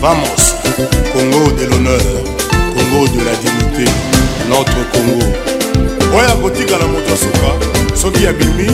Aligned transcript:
Vamos, 0.00 0.54
Congo 1.12 1.50
de 1.58 1.64
l'honneur, 1.66 1.98
Congo 2.72 3.08
de 3.08 3.24
la 3.24 3.34
dignité, 3.42 3.90
notre 4.48 4.86
Congo. 4.92 6.14
oyo 6.16 6.28
akotikala 6.34 6.86
moto 6.86 7.14
asuka 7.14 7.50
soki 7.96 8.26
abimi 8.28 8.66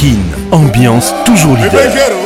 kin 0.00 0.18
ambiance 0.50 1.12
toujours 1.26 1.56
libebekero 1.58 2.18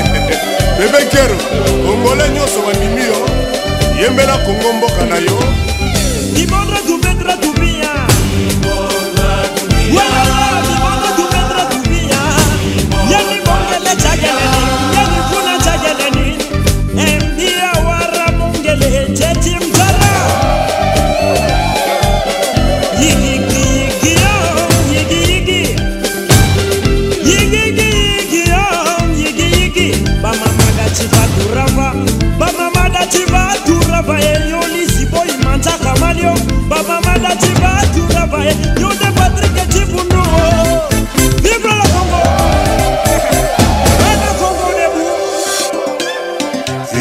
bebekero 0.78 1.36
kongole 1.84 2.28
nyonso 2.34 2.62
babimi 2.66 3.02
yo 3.10 4.02
yembela 4.02 4.36
kongo 4.38 4.72
mboka 4.72 5.04
na 5.04 5.18
yo 5.18 5.38
baye 34.08 34.32
yo 34.50 34.58
lisiboyi 34.72 35.32
manzaka 35.44 35.94
malio 36.00 36.32
bamama 36.68 37.18
dati 37.18 37.46
batura 37.60 38.26
baye 38.26 38.50
yo 38.80 38.88
de 39.00 39.10
patrike 39.16 39.64
cibundo 39.72 40.22
vive 41.42 41.72
la 41.80 41.86
congo 41.92 42.20
ana 44.08 44.30
congo 44.40 44.66
debu 44.78 45.04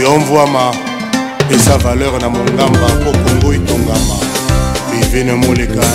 yombwama 0.03 0.66
eza 1.49 1.77
valeur 1.77 2.22
na 2.22 2.30
mongamba 2.30 2.88
mpo 3.02 3.11
kongo 3.23 3.53
etongama 3.53 4.16
ivine 5.02 5.33
moleka 5.33 5.86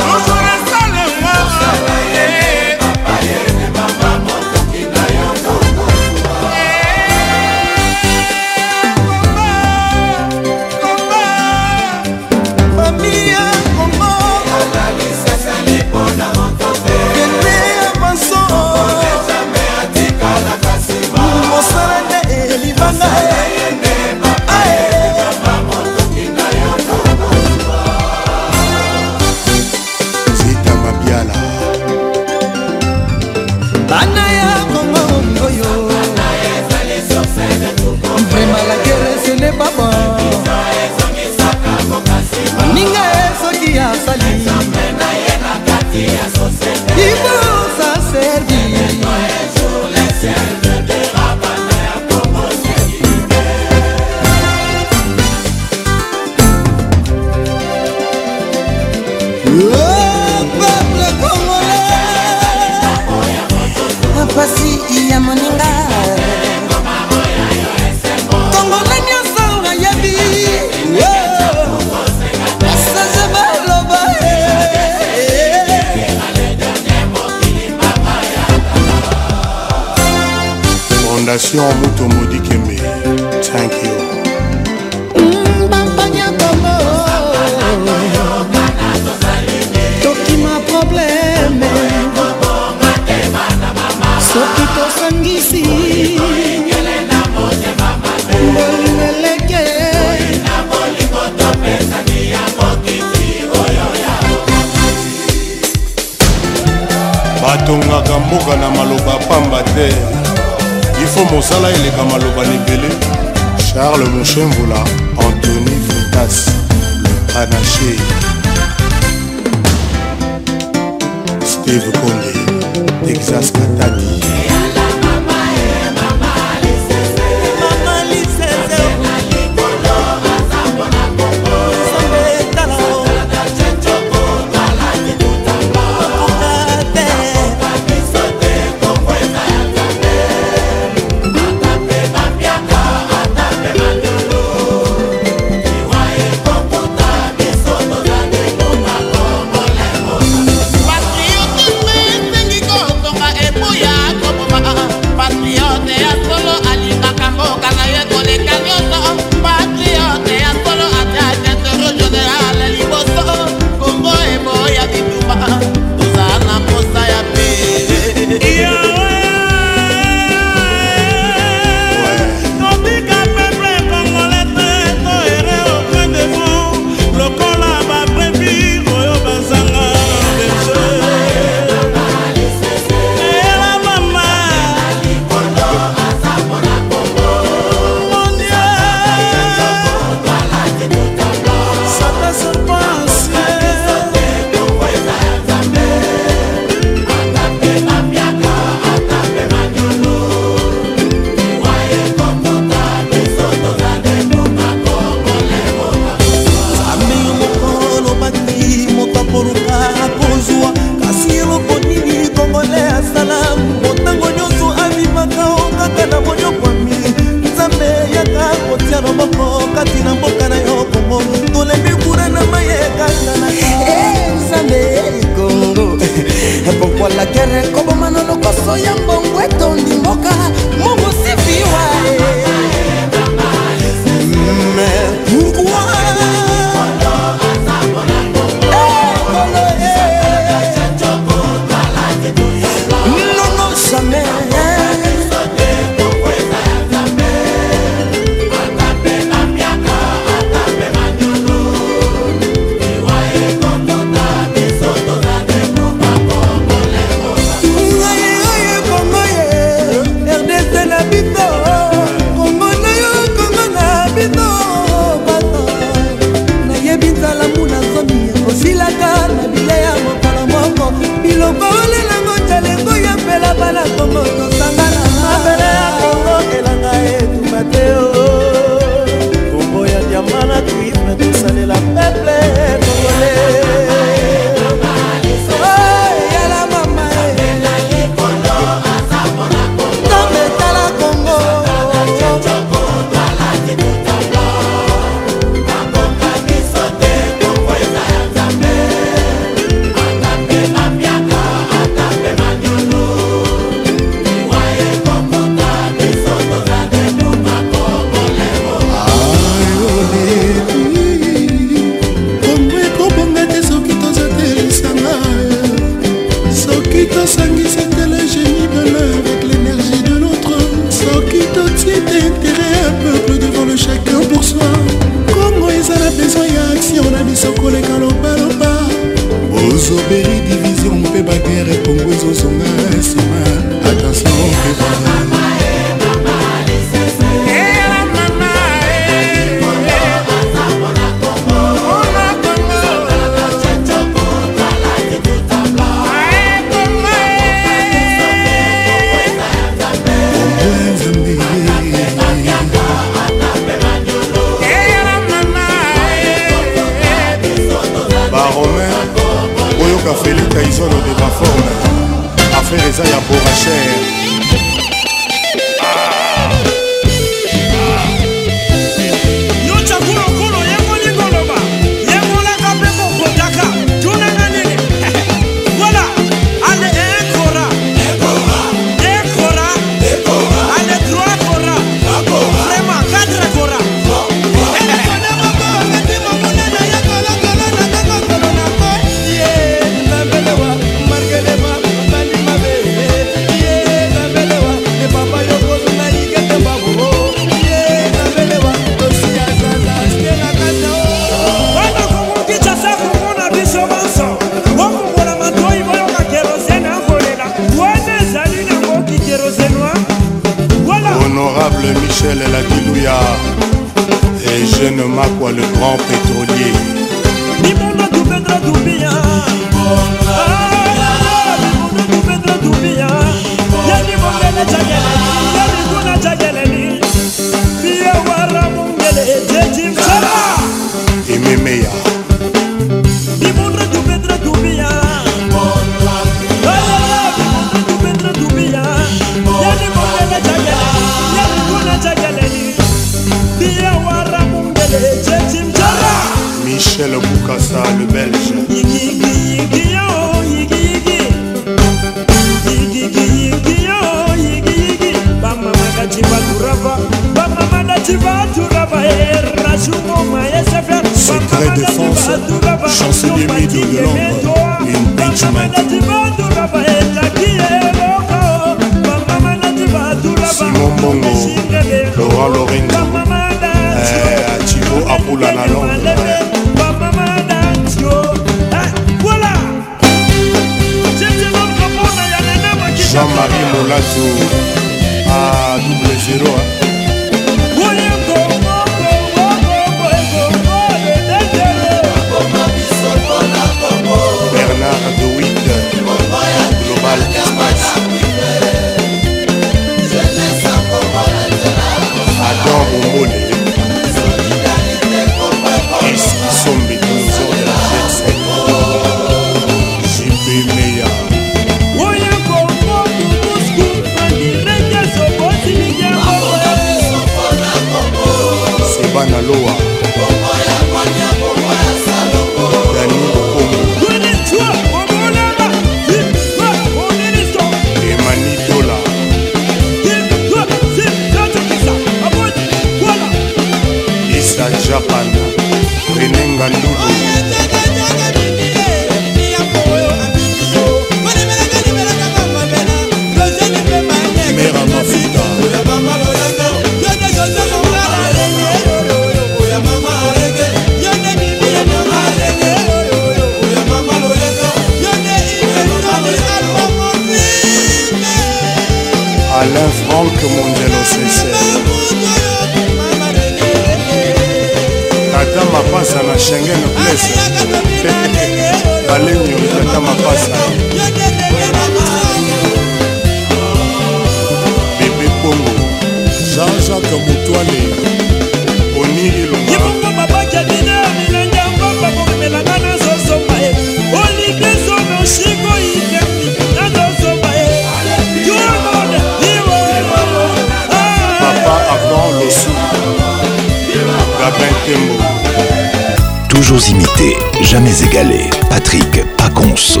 jamais 597.62 598.02
égalé. 598.02 598.50
Patrick 598.68 599.22
conso. 599.54 600.00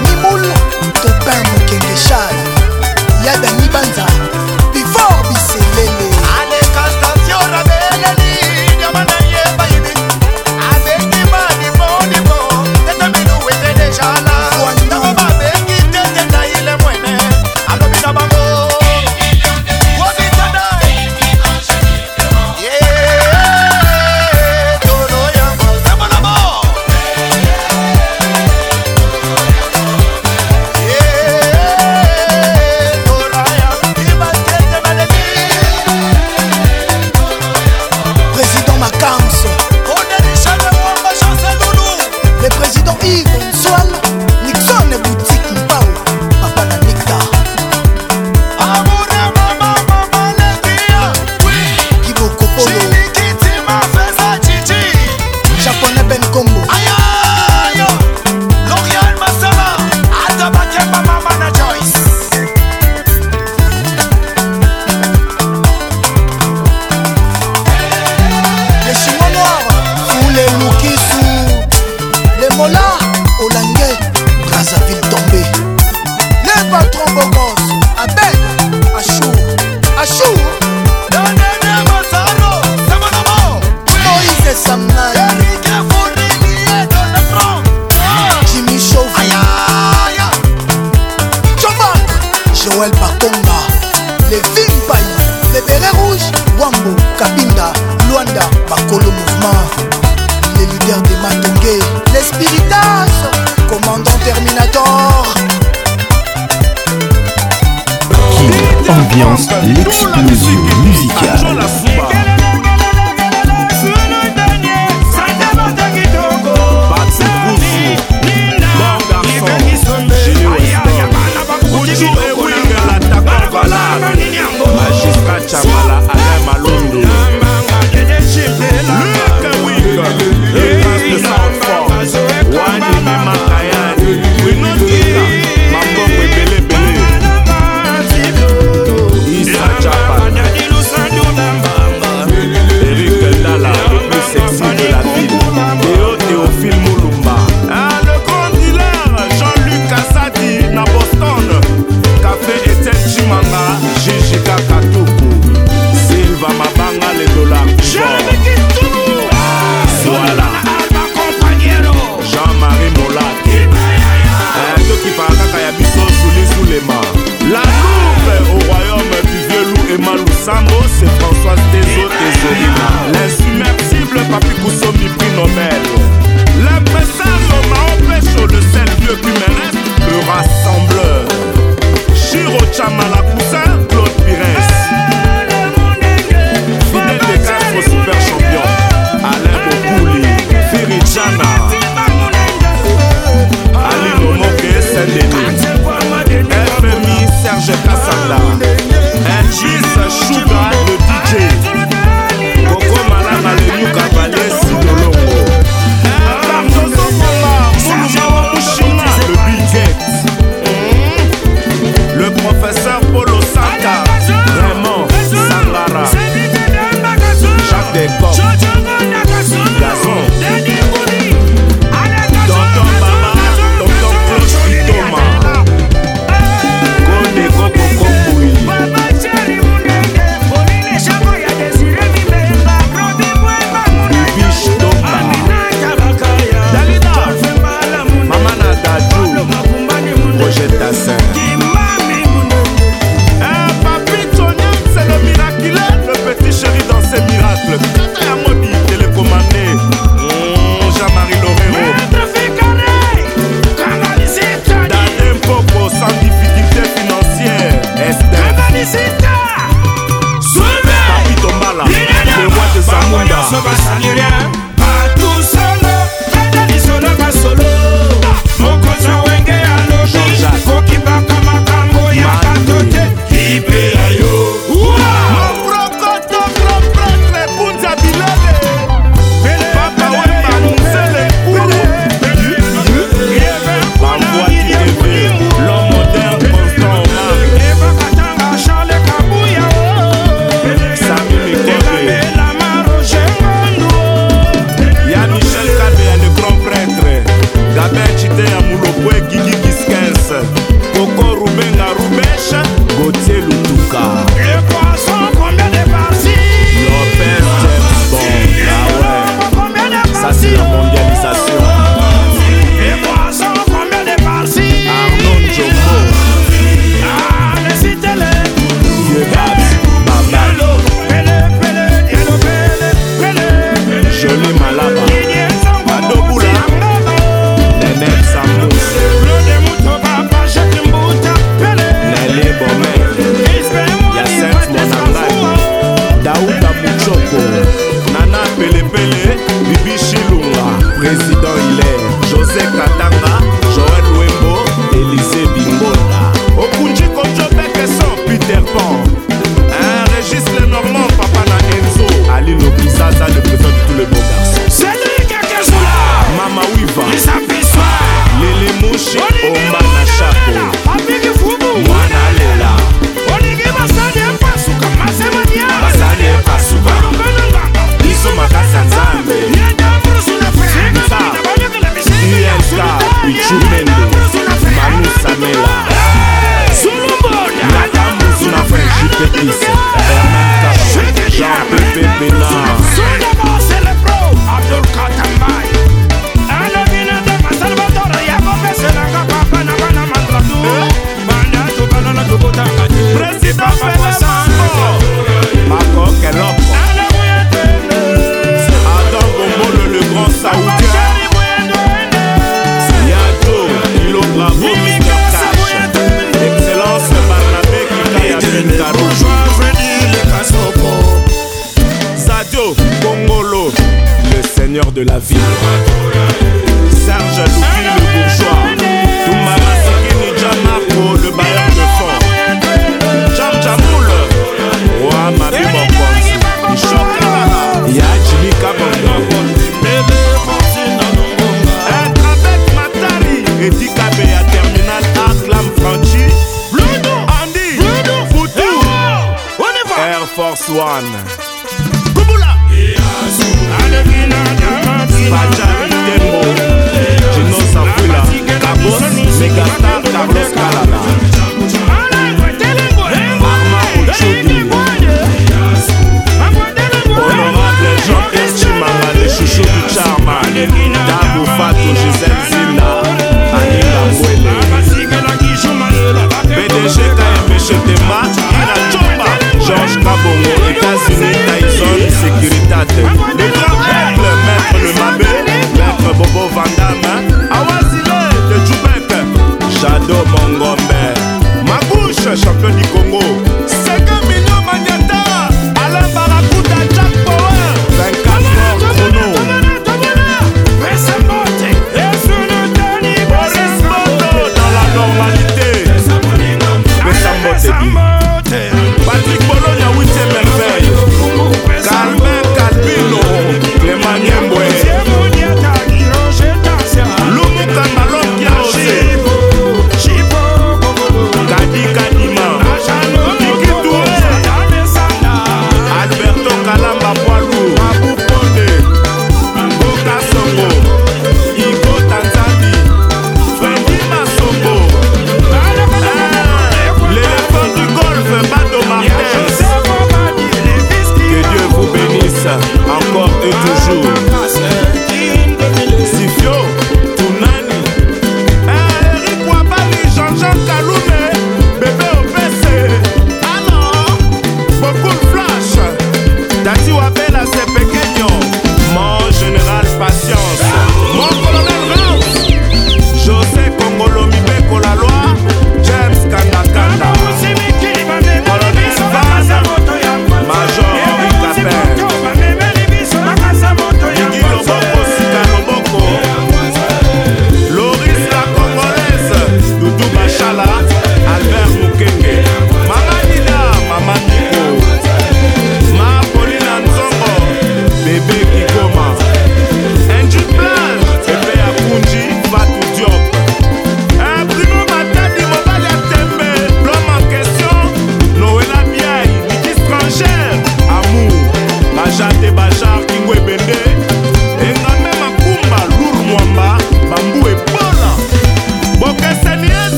mama 0.00 0.06
mibul 0.08 0.42
topin 0.98 1.42
mokenge 1.54 1.94
chal 1.94 2.34
ya 3.24 3.36
dani 3.42 3.66
banza 3.72 4.06
bifor 4.74 5.14
bis 5.30 5.53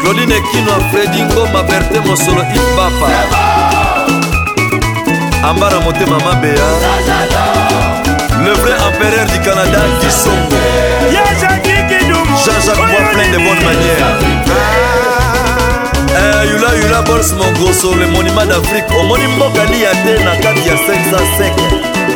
claudine 0.00 0.34
kino 0.52 0.72
fredi 0.92 1.22
ngoma 1.22 1.62
berte 1.62 2.00
mosolo 2.00 2.42
ibapa 2.58 3.12
amba 5.48 5.70
na 5.70 5.80
motema 5.80 6.18
mabeya 6.24 6.68
le 8.44 8.52
vrai 8.60 8.76
empereur 8.88 9.26
du 9.30 9.38
canada 9.44 9.80
kisongo 10.00 10.58
jean-jacques 12.44 12.78
moi 12.78 13.00
plein 13.12 13.30
de 13.32 13.38
bonne 13.46 13.62
manière 13.70 14.06
eh, 16.20 16.50
yulayula 16.50 17.02
bols 17.02 17.32
mongoso 17.38 17.94
le 17.94 18.06
monima 18.06 18.44
d'afrike 18.46 18.90
omoni 19.00 19.26
mbokani 19.26 19.80
ya 19.82 19.90
te 19.92 20.24
na 20.24 20.30
kati 20.36 20.68
ya 20.68 20.74
505 20.74 22.15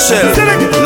Michel. 0.00 0.77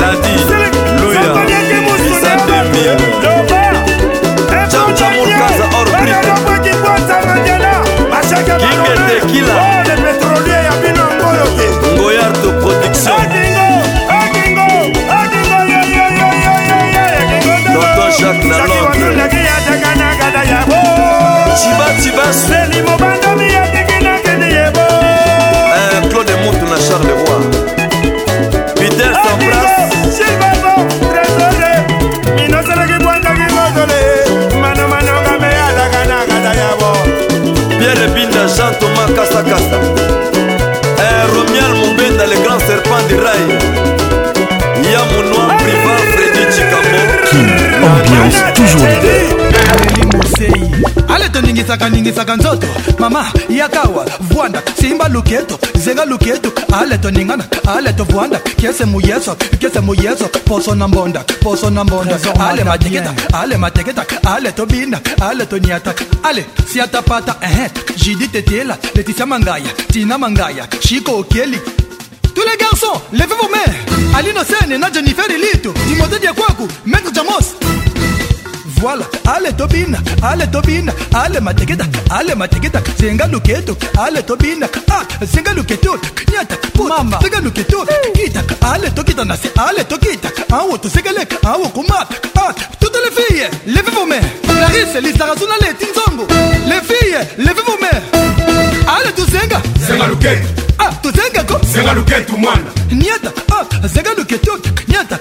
ningisaka 51.63 51.91
ningisaka 51.91 52.37
nzoto 52.37 52.67
mama 52.99 53.33
yakawa 53.49 54.07
vwanda 54.21 54.63
simba 54.81 55.09
luketo 55.09 55.59
zenga 55.79 56.05
luketo 56.05 56.53
aleto 56.79 57.11
ningana 57.11 57.45
aleto 57.79 58.05
vwanda 58.05 58.39
kese 58.39 58.85
muyeso 58.85 59.35
kese 59.59 59.81
muyeso 59.81 60.29
poso 60.29 60.75
na 60.75 60.89
mbonda 60.89 61.21
poso 61.43 61.71
na 61.71 61.85
mbonda 61.85 62.19
ale 62.41 62.65
mateketa 62.65 63.15
ale 63.33 63.57
mateketa 63.57 64.05
ale 64.35 64.53
to 64.53 64.67
bina 64.67 65.01
ale 65.31 65.47
to 65.47 65.59
niata 65.59 65.95
ale 66.23 66.45
si 66.67 66.73
siatapata 66.73 67.37
eh 67.41 67.71
jidi 67.97 68.29
tetela 68.29 68.77
leti 68.95 69.13
sama 69.13 69.39
ngaya 69.39 69.73
tina 69.93 70.19
mangaya 70.19 70.67
shiko 70.81 71.19
okeli 71.19 71.59
Tous 72.35 72.47
les 72.51 72.57
garçons, 72.57 72.99
levez 73.13 73.35
vos 73.39 73.47
mains. 73.51 74.19
Aline 74.19 74.79
Nadja 74.81 74.95
Jennifer 75.03 75.25
Elito, 75.31 75.75
Timothée 75.87 76.19
Diakwaku, 76.19 76.67
Maître 76.87 77.11
Jamos, 77.15 77.53
toile 78.83 79.05
ale 79.29 79.53
tobina 79.53 79.99
ale 80.23 80.47
tobina 80.49 80.93
ale 81.15 81.41
mateketa 81.41 81.85
ale 82.11 82.35
mateketa 82.35 82.83
zenga 82.99 83.27
luketo 83.27 83.77
ale 83.99 84.23
tobina 84.23 84.67
a 84.91 84.95
ah, 84.99 85.25
zenga 85.27 85.53
luketo 85.53 85.97
nyata 86.33 86.57
mama 86.89 87.19
zenga 87.23 87.41
luketo 87.41 87.87
kita 88.17 88.43
ale 88.73 88.91
tokita 88.91 89.25
nase 89.25 89.51
ale 89.69 89.85
tokita 89.85 90.29
awo 90.53 90.75
ah, 90.75 90.79
tosekeleka 90.79 91.37
awo 91.49 91.65
ah, 91.67 91.69
kumata 91.69 92.15
a 92.37 92.53
toutes 92.81 92.99
les 93.05 93.13
filles 93.17 93.51
levez 93.67 93.91
vos 93.95 94.07
mains 94.07 94.25
Clarisse 94.47 95.01
lisarasuna 95.01 95.55
leti 95.63 95.87
nzongo 95.93 96.27
les 96.69 96.83
filles 96.89 97.19
levez 97.39 97.63
vos 97.67 97.79
mains 97.81 98.03
ale 98.97 99.13
tozenga 99.13 99.63
zenga 99.87 100.07
luketo 100.09 100.63
a 100.79 100.91
tozenga 101.03 101.45
ko 101.45 101.61
zenga 101.73 101.93
luketo 101.95 102.37
mwana 102.37 102.69
nyata 102.91 103.33
a 103.85 103.89
zenga 103.89 104.15
luketo 104.19 104.59
nyata 104.89 105.19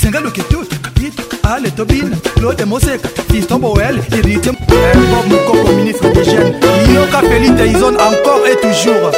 senga 0.00 0.20
loketut 0.20 0.66
kapito 0.84 1.22
ale 1.52 1.70
tobina 1.70 2.16
lode 2.42 2.64
moseka 2.72 3.08
fiston 3.32 3.60
boel 3.60 3.96
irite 4.18 4.50
bob 4.68 5.26
mokoko 5.30 5.72
ministre 5.80 6.08
de 6.14 6.22
jeunes 6.24 6.54
yoka 6.94 7.20
feli 7.20 7.50
taison 7.56 7.94
encore 8.08 8.44
et 8.52 8.58
toujours 8.66 9.10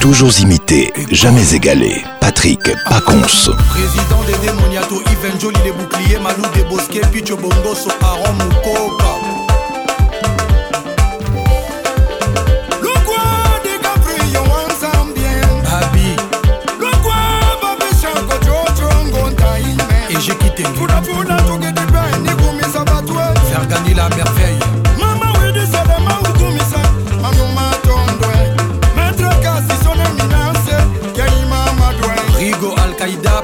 Toujours 0.00 0.40
imité, 0.40 0.90
jamais 1.10 1.54
égalé. 1.54 2.02
Patrick 2.20 2.58
Paconce. 2.88 3.50
Président 3.68 4.22
des 4.26 4.46
démoniato, 4.46 4.94
Yves 5.12 5.38
Jolie, 5.40 5.58
les 5.62 5.72
boucliers, 5.72 6.18
Malou 6.18 6.42
des 6.54 6.64
Bosquets, 6.64 7.06
Picho 7.12 7.36
Bongoso, 7.36 7.90
Aaron 8.00 8.32
Moukoko. 8.32 8.99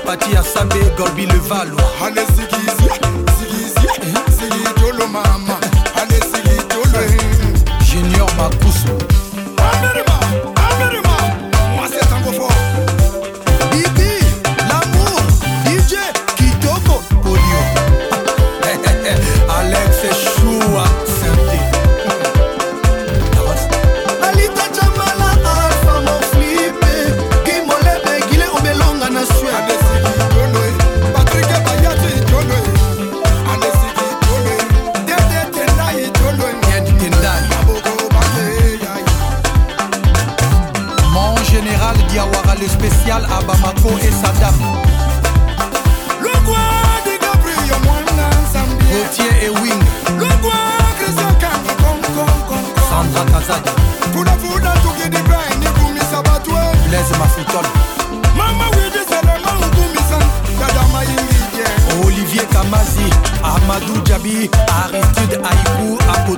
pati 0.06 0.32
ya 0.34 0.42
sambe 0.42 0.74
gorbi 0.98 1.26
le 1.26 1.38
valois 1.48 2.45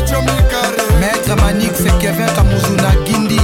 Eh, 0.09 0.99
maître 0.99 1.43
Manix 1.43 1.77
Kevin 1.99 2.25
Kamuzuna 2.35 2.89
Guindie 3.05 3.39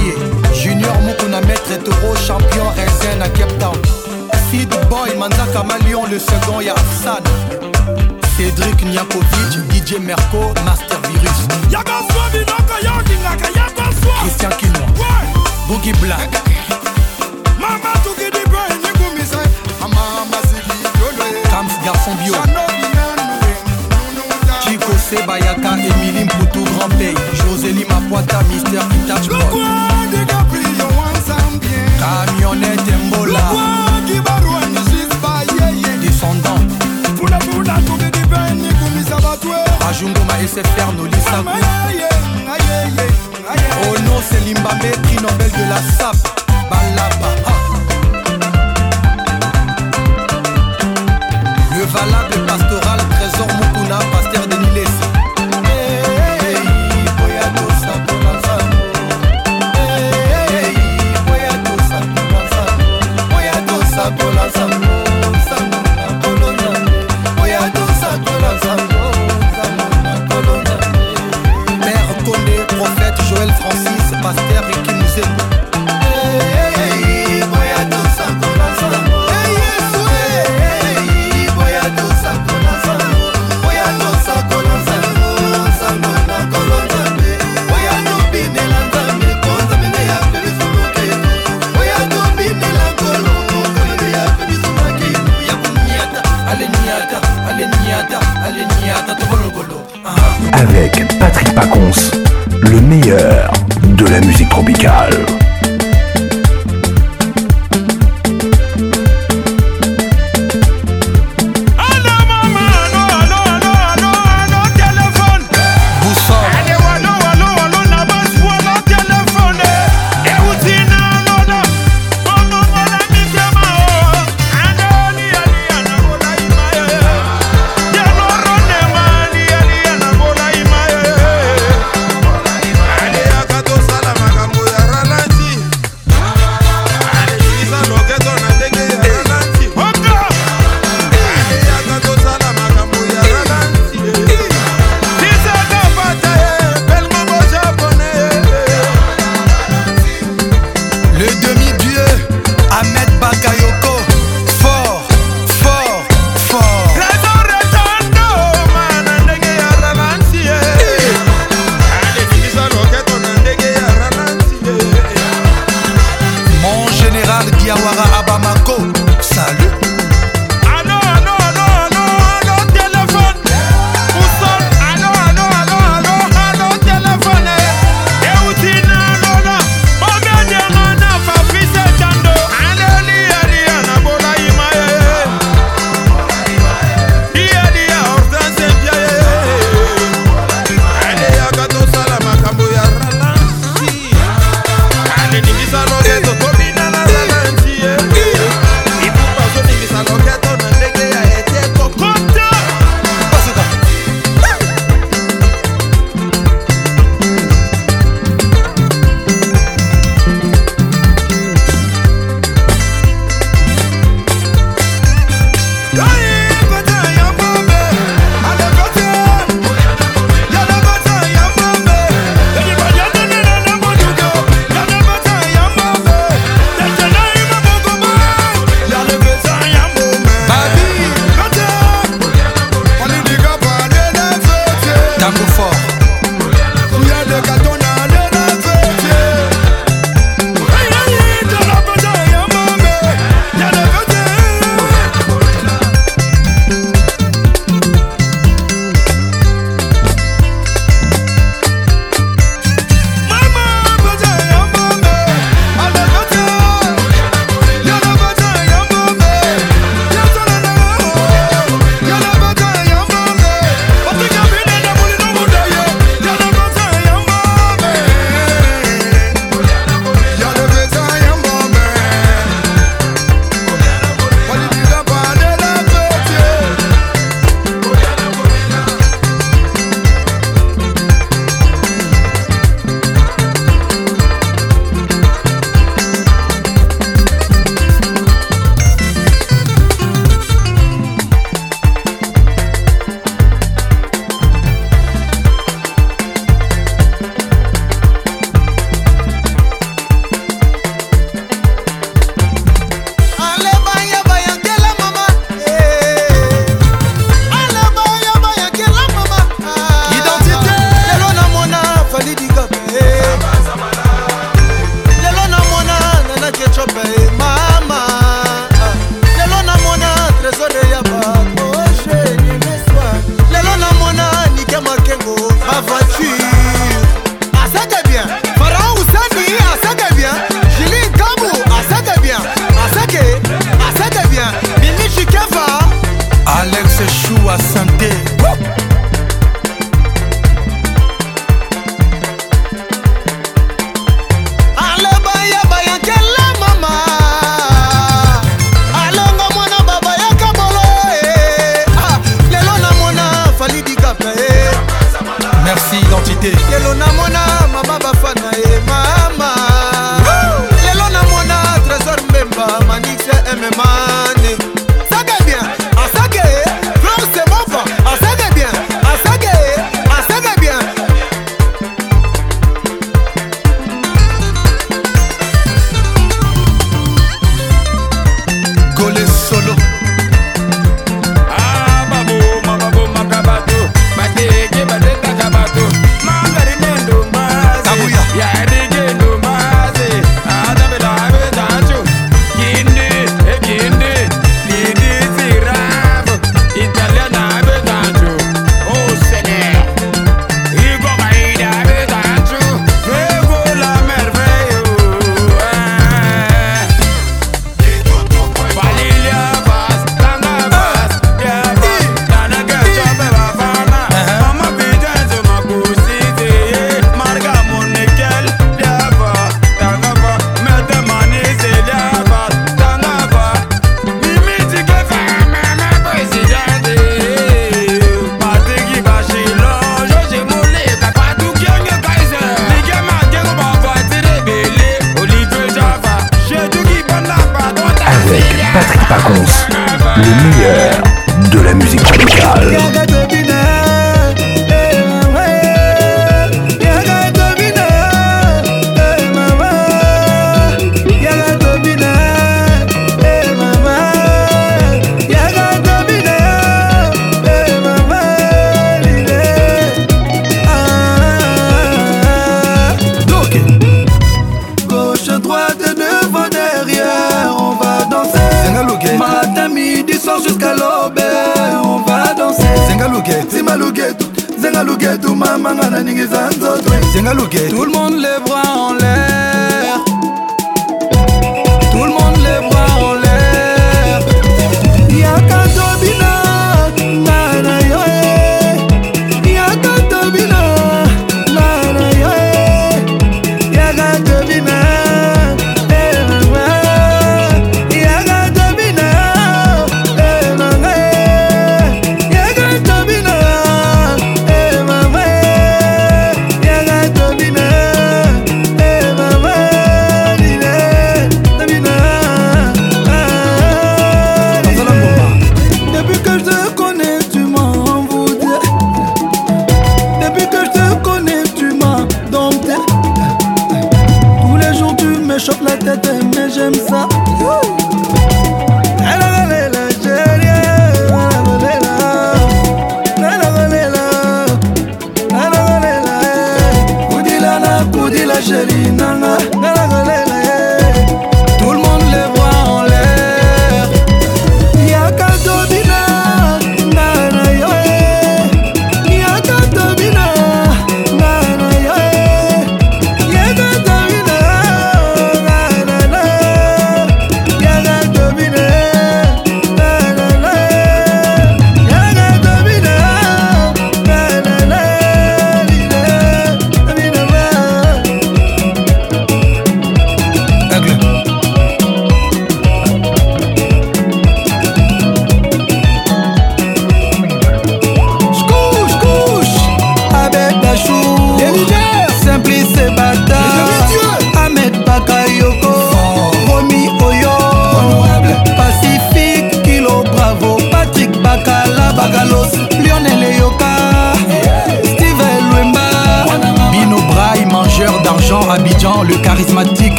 Junior 0.54 0.94
Mukuna 1.02 1.40
Maître 1.42 1.76
Toro 1.84 2.14
champion 2.16 2.64
Rezen 2.76 3.22
à 3.22 3.28
Cape 3.28 3.56
Town 3.58 3.74
Sid 4.50 4.70
Boy 4.88 5.14
Manzaka 5.16 5.62
Malion 5.62 6.04
le 6.10 6.18
second 6.18 6.60
Yafsan 6.60 7.20
Cédric 8.36 8.84
Niakovic, 8.90 9.62
DJ 9.70 10.00
Merco, 10.00 10.52
Master 10.64 10.98
Virus 11.04 11.84
Christian 14.22 14.50
Kino 14.58 14.86
Boogie 15.68 15.92
Black 15.92 16.42
Mama 17.60 17.78
Garçon 21.84 22.10
Bio 22.18 22.34
Chico 24.66 24.92
Sebayaka, 25.08 25.76
Emily 25.78 26.26
tout 26.52 26.64
Grand 26.76 26.88
Pays 26.98 27.14
Lima 27.72 28.00
Mapoita, 28.00 28.40
Mister 28.50 28.80
Kitach 29.06 29.93
Samba 40.34 40.42
et 40.42 40.46
ses 40.48 40.62
frères 40.64 40.92
Noli 40.94 41.14
Sakou. 41.20 41.48
Oh 43.82 44.00
non, 44.06 44.20
c'est 44.28 44.40
Limbabé, 44.44 44.90
prix 45.02 45.16
Nobel 45.16 45.50
de 45.50 45.70
la 45.70 45.76
SAP. 45.96 46.16
Balaba. 46.70 47.43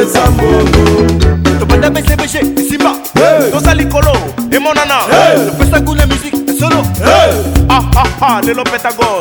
kopesa 0.00 0.30
mbongo 0.30 1.42
tobanda 1.58 1.90
besebeshe 1.90 2.38
esimba 2.38 2.96
toza 3.52 3.74
likolo 3.74 4.16
emonana 4.50 4.94
topesa 5.50 5.80
kuna 5.80 6.06
miziki 6.06 6.36
esolo 6.50 6.86
ah, 7.70 7.82
ah, 7.98 8.04
ah, 8.20 8.40
lelo 8.40 8.64
petagol 8.64 9.19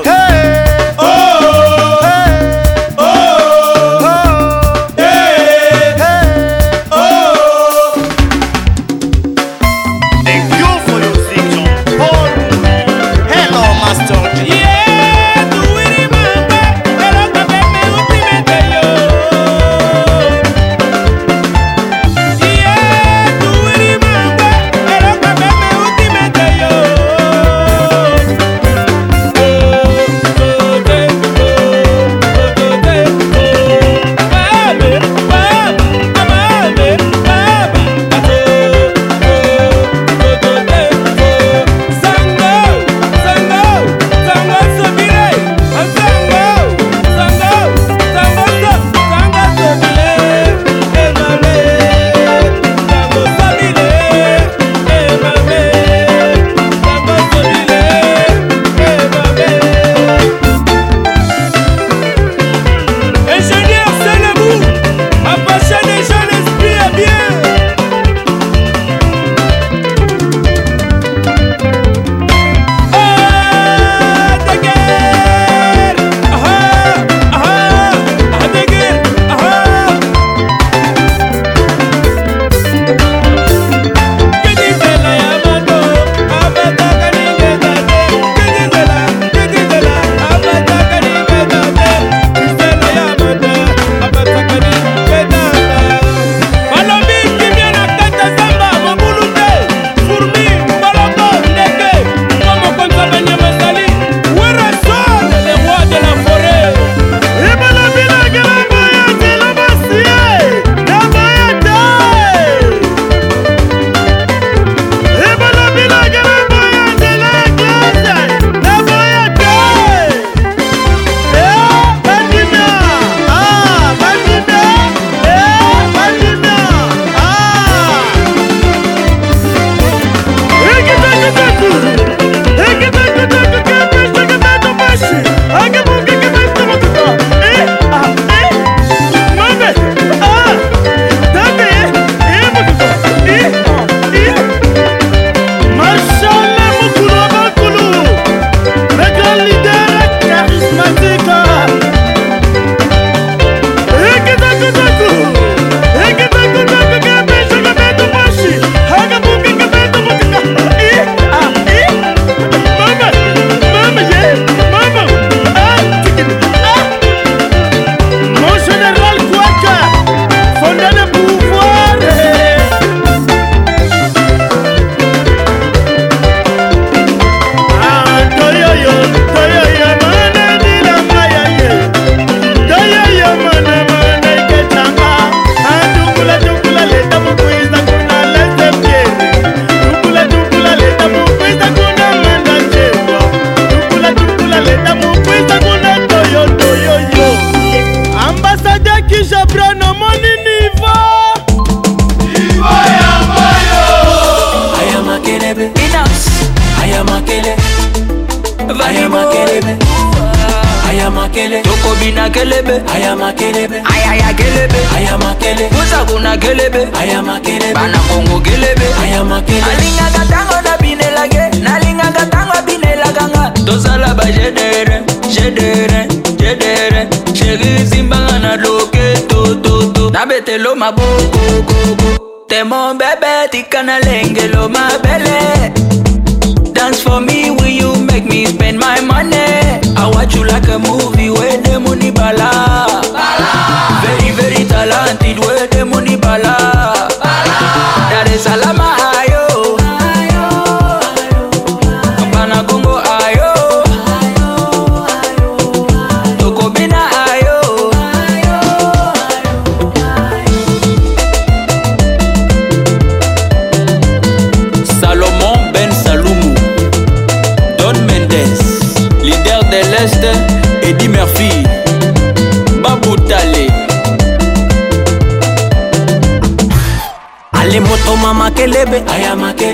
my 230.79 230.91
boy. 230.93 231.08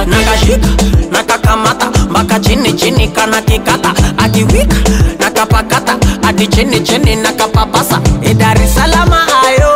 nakashika 0.10 0.68
nakakamata 1.12 1.92
mbaka 2.10 2.40
chini 2.40 2.74
chini 2.74 3.08
kana 3.08 3.42
kikata 3.42 3.94
akiwika 4.18 4.76
nakapakata 5.20 5.98
hadi 6.24 6.48
chini 6.48 6.80
chini 6.80 7.16
nakapapasa 7.16 8.02
idarisalama 8.24 9.28
e 9.28 9.48
ayo 9.50 9.69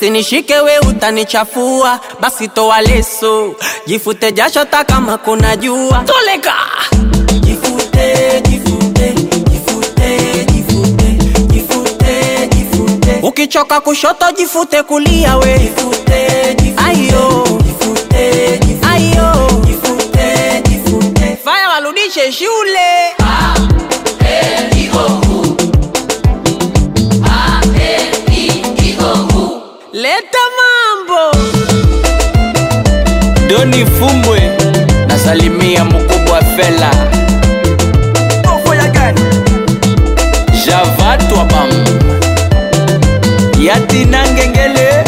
Usinishike 0.00 0.54
we 0.62 0.78
utanichafua, 0.78 2.00
basi 2.20 2.48
toa 2.48 2.80
leso, 2.80 3.54
jifute 3.86 4.32
jasho 4.32 4.58
hata 4.58 4.84
kama 4.84 5.18
kuna 5.18 5.56
jua. 5.56 6.04
Toleka. 6.06 6.54
Jifute, 7.40 8.40
jifute, 8.48 9.12
jifute, 9.50 10.18
jifute, 10.52 11.16
jifute, 11.52 12.48
jifute. 12.54 13.18
Ukichoka 13.22 13.80
kushoto 13.80 14.32
jifute 14.36 14.82
kulia 14.82 15.36
we. 15.36 15.58
Jifute, 15.58 16.54
jifute. 16.62 16.82
Ayo. 16.90 17.44
Jifute, 17.66 18.58
jifute. 18.66 18.86
Ayo. 18.94 19.50
Jifute, 19.66 20.62
jifute. 20.68 21.36
Fanya 21.44 21.68
warudishe 21.68 22.32
shule. 22.32 22.97
Fumbwe 33.98 34.40
nasalimia 35.08 35.84
mkubwa 35.84 36.42
Fela 36.56 36.90
javatwa 40.66 41.44
bam 41.44 41.70
yatina 43.62 44.24
ngengele 44.30 45.04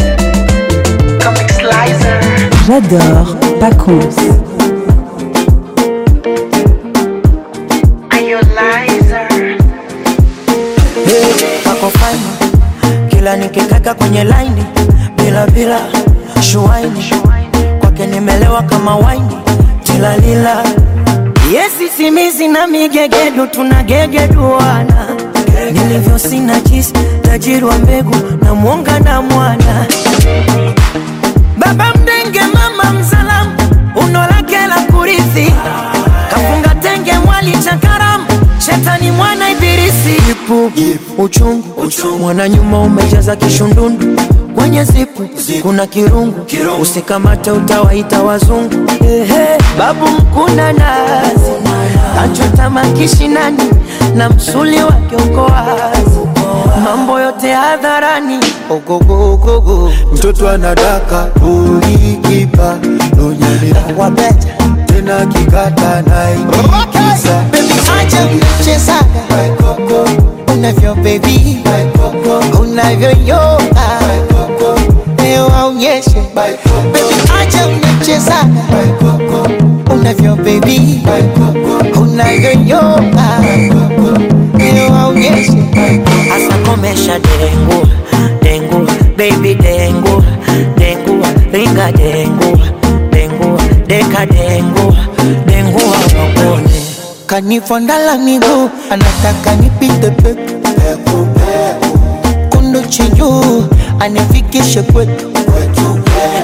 Comic 1.24 1.50
Slicer 1.50 2.20
J'adore 2.66 3.34
Pacons. 3.60 4.16
Kila 13.08 13.36
nikikaka 13.36 13.94
kwenye 13.94 14.24
laini 14.24 14.64
bila 15.16 15.46
bila 15.46 15.78
shuaini 16.40 17.10
yake 18.00 18.12
nimelewa 18.12 18.62
kama 18.62 18.96
waini 18.96 19.38
tilalila. 19.84 20.64
Yesi 21.54 21.88
simizi 21.96 22.48
na 22.48 22.66
migegedu 22.66 23.46
tunagegeduana, 23.46 25.06
nilivyo 25.72 26.18
sina 26.18 26.60
jisi, 26.60 26.92
tajiri 27.22 27.64
wa 27.64 27.78
mbegu 27.78 28.14
na 28.42 28.54
mwonga 28.54 29.00
na 29.00 29.22
mwana 29.22 29.86
baba 31.58 31.94
mdenge 31.94 32.40
mama 32.40 33.00
msalamu 33.00 33.50
unolakela 34.04 34.76
kurithi 34.98 35.54
kafunga 36.30 36.68
tenge 36.74 37.12
mwali 37.24 37.58
chakaramu 37.64 38.26
shetani 38.66 39.10
mwana 39.10 39.50
ibirisi 39.50 40.14
ipu 40.30 40.72
uchungu 41.18 41.74
mwana 42.20 42.48
nyuma 42.48 42.80
umejaza 42.82 43.36
kishundundu 43.36 44.06
kwenye 44.56 44.84
zipu 44.84 45.28
kuna 45.62 45.86
kirungu, 45.86 46.44
kirungu. 46.44 46.82
Usikamata 46.82 47.52
utawaita 47.52 48.22
wazungu 48.22 48.76
babu 49.78 50.06
mkuna 50.06 50.72
nazi 50.72 51.50
kachota 52.14 52.70
makishinani 52.70 53.64
na 54.14 54.28
msuli 54.30 54.82
wake 54.82 55.16
uko 55.16 55.40
wazi, 55.40 56.20
mambo 56.84 57.20
yote 57.20 57.52
hadharani. 57.54 58.38
Ogogogogo, 58.70 59.92
mtoto 60.14 60.48
anadaka 60.48 61.26
ulikipa 61.46 62.78
unyaniawabeta 63.18 64.48
tena 64.86 65.26
kikata 65.26 66.02
naikiza 66.02 67.42
acha 68.02 68.26
kuchezaga 68.26 69.24
unavyo 70.54 70.92
unavyoyoga 72.62 73.16
waonyeshe 75.48 76.20
bebi, 76.34 77.14
acha 77.40 77.66
unachezana 77.68 78.62
unavyo 79.94 80.36
bebi, 80.36 81.00
unavyonyoka 82.00 83.26
waonyeshe 84.92 85.62
hasa. 86.28 86.56
Komesha 86.68 87.14
dengu 87.18 87.78
dengu, 88.42 88.86
baby 89.16 89.54
dengu 89.54 90.22
dengu, 90.76 91.24
ringa 91.52 91.92
dengu 91.92 92.50
dengu, 93.10 93.48
deka 93.86 94.26
dengu 94.26 94.94
dengu, 95.46 95.78
wawakone 95.78 96.70
kanifondala 97.26 98.18
miguu, 98.18 98.70
anataka 98.90 99.54
nipite 99.56 100.10
pepe 100.10 100.90
kundo 102.50 102.80
chenjuu 102.82 103.70
anifikishe 104.00 104.82
kwetu. 104.82 105.26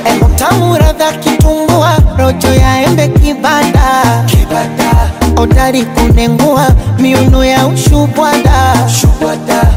Hebu 0.05 0.25
tamu 0.37 0.77
kitumbua, 1.23 1.93
rojo 2.19 2.49
ya 2.55 2.83
embe 2.83 3.09
kibanda, 3.09 3.83
odari 5.37 5.85
kunengua 5.85 6.67
miuno 6.99 7.45
ya 7.45 7.67
ushubwada, 7.67 8.75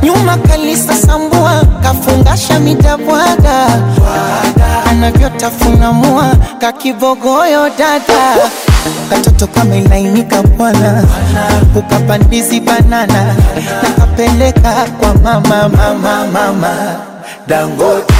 nyuma 0.04 0.38
kalisa 0.38 0.96
sambua, 0.96 1.62
kafungasha 1.84 2.60
mitabwada, 2.60 3.82
anavyotafunamua 4.92 6.32
kakibogoyo 6.60 7.70
dada 7.70 8.36
katoto 9.10 9.48
kamelainika 9.48 10.44
bwana, 10.44 11.04
ukapandizi 11.76 12.60
banana 12.60 13.36
nakapeleka 13.84 14.72
kwa 15.00 15.14
mama 15.14 15.70
mama 15.70 16.28
mama 16.34 17.00
Dangote. 17.48 18.14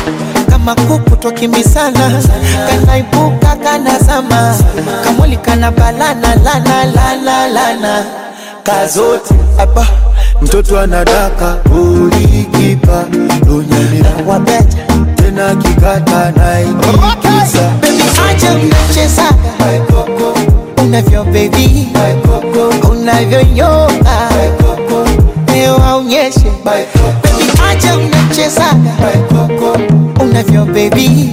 Kama 0.50 0.76
kuku 0.76 1.16
twakimbisana, 1.16 2.22
kanaibuka 2.70 3.56
kanazama, 3.64 4.56
kamwili 5.04 5.38
kana 5.38 5.72
balana 5.72 6.36
lana 6.36 6.86
lana 6.86 7.48
lana 7.56 8.06
kazote 8.64 9.36
apa 9.58 9.88
mtoto 10.42 10.80
anadaka 10.80 11.58
ulikipa 11.74 13.04
dunyani 13.46 14.04
wabeta 14.28 14.78
tena 15.16 15.56
kikata 15.56 16.32
na 16.32 16.62
ikikisa 16.62 17.70
baby, 17.82 18.04
acha 18.32 18.54
unacheza 18.54 19.32
unavyo 20.84 21.24
baby 21.24 21.88
my 21.94 22.02
my 22.02 22.22
coco 22.22 22.90
unavyo 22.90 23.70
coco 23.70 24.69
moyo 25.60 25.76
waonyeshe, 25.76 26.48
bebi, 26.66 27.00
acha 27.70 27.98
unachezaga 27.98 28.94
unavyo, 30.22 30.66
bebi 30.66 31.30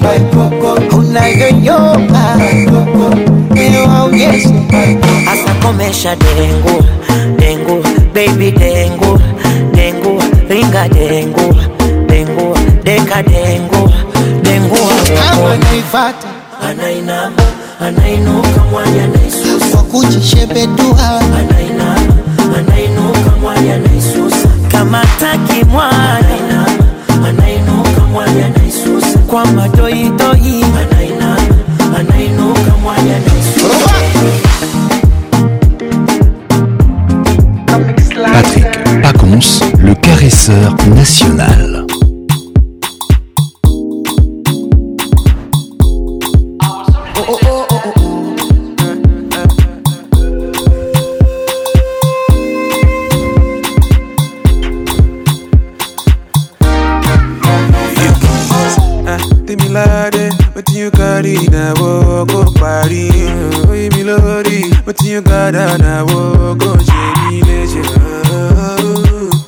unavyonyoka, 0.99 2.39
moyo 3.55 3.89
waonyeshe. 3.89 4.99
Asa 5.31 5.55
komesha 5.63 6.17
dengu 6.17 6.85
dengu, 7.39 7.83
bebi 8.15 8.51
dengu 8.51 9.19
dengu, 9.75 10.23
ringa 10.49 10.89
dengu 10.89 11.55
dengu, 12.09 12.55
deka 12.85 13.23
dengu 13.23 13.91
dengu, 14.43 14.79
kama 15.15 15.53
anaifata 15.55 16.29
anainama, 16.63 17.43
anainuka 17.81 18.63
mwanya, 18.71 19.05
anaisusa 19.05 19.77
kujishebedua, 19.79 21.21
anainama 21.39 22.26
mwali 23.57 23.73
anaisusa, 23.73 24.49
kama 24.69 25.03
taki 25.21 25.65
mwali 25.65 26.41
anainuka 27.29 28.01
mwali 28.13 28.43
anaisusa, 28.43 29.19
kwa 29.19 29.45
madoidoi 29.47 30.65
anainama 30.81 31.57
anainuka 31.99 32.77
mwali 32.83 33.11
anaisusa. 33.11 33.91
Patrick 38.33 39.03
Pacons, 39.03 39.61
le 39.83 39.95
caresseur 39.95 40.77
national. 40.95 41.87
tinga 64.97 65.53
na 65.79 66.05
wogo 66.05 66.77
jeni 66.77 67.43
leje 67.43 67.81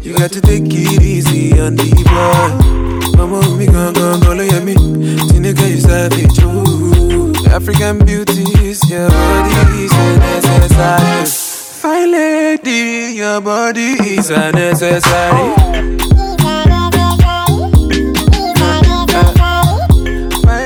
You 0.03 0.11
got 0.15 0.31
to 0.31 0.39
take 0.41 0.63
it 0.65 1.01
easy 1.01 1.59
on 1.59 1.75
the 1.75 1.89
boy. 2.09 2.49
Mama, 3.17 3.37
we 3.57 3.65
gon' 3.65 3.93
gon' 3.93 4.19
go 4.21 4.33
look 4.33 4.51
at 4.53 4.63
me. 4.63 4.73
Teenager, 5.29 5.67
you 5.67 5.79
savage, 5.79 6.43
ooh. 6.43 6.86
African 7.59 7.97
beauties, 8.05 8.77
your 8.87 9.09
body 9.09 9.83
is 9.85 9.91
an 9.91 10.19
necessary. 10.19 11.25
Fine 11.81 12.11
lady, 12.11 13.15
your 13.15 13.41
body 13.41 13.95
is 14.17 14.29
a 14.29 14.51
necessary. 14.51 15.55
Fine 15.57 15.97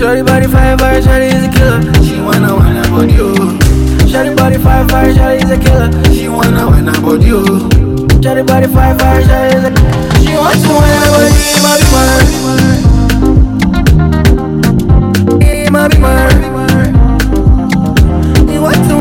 Shorty 0.02 0.18
body 0.22 0.46
fire, 0.48 0.76
fire, 0.78 1.00
shorty 1.00 1.26
is 1.26 1.44
a 1.46 1.48
killer. 1.48 1.80
She 2.02 2.20
wanna 2.20 2.56
wind 2.56 2.76
up 2.76 2.90
on 2.90 3.08
you. 3.08 3.36
Shorty 4.10 4.34
body 4.34 4.58
fire, 4.58 4.84
fire, 4.88 5.14
shorty 5.14 5.44
is 5.44 5.50
a 5.52 5.56
killer. 5.56 5.90
She 6.12 6.26
wanna 6.28 6.66
wind 6.66 6.88
up 6.90 7.04
on 7.04 7.22
you. 7.22 7.46
Shorty 8.20 8.42
body 8.42 8.66
fire, 8.66 8.96
fire, 8.98 9.22
shorty 9.22 9.56
is 9.58 9.64
a 9.64 9.70
She 10.26 10.34
wants 10.34 10.60
to 10.64 10.70
wind 10.74 11.04
up 11.04 11.12
on 11.20 11.32
you, 13.22 13.28
my 15.70 15.70
big 15.70 15.70
man. 15.70 15.72
My 15.72 15.86
big 15.86 16.00
man. 17.40 18.42
He 18.48 18.56
wants 18.58 18.80
to. 18.88 19.00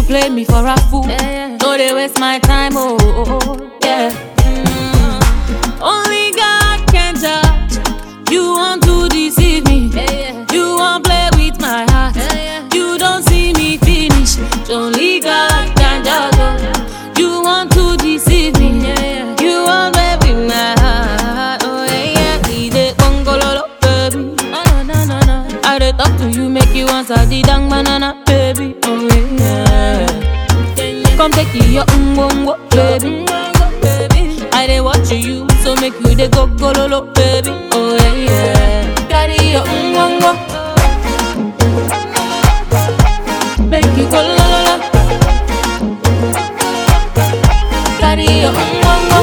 play 0.06 0.30
me 0.30 0.44
for 0.44 0.66
a 0.66 0.76
fool. 0.90 1.08
Yeah. 1.08 1.58
No, 1.62 1.78
they 1.78 1.94
waste 1.94 2.20
my 2.20 2.40
time, 2.40 2.74
oh 2.76 2.98
oh, 3.00 3.24
oh, 3.26 3.40
oh 3.46 3.80
yeah. 3.84 4.10
Mm. 4.38 5.82
Only 5.82 6.32
God 6.36 6.86
can 6.92 7.16
judge. 7.16 7.78
You 8.32 8.54
want 8.58 8.84
to 8.84 9.10
deceive 9.10 9.66
me. 9.66 9.90
Yeah. 9.94 10.46
You 10.52 10.76
want 10.78 11.06
play 11.06 11.30
with 11.38 11.60
my 11.60 11.86
heart. 11.92 12.16
Yeah. 12.16 12.68
You 12.74 12.98
don't 12.98 13.24
see 13.24 13.54
me 13.54 13.78
finish. 13.78 14.38
Only 14.70 15.20
God 15.20 15.76
can 15.78 16.04
judge. 16.04 17.18
You 17.18 17.42
want 17.42 17.72
to 17.74 17.96
deceive 17.98 18.58
me. 18.60 18.82
Yeah. 18.88 19.36
You 19.42 19.64
want 19.64 19.96
play 19.96 20.18
with 20.34 20.48
my 20.48 20.74
heart. 20.80 21.62
Oh 21.64 21.86
yeah, 21.86 22.12
yeah. 22.16 22.48
We 22.48 22.70
dey 22.70 22.92
bongololo, 22.94 23.64
baby. 23.82 24.36
Oh, 24.52 24.84
no, 24.84 24.84
no, 24.84 25.06
no, 25.06 25.20
no. 25.48 25.60
I 25.64 25.80
dey 25.80 25.92
talk 25.92 26.18
to 26.20 26.30
you, 26.30 26.50
make 26.50 26.74
you 26.74 26.88
answer 26.90 27.26
the 27.26 27.42
dang 27.44 27.70
banana. 27.70 28.23
take 31.36 31.54
you 31.56 31.68
your 31.76 31.86
ngongo, 31.86 32.56
baby. 32.72 33.26
baby. 33.82 34.22
I 34.54 34.68
dey 34.68 34.82
watch 34.82 35.12
you, 35.12 35.48
so 35.64 35.76
make 35.76 35.94
you 36.02 36.16
dey 36.16 36.28
go 36.30 36.48
go 36.48 36.72
lo 36.72 36.86
lo, 36.88 37.02
baby. 37.14 37.50
Oh 37.72 37.96
yeah, 37.98 38.34
yeah. 38.40 38.96
Carry 39.10 39.40
your 39.56 39.66
ngongo, 39.66 40.32
make 43.72 43.92
you 43.98 44.06
go 44.14 44.22
lo 44.22 44.44
lo 44.54 44.60
lo. 44.68 44.76
Carry 48.00 48.30
your 48.46 48.54
ngongo. 48.82 49.20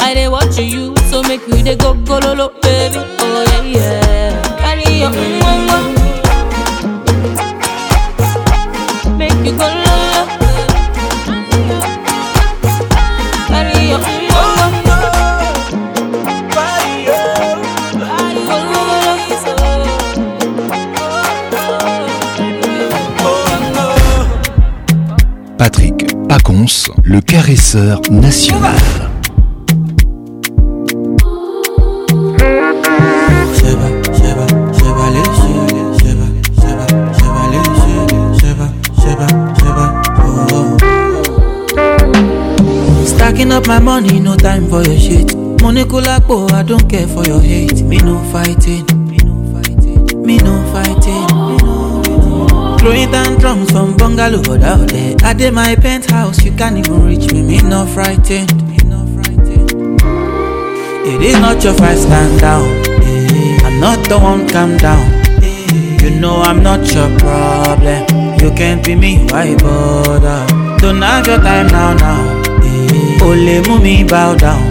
I 0.00 0.12
dey 0.14 0.28
watch 0.28 0.58
you, 0.58 0.94
so 1.08 1.22
make 1.22 1.46
you 1.46 1.62
dey 1.62 1.76
go 1.76 1.94
go 1.94 2.20
gololo, 2.20 2.48
baby. 2.62 2.96
Oh 2.98 3.44
yeah, 3.64 3.78
yeah. 3.78 4.42
Carry 4.58 4.98
your 5.00 5.10
umbongo. 5.10 5.45
le 27.06 27.20
caresseur 27.20 28.00
national. 28.10 28.74
Stacking 43.06 43.52
up 43.52 43.66
my 43.68 43.78
money, 43.78 44.18
no 44.20 44.34
time 44.36 44.66
for 44.68 44.82
your 44.82 44.98
shit. 44.98 45.34
Money 45.62 45.84
cool 45.84 46.00
like, 46.02 46.22
I 46.52 46.62
don't 46.64 46.88
care 46.88 47.06
for 47.06 47.24
your 47.24 47.40
hate. 47.40 47.82
Me 47.82 47.98
no 47.98 48.18
fighting. 48.32 48.85
Throwing 52.86 53.10
down 53.10 53.36
drums 53.40 53.72
from 53.72 53.96
bungalow 53.96 54.42
out 54.64 54.88
there. 54.90 55.16
I 55.24 55.32
did 55.34 55.52
my 55.52 55.74
penthouse, 55.74 56.44
you 56.44 56.52
can't 56.52 56.78
even 56.78 57.04
reach 57.04 57.32
me, 57.32 57.42
me 57.42 57.60
not 57.60 57.88
frightened. 57.88 58.48
It 61.10 61.20
is 61.20 61.34
not 61.40 61.64
your 61.64 61.74
fight, 61.74 61.96
stand 61.98 62.40
down. 62.40 62.62
I'm 63.66 63.80
not 63.80 64.08
the 64.08 64.16
one, 64.22 64.48
calm 64.48 64.76
down. 64.76 65.02
You 66.00 66.10
know 66.20 66.36
I'm 66.42 66.62
not 66.62 66.78
your 66.94 67.10
problem. 67.18 68.04
You 68.38 68.52
can't 68.54 68.84
be 68.84 68.94
me, 68.94 69.26
why 69.32 69.56
bother? 69.56 70.46
Don't 70.78 71.02
have 71.02 71.26
your 71.26 71.38
time 71.38 71.66
now, 71.66 71.92
now. 71.94 72.22
Only 73.26 73.58
mú 73.66 73.80
mi 73.82 74.04
bow 74.04 74.36
down. 74.38 74.62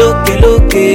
lókè 0.00 0.34
lókè. 0.42 0.86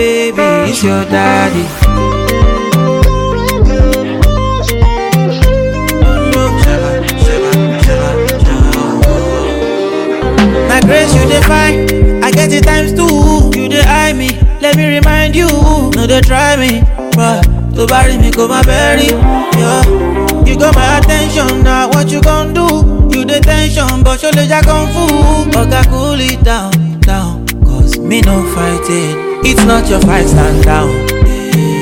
Baby, 0.00 0.42
it's 0.70 0.82
your 0.82 1.04
daddy. 1.10 1.79
na 10.80 10.86
grace 10.86 11.14
you 11.14 11.28
define. 11.28 12.22
I 12.22 12.30
get 12.30 12.52
it 12.52 12.64
times 12.64 12.92
two. 12.92 13.50
You 13.60 13.68
dey 13.68 13.82
eye 13.84 14.12
me. 14.12 14.30
Let 14.60 14.76
me 14.76 14.86
remind 14.94 15.34
you. 15.34 15.46
No 15.48 16.06
they 16.06 16.20
try 16.20 16.56
me, 16.56 16.82
but 17.14 17.42
to 17.74 17.86
bury 17.86 18.16
me 18.18 18.30
go 18.30 18.48
my 18.48 18.62
bury. 18.64 19.06
Yeah. 19.06 19.84
You 20.46 20.58
got 20.58 20.74
my 20.74 20.98
attention 20.98 21.62
now. 21.64 21.88
What 21.88 22.10
you 22.10 22.20
gon' 22.20 22.52
do? 22.54 22.66
You 23.16 23.24
the 23.24 23.40
tension, 23.40 24.02
but 24.02 24.20
surely 24.20 24.44
ya 24.46 24.62
kung 24.62 24.88
fu. 24.92 25.50
Oga 25.58 25.84
cool 25.90 26.20
it 26.20 26.42
down, 26.44 27.00
down. 27.00 27.46
Cause 27.64 27.98
me 27.98 28.20
no 28.22 28.42
fighting. 28.54 29.28
It's 29.42 29.64
not 29.64 29.88
your 29.88 30.00
fight, 30.00 30.26
stand 30.26 30.64
down. 30.64 30.88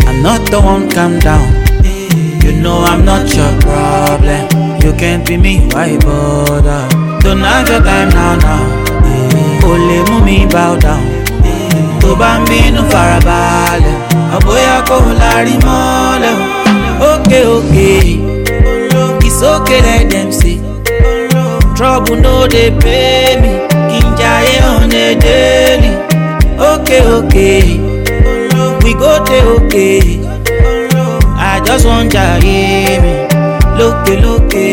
I'm 0.08 0.22
not 0.22 0.40
the 0.50 0.60
one, 0.60 0.90
calm 0.90 1.18
down. 1.18 1.54
You 2.42 2.52
know 2.62 2.82
I'm 2.84 3.04
not 3.04 3.32
your 3.34 3.50
problem. 3.60 4.48
You 4.80 4.92
can't 4.94 5.26
be 5.26 5.36
me, 5.36 5.68
why 5.72 5.98
bother? 5.98 6.88
Don't 7.20 7.40
have 7.40 7.68
your 7.68 7.82
time 7.82 8.08
now, 8.10 8.36
now. 8.36 8.87
kò 9.68 9.74
lè 9.88 9.98
mú 10.08 10.16
mi 10.26 10.38
bow 10.52 10.74
down 10.82 11.00
tó 12.00 12.08
bá 12.20 12.30
ń 12.40 12.44
bínú 12.48 12.82
farabalẹ̀ 12.92 13.96
ọ̀bóyá 14.36 14.74
kò 14.88 14.96
lárí 15.20 15.54
mọ́lẹ̀ 15.66 16.34
òkè 17.10 17.40
òkè 17.56 17.88
ìsókè 19.28 19.76
let 19.86 20.02
dem 20.12 20.28
say 20.40 20.56
trouble 21.76 22.16
no 22.24 22.34
dey 22.54 22.70
pay 22.82 23.28
me 23.42 23.52
kí 23.90 23.98
n 24.06 24.08
jayé 24.20 24.56
on 24.74 24.90
a 25.02 25.06
daily 25.24 25.90
òkè 26.70 26.98
òkè 27.16 27.48
we 28.82 28.90
go 29.02 29.12
dey 29.28 29.42
okay 29.56 30.00
I 31.52 31.60
just 31.66 31.84
wan 31.88 32.04
jayé 32.14 32.64
mi 33.02 33.12
lókè 33.78 34.14
lókè. 34.24 34.64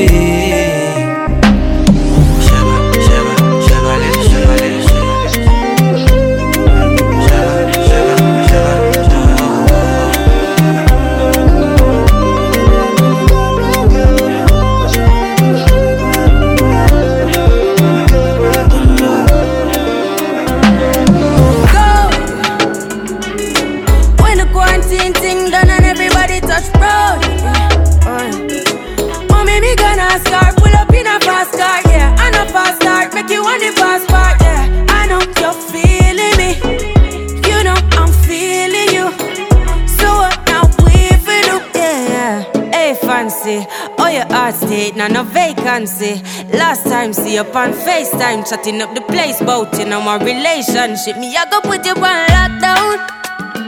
a 45.05 45.09
no 45.09 45.23
vacancy. 45.23 46.13
Last 46.57 46.83
time, 46.85 47.13
see 47.13 47.37
up 47.37 47.55
on 47.55 47.73
FaceTime, 47.73 48.41
chatting 48.49 48.81
up 48.81 48.93
the 48.95 49.01
place, 49.01 49.39
bout 49.39 49.69
on 49.79 49.89
my 50.03 50.15
relationship. 50.17 51.17
Me, 51.21 51.35
I 51.37 51.45
go 51.51 51.61
put 51.61 51.85
you 51.85 51.93
on 51.93 52.25
lockdown. 52.35 52.97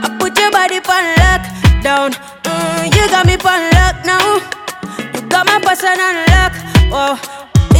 I 0.04 0.16
put 0.18 0.34
your 0.40 0.50
body 0.50 0.78
on 0.82 1.04
lockdown. 1.24 2.08
Mm, 2.42 2.84
you 2.96 3.04
got 3.14 3.24
me 3.30 3.34
on 3.54 3.60
lock 3.78 3.96
now. 4.10 4.26
You 5.14 5.28
got 5.30 5.46
my 5.46 5.58
person 5.62 5.96
on 6.08 6.16
lock. 6.34 6.52
Oh, 6.90 7.14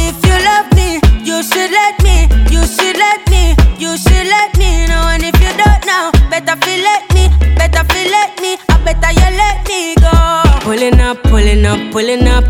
if 0.07 0.15
you 0.27 0.37
love 0.49 0.67
me, 0.79 0.89
you 1.27 1.43
should 1.43 1.71
let 1.81 1.95
me. 2.07 2.31
You 2.53 2.63
should 2.65 2.95
let 2.95 3.21
me. 3.29 3.43
You 3.77 3.97
should 3.97 4.25
let 4.37 4.55
me 4.57 4.87
know. 4.87 5.03
And 5.13 5.23
if 5.31 5.35
you 5.35 5.53
don't 5.59 5.83
now, 5.85 6.11
better 6.31 6.55
feel 6.63 6.79
let 6.91 7.03
me. 7.13 7.27
Better 7.59 7.83
feel 7.91 8.07
let 8.09 8.39
me. 8.39 8.55
I 8.71 8.75
better 8.87 9.11
you 9.19 9.29
let 9.43 9.59
me 9.67 9.81
go. 9.99 10.17
Pulling 10.63 11.01
up, 11.01 11.17
pulling 11.23 11.65
up, 11.65 11.79
pulling 11.91 12.27
up 12.27 12.45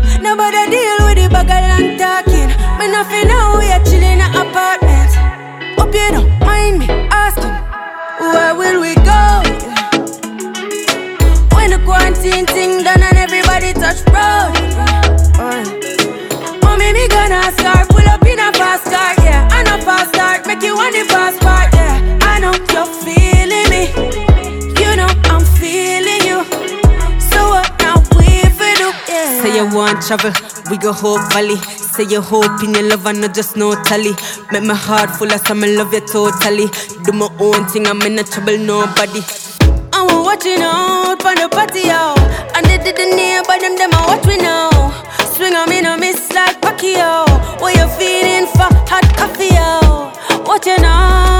done 1.80 1.96
talking. 1.98 2.48
Me 2.78 2.88
nothing 2.90 3.28
know 3.28 3.56
we 3.58 3.66
are 3.72 3.82
chilling 3.84 4.20
in 4.20 4.20
apartment. 4.20 5.10
Hope 5.78 5.94
you 5.94 6.08
don't 6.10 6.28
mind 6.40 6.78
me 6.78 6.86
asking, 7.10 7.54
where 8.20 8.54
will 8.54 8.80
we 8.80 8.94
go? 8.96 9.24
When 11.56 11.70
the 11.70 11.80
quarantine 11.84 12.46
thing 12.46 12.82
done 12.82 13.02
and 13.02 13.16
everybody 13.16 13.72
touch 13.72 14.00
road. 14.14 14.56
Oh, 15.42 16.76
me 16.78 17.06
gonna 17.08 17.42
start 17.52 17.88
pull 17.90 18.08
up 18.08 18.24
in 18.26 18.38
a 18.40 18.52
fast 18.52 18.84
car, 18.84 19.14
yeah. 19.24 19.48
I 19.52 19.62
know 19.62 19.78
fast 19.84 20.12
car, 20.12 20.40
make 20.46 20.62
you 20.62 20.74
want 20.74 20.94
the 20.94 21.04
fast 21.04 21.40
part, 21.40 21.72
yeah. 21.72 22.18
I 22.22 22.38
know 22.40 22.52
you're 22.52 22.92
feeling 23.04 23.68
me, 23.70 23.84
you 24.80 24.96
know 24.96 25.08
I'm 25.32 25.44
feeling 25.60 26.26
you. 26.26 26.42
So 27.30 27.38
what 27.48 27.72
now 27.78 27.96
we 28.18 28.42
for 28.58 28.74
do? 28.76 28.92
Yeah. 29.08 29.42
Say 29.42 29.56
you 29.56 29.72
want 29.74 30.02
trouble 30.02 30.32
bigger 30.80 30.92
hope 30.94 31.20
valley. 31.34 31.56
Say 31.94 32.04
your 32.04 32.22
hope 32.22 32.62
in 32.62 32.72
your 32.72 32.82
love 32.84 33.04
and 33.06 33.20
not 33.20 33.34
just 33.34 33.54
no 33.54 33.74
tally. 33.82 34.12
Make 34.50 34.64
my 34.64 34.74
heart 34.74 35.10
full 35.10 35.30
of 35.30 35.40
some 35.46 35.60
love 35.60 35.92
you 35.92 36.00
totally. 36.00 36.66
Do 37.04 37.12
my 37.12 37.28
own 37.40 37.66
thing, 37.66 37.86
I'm 37.86 38.00
in 38.02 38.14
no 38.16 38.22
trouble, 38.22 38.56
nobody. 38.58 39.20
I 39.60 39.98
am 39.98 40.24
watching 40.24 40.62
out 40.62 41.20
for 41.20 41.34
the 41.34 41.90
out 41.90 42.18
And 42.56 42.64
they 42.64 42.78
didn't 42.78 43.18
hear 43.18 43.42
but 43.46 43.60
them, 43.60 43.76
them 43.76 43.90
I 43.92 44.06
watch 44.08 44.26
me 44.26 44.38
now. 44.38 44.70
Swing 45.34 45.54
on 45.54 45.68
me, 45.68 45.82
no 45.82 45.98
miss 45.98 46.32
like 46.32 46.60
Pacquiao. 46.62 47.26
What 47.60 47.74
you 47.76 47.86
feeling 48.00 48.46
for 48.52 48.72
hot 48.88 49.04
coffee, 49.16 49.54
yo? 49.54 50.44
Watching 50.46 50.82
out. 50.84 51.39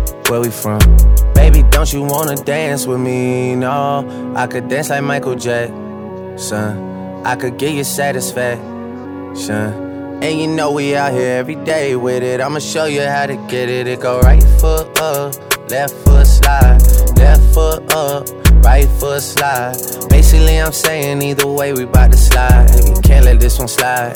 where 0.31 0.39
we 0.39 0.49
from? 0.49 0.79
Baby, 1.35 1.61
don't 1.71 1.91
you 1.91 2.01
wanna 2.03 2.37
dance 2.37 2.87
with 2.87 3.01
me? 3.01 3.53
No, 3.53 3.73
I 4.33 4.47
could 4.47 4.69
dance 4.69 4.89
like 4.89 5.03
Michael 5.03 5.35
Jackson. 5.35 6.69
I 7.25 7.35
could 7.35 7.57
give 7.57 7.73
you 7.75 7.83
satisfaction. 7.83 9.59
And 10.23 10.39
you 10.39 10.47
know 10.47 10.71
we 10.71 10.95
out 10.95 11.11
here 11.11 11.33
every 11.41 11.55
day 11.55 11.97
with 11.97 12.23
it. 12.23 12.39
I'ma 12.39 12.59
show 12.59 12.85
you 12.85 13.01
how 13.01 13.25
to 13.25 13.35
get 13.53 13.67
it. 13.77 13.87
It 13.87 13.99
go 13.99 14.21
right 14.21 14.41
foot 14.61 14.87
up, 15.01 15.33
left 15.69 15.93
foot 16.05 16.25
slide, 16.25 16.79
left 17.17 17.43
foot 17.53 17.93
up, 17.93 18.25
right 18.63 18.87
foot 18.99 19.21
slide. 19.21 19.75
Basically, 20.09 20.61
I'm 20.61 20.71
saying 20.71 21.21
either 21.23 21.45
way, 21.45 21.73
we 21.73 21.83
bout 21.83 22.13
to 22.13 22.17
slide. 22.17 22.67
You 22.87 23.01
can't 23.01 23.25
let 23.25 23.41
this 23.41 23.59
one 23.59 23.67
slide. 23.67 24.15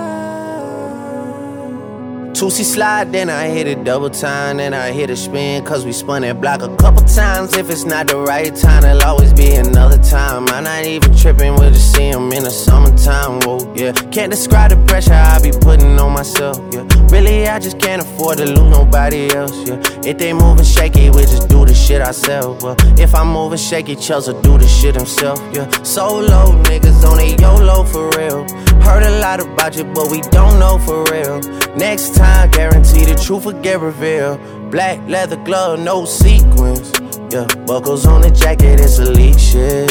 Two 2.33 2.49
C 2.49 2.63
slide, 2.63 3.11
then 3.11 3.29
I 3.29 3.47
hit 3.49 3.67
it 3.67 3.83
double 3.83 4.09
time, 4.09 4.57
then 4.57 4.73
I 4.73 4.91
hit 4.91 5.09
a 5.09 5.17
spin, 5.17 5.65
cause 5.65 5.85
we 5.85 5.91
spun 5.91 6.21
that 6.21 6.39
block 6.39 6.61
a 6.61 6.73
couple 6.77 7.03
times. 7.03 7.55
If 7.57 7.69
it's 7.69 7.83
not 7.83 8.07
the 8.07 8.17
right 8.17 8.55
time, 8.55 8.85
it'll 8.85 9.03
always 9.03 9.33
be 9.33 9.53
another 9.53 10.01
time. 10.01 10.47
I'm 10.47 10.63
not 10.63 10.85
even 10.85 11.15
tripping, 11.15 11.55
we'll 11.55 11.71
just 11.71 11.93
see 11.93 12.07
him 12.07 12.31
in 12.31 12.43
the 12.45 12.49
summertime, 12.49 13.41
whoa, 13.41 13.57
yeah. 13.75 13.91
Can't 14.11 14.31
describe 14.31 14.71
the 14.71 14.77
pressure 14.87 15.11
I 15.13 15.39
be 15.41 15.51
putting 15.51 15.99
on 15.99 16.13
myself, 16.13 16.57
yeah. 16.73 16.87
Really, 17.11 17.47
I 17.47 17.59
just 17.59 17.79
can't 17.79 18.01
afford 18.01 18.37
to 18.37 18.45
lose 18.45 18.71
nobody 18.77 19.27
else, 19.35 19.67
yeah. 19.67 19.75
If 20.05 20.17
they 20.17 20.31
moving 20.31 20.63
shaky, 20.63 21.09
we 21.09 21.21
just 21.23 21.49
do 21.49 21.65
the 21.65 21.73
shit 21.75 22.01
ourselves, 22.01 22.63
well. 22.63 22.77
If 22.97 23.13
I'm 23.13 23.27
moving 23.31 23.57
shaky, 23.57 23.97
Chelsea 23.97 24.31
do 24.41 24.57
the 24.57 24.67
shit 24.67 24.95
himself, 24.95 25.37
yeah. 25.53 25.69
Solo 25.83 26.53
niggas 26.63 27.03
on 27.05 27.19
a 27.19 27.35
YOLO 27.41 27.83
for 27.83 28.09
real. 28.11 28.47
Heard 28.81 29.03
a 29.03 29.19
lot 29.19 29.41
about 29.41 29.75
you, 29.75 29.83
but 29.83 30.09
we 30.09 30.21
don't 30.31 30.57
know 30.59 30.79
for 30.79 31.03
real. 31.11 31.41
Next 31.75 32.15
time, 32.15 32.20
time, 32.21 32.51
guarantee 32.51 33.05
the 33.11 33.15
truth 33.25 33.45
will 33.47 33.59
get 33.67 33.79
revealed. 33.89 34.39
Black 34.71 34.97
leather 35.15 35.39
glove, 35.47 35.79
no 35.79 36.05
sequins. 36.05 36.87
Yeah, 37.33 37.47
buckles 37.69 38.05
on 38.05 38.19
the 38.21 38.31
jacket, 38.43 38.79
it's 38.85 38.99
elite 38.99 39.39
shit. 39.49 39.89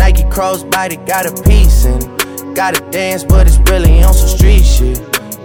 Nike 0.00 0.24
crossbody 0.36 0.96
got 1.12 1.22
a 1.30 1.32
piece 1.48 1.78
in 1.92 1.98
it. 2.04 2.54
Gotta 2.60 2.80
dance, 2.98 3.22
but 3.24 3.42
it's 3.48 3.58
really 3.70 3.94
on 4.02 4.14
some 4.14 4.32
street 4.36 4.66
shit. 4.74 4.98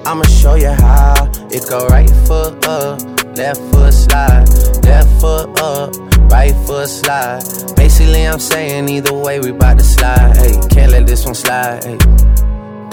I'ma 0.05 0.25
show 0.41 0.55
you 0.65 0.73
how. 0.85 1.13
It 1.55 1.61
go 1.73 1.79
right 1.87 2.09
foot 2.27 2.53
up, 2.67 2.99
left 3.41 3.61
foot 3.71 3.93
slide, 4.05 4.45
left 4.87 5.09
foot 5.21 5.47
up, 5.61 5.89
right 6.35 6.55
foot 6.65 6.89
slide. 6.89 7.39
Basically, 7.75 8.23
I'm 8.31 8.39
saying 8.39 8.89
either 8.89 9.13
way, 9.25 9.39
we 9.39 9.51
bout 9.51 9.77
to 9.79 9.83
slide. 9.83 10.35
Hey, 10.41 10.53
can't 10.73 10.91
let 10.91 11.05
this 11.11 11.25
one 11.25 11.35
slide. 11.45 11.83
Hey. 11.85 11.97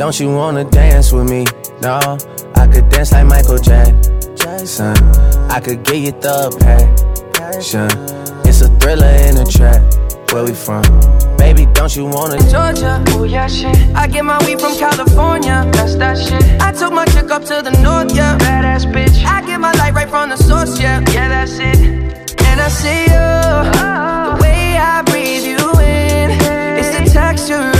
Don't 0.00 0.16
you 0.20 0.28
wanna 0.40 0.64
dance 0.64 1.12
with 1.12 1.28
me? 1.28 1.42
No. 1.82 2.00
I 2.60 2.66
could 2.66 2.90
dance 2.90 3.10
like 3.12 3.26
Michael 3.26 3.56
Jackson. 3.58 4.94
I 5.56 5.60
could 5.64 5.82
get 5.82 5.96
you 5.96 6.12
the 6.12 6.36
passion. 7.40 7.88
It's 8.46 8.60
a 8.60 8.68
thriller 8.80 9.08
in 9.26 9.38
a 9.38 9.46
trap. 9.46 9.80
Where 10.34 10.44
we 10.44 10.52
from? 10.52 10.84
Baby, 11.38 11.64
don't 11.72 11.96
you 11.96 12.04
wanna 12.04 12.36
Georgia? 12.52 13.02
Oh 13.16 13.24
yeah, 13.24 13.46
shit. 13.46 13.74
I 13.96 14.06
get 14.08 14.26
my 14.26 14.36
weed 14.44 14.60
from 14.60 14.76
California. 14.76 15.56
That's 15.72 15.96
that 15.96 16.18
shit. 16.18 16.44
I 16.60 16.70
took 16.72 16.92
my 16.92 17.06
chick 17.06 17.30
up 17.30 17.44
to 17.46 17.62
the 17.68 17.72
north, 17.82 18.14
yeah. 18.14 18.36
Badass 18.36 18.84
bitch. 18.94 19.24
I 19.24 19.40
get 19.46 19.58
my 19.58 19.72
light 19.80 19.94
right 19.94 20.10
from 20.10 20.28
the 20.28 20.36
source, 20.36 20.78
yeah. 20.78 21.00
Yeah, 21.16 21.28
that's 21.30 21.54
it. 21.58 21.78
And 22.42 22.60
I 22.60 22.68
see 22.68 23.00
you. 23.08 23.24
Oh. 23.80 24.36
The 24.36 24.42
way 24.42 24.76
I 24.76 25.00
breathe 25.10 25.44
you 25.52 25.66
in. 25.80 26.30
It's 26.78 26.90
the 26.94 27.04
texture 27.18 27.79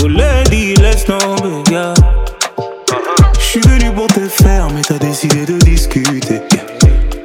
Oh 0.00 0.06
lady, 0.06 0.72
laisse 0.80 1.04
tomber, 1.04 1.62
Je 1.68 1.92
J'suis 3.38 3.60
venu 3.60 3.90
pour 3.92 4.06
te 4.06 4.20
faire, 4.26 4.68
mais 4.74 4.80
t'as 4.80 4.96
décidé 4.96 5.44
de 5.44 5.58
discuter. 5.58 6.40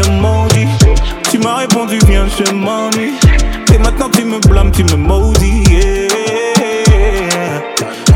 dit 0.54 0.68
Tu 1.28 1.38
m'as 1.40 1.56
répondu, 1.56 1.98
viens, 2.06 2.26
je 2.38 2.52
m'ennuie. 2.52 3.14
Et 3.74 3.78
maintenant, 3.78 4.10
tu 4.16 4.22
me 4.24 4.38
blâmes, 4.46 4.70
tu 4.70 4.84
me 4.84 4.94
maudis, 4.96 5.64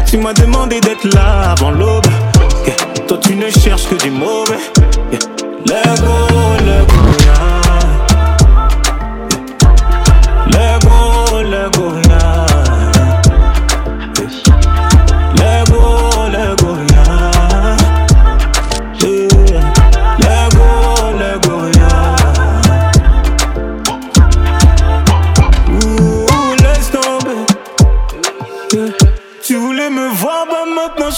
Tu 0.09 0.19
m'as 0.19 0.35
demandé 0.35 0.78
d'être 0.81 1.05
là 1.12 1.53
avant 1.59 1.73
l'aube. 1.73 2.07
Toi, 3.09 3.19
tu 3.20 3.35
ne 3.35 3.51
cherches 3.51 3.89
que 3.89 3.97
du 3.97 4.12
mauvais. 4.12 4.61
Let 5.66 6.01
go. 6.03 6.35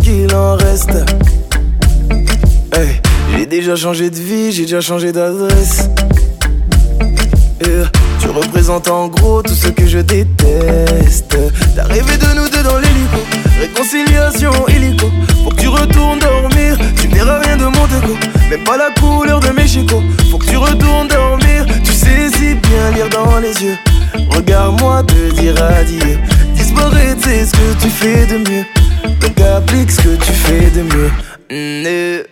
qu'il 0.01 0.33
en 0.33 0.55
reste. 0.55 0.91
j'ai 3.35 3.45
déjà 3.45 3.75
changé 3.75 4.09
de 4.09 4.15
vie, 4.15 4.51
j'ai 4.51 4.63
déjà 4.63 4.79
changé 4.81 5.11
d'adresse. 5.11 5.89
Euh, 7.67 7.85
tu 8.21 8.29
représentes 8.29 8.87
en 8.87 9.07
gros 9.09 9.41
tout 9.41 9.53
ce 9.53 9.67
que 9.67 9.85
je 9.85 9.99
déteste. 9.99 11.37
T'as 11.75 11.83
rêvé 11.83 12.17
de 12.17 12.25
nous 12.39 12.49
deux 12.49 12.63
dans 12.63 12.77
l'hélico, 12.77 13.19
réconciliation 13.59 14.53
illico. 14.69 15.07
Faut 15.43 15.49
que 15.51 15.61
tu 15.61 15.67
retournes 15.67 16.19
dormir, 16.19 16.77
tu 17.01 17.07
verras 17.09 17.39
rien 17.39 17.57
de 17.57 17.65
mon 17.65 17.85
déco. 17.87 18.17
Même 18.49 18.63
pas 18.63 18.77
la 18.77 18.89
couleur 18.91 19.41
de 19.41 19.49
mes 19.49 19.67
chicots. 19.67 20.03
Faut 20.31 20.37
que 20.37 20.45
tu 20.45 20.55
retournes 20.57 21.09
dormir, 21.09 21.65
tu 21.83 21.91
sais 21.91 22.29
si 22.31 22.53
bien 22.55 22.91
lire 22.95 23.09
dans 23.09 23.37
les 23.39 23.53
yeux. 23.61 23.77
Regarde-moi 24.29 25.03
te 25.03 25.39
dire 25.41 25.55
adieu. 25.61 26.17
Disparaître, 26.55 27.17
c'est 27.25 27.45
ce 27.45 27.51
que 27.51 27.81
tu 27.81 27.89
fais 27.89 28.25
de 28.27 28.37
mieux. 28.37 28.65
T'appliques 29.35 29.91
ce 29.91 30.01
que 30.01 30.15
tu 30.23 30.31
fais 30.31 30.69
de 30.71 30.81
mieux. 30.83 31.09
Mm, 31.51 31.87
eh. 31.87 32.23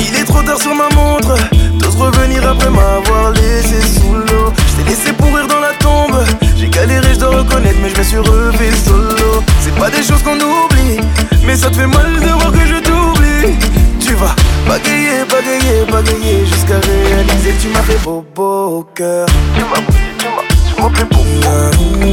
Il 0.00 0.14
est 0.16 0.24
trop 0.24 0.42
tard 0.42 0.60
sur 0.60 0.74
ma 0.74 0.88
montre. 0.94 1.34
T'oses 1.78 1.96
revenir 1.96 2.46
après 2.48 2.70
m'avoir 2.70 3.32
laissé 3.32 3.80
sous 3.98 4.12
l'eau. 4.14 4.52
Je 4.78 4.84
laissé 4.90 5.12
pourrir 5.12 5.46
dans 5.46 5.60
la 5.60 5.72
tombe. 5.78 6.16
J'ai 6.56 6.68
galéré, 6.68 7.14
je 7.14 7.18
dois 7.20 7.30
reconnaître, 7.38 7.76
mais 7.82 7.88
je 7.90 7.98
me 7.98 8.02
suis 8.04 8.18
relevé 8.18 8.70
solo. 8.84 9.42
C'est 9.60 9.74
pas 9.76 9.90
des 9.90 10.02
choses 10.02 10.22
qu'on 10.22 10.36
oublie, 10.36 10.98
mais 11.46 11.56
ça 11.56 11.70
te 11.70 11.76
fait 11.76 11.86
mal 11.86 12.06
de 12.20 12.28
voir 12.28 12.52
que 12.52 12.66
je 12.66 12.80
t'oublie. 12.82 13.56
Tu 14.00 14.14
vas 14.14 14.34
bagayer, 14.68 15.24
bagayer, 15.30 15.84
bagayer 15.90 16.46
jusqu'à 16.46 16.78
réaliser 16.80 17.50
que 17.52 17.62
tu 17.62 17.68
m'as 17.68 17.82
fait 17.82 17.98
beau, 18.04 18.24
beau 18.34 18.86
cœur. 18.94 19.26
Tu 19.56 19.60
m'as 19.62 19.80
tu 19.80 19.94
m'as, 20.26 20.74
tu 20.86 20.92
m'as 20.92 20.96
fait 20.96 21.04
beau. 21.04 21.18
Tu 21.18 21.38
m'as 21.38 22.10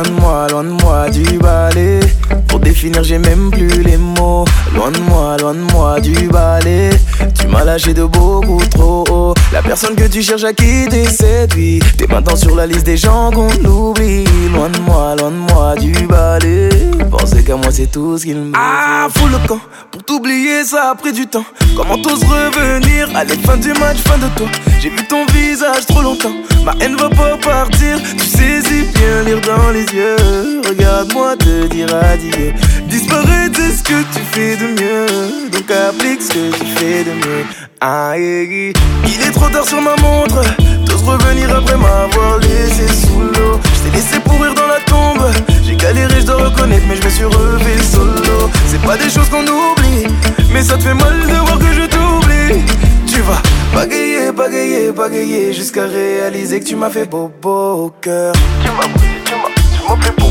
Loin 0.00 0.04
de 0.04 0.20
moi, 0.20 0.46
loin 0.52 0.62
de 0.62 0.82
moi 0.84 1.10
du 1.10 1.38
balai. 1.38 1.98
Pour 2.46 2.60
définir, 2.60 3.02
j'ai 3.02 3.18
même 3.18 3.50
plus 3.50 3.66
les 3.82 3.96
mots. 3.96 4.44
Loin 4.72 4.92
de 4.92 5.00
moi, 5.00 5.36
loin 5.38 5.52
de 5.54 5.72
moi 5.72 5.98
du 5.98 6.14
balai. 6.28 6.90
Tu 7.40 7.48
m'as 7.48 7.64
lâché 7.64 7.94
de 7.94 8.04
beaucoup 8.04 8.62
trop 8.70 9.02
haut. 9.10 9.34
La 9.52 9.60
personne 9.60 9.96
que 9.96 10.04
tu 10.06 10.22
cherches 10.22 10.44
à 10.44 10.52
quitter 10.52 11.04
lui 11.56 11.80
T'es 11.96 12.06
maintenant 12.06 12.36
sur 12.36 12.54
la 12.54 12.68
liste 12.68 12.84
des 12.86 12.96
gens 12.96 13.32
qu'on 13.32 13.50
oublie. 13.68 14.22
Loin 14.54 14.68
de 14.68 14.78
moi, 14.86 15.16
loin 15.18 15.32
de 15.32 15.52
moi 15.52 15.74
du 15.74 15.90
balai. 16.06 16.68
Pensez 17.10 17.42
qu'à 17.42 17.56
moi, 17.56 17.72
c'est 17.72 17.90
tout 17.90 18.16
ce 18.18 18.24
qu'il 18.24 18.36
me. 18.36 18.52
Ah, 18.54 19.08
fou 19.12 19.26
le 19.26 19.48
camp. 19.48 19.58
Pour 19.90 20.04
t'oublier, 20.04 20.62
ça 20.62 20.90
a 20.92 20.94
pris 20.94 21.12
du 21.12 21.26
temps. 21.26 21.44
Comment 21.76 21.98
t'oses 21.98 22.22
revenir 22.22 23.08
à 23.16 23.24
la 23.24 23.34
fin 23.34 23.56
du 23.56 23.72
match, 23.72 23.96
fin 24.04 24.18
de 24.18 24.28
toi. 24.36 24.46
J'ai 24.80 24.90
vu 24.90 25.04
ton 25.08 25.26
visage 25.26 25.86
trop 25.86 26.02
longtemps. 26.02 26.30
Elle 26.80 26.92
ne 26.92 26.96
va 26.98 27.08
pas 27.08 27.36
partir, 27.38 27.98
tu 28.18 28.24
saisis 28.24 28.84
bien 28.94 29.22
lire 29.24 29.40
dans 29.40 29.70
les 29.70 29.84
yeux. 29.84 30.60
Regarde-moi 30.68 31.34
te 31.36 31.66
dire 31.68 31.86
adieu. 32.10 32.52
Disparais 32.88 33.48
de 33.48 33.74
ce 33.74 33.82
que 33.82 34.02
tu 34.12 34.20
fais 34.32 34.56
de 34.56 34.68
mieux. 34.78 35.50
Donc 35.50 35.68
applique 35.70 36.20
ce 36.22 36.28
que 36.28 36.58
tu 36.58 36.64
fais 36.76 37.04
de 37.04 37.12
mieux. 37.12 37.44
Aïe, 37.80 37.80
ah, 37.80 38.12
eh, 38.18 38.48
eh. 38.50 38.72
il 39.06 39.26
est 39.26 39.30
trop 39.32 39.48
tard 39.48 39.64
sur 39.66 39.80
ma 39.80 39.96
montre. 39.96 40.42
T'oses 40.84 41.02
revenir 41.04 41.56
après 41.56 41.76
m'avoir 41.76 42.38
laissé 42.38 42.86
sous 43.06 43.20
l'eau. 43.20 43.58
Je 43.74 43.88
t'ai 43.88 43.96
laissé 43.96 44.20
pourrir 44.20 44.52
dans 44.54 44.66
la 44.66 44.80
tombe. 44.86 45.26
J'ai 45.64 45.74
galéré, 45.76 46.20
je 46.20 46.26
dois 46.26 46.48
reconnaître, 46.50 46.84
mais 46.86 46.96
je 47.00 47.04
me 47.04 47.10
suis 47.10 47.24
relevé 47.24 47.78
solo. 47.90 48.50
C'est 48.66 48.82
pas 48.82 48.96
des 48.98 49.08
choses 49.08 49.28
qu'on 49.30 49.42
oublie, 49.46 50.06
mais 50.52 50.62
ça 50.62 50.76
te 50.76 50.82
fait 50.82 50.94
mal 50.94 51.18
de 51.28 51.34
voir 51.46 51.58
que 51.58 51.72
je 51.74 51.86
t'oublie 51.86 52.87
tu 53.18 53.22
vas 53.22 53.42
bagayer, 53.74 54.30
bagayer, 54.32 54.92
bagayer 54.92 55.52
jusqu'à 55.52 55.86
réaliser 55.86 56.60
que 56.60 56.64
tu 56.66 56.76
m'as 56.76 56.88
fait 56.90 57.04
beau 57.06 57.30
beau 57.42 57.86
au 57.86 57.90
cœur. 58.00 58.32
Tu 58.62 58.70
m'as 58.70 58.84
tu 58.98 59.22
tu 59.26 59.34
m'as 59.88 60.02
fait 60.02 60.16
beau 60.18 60.28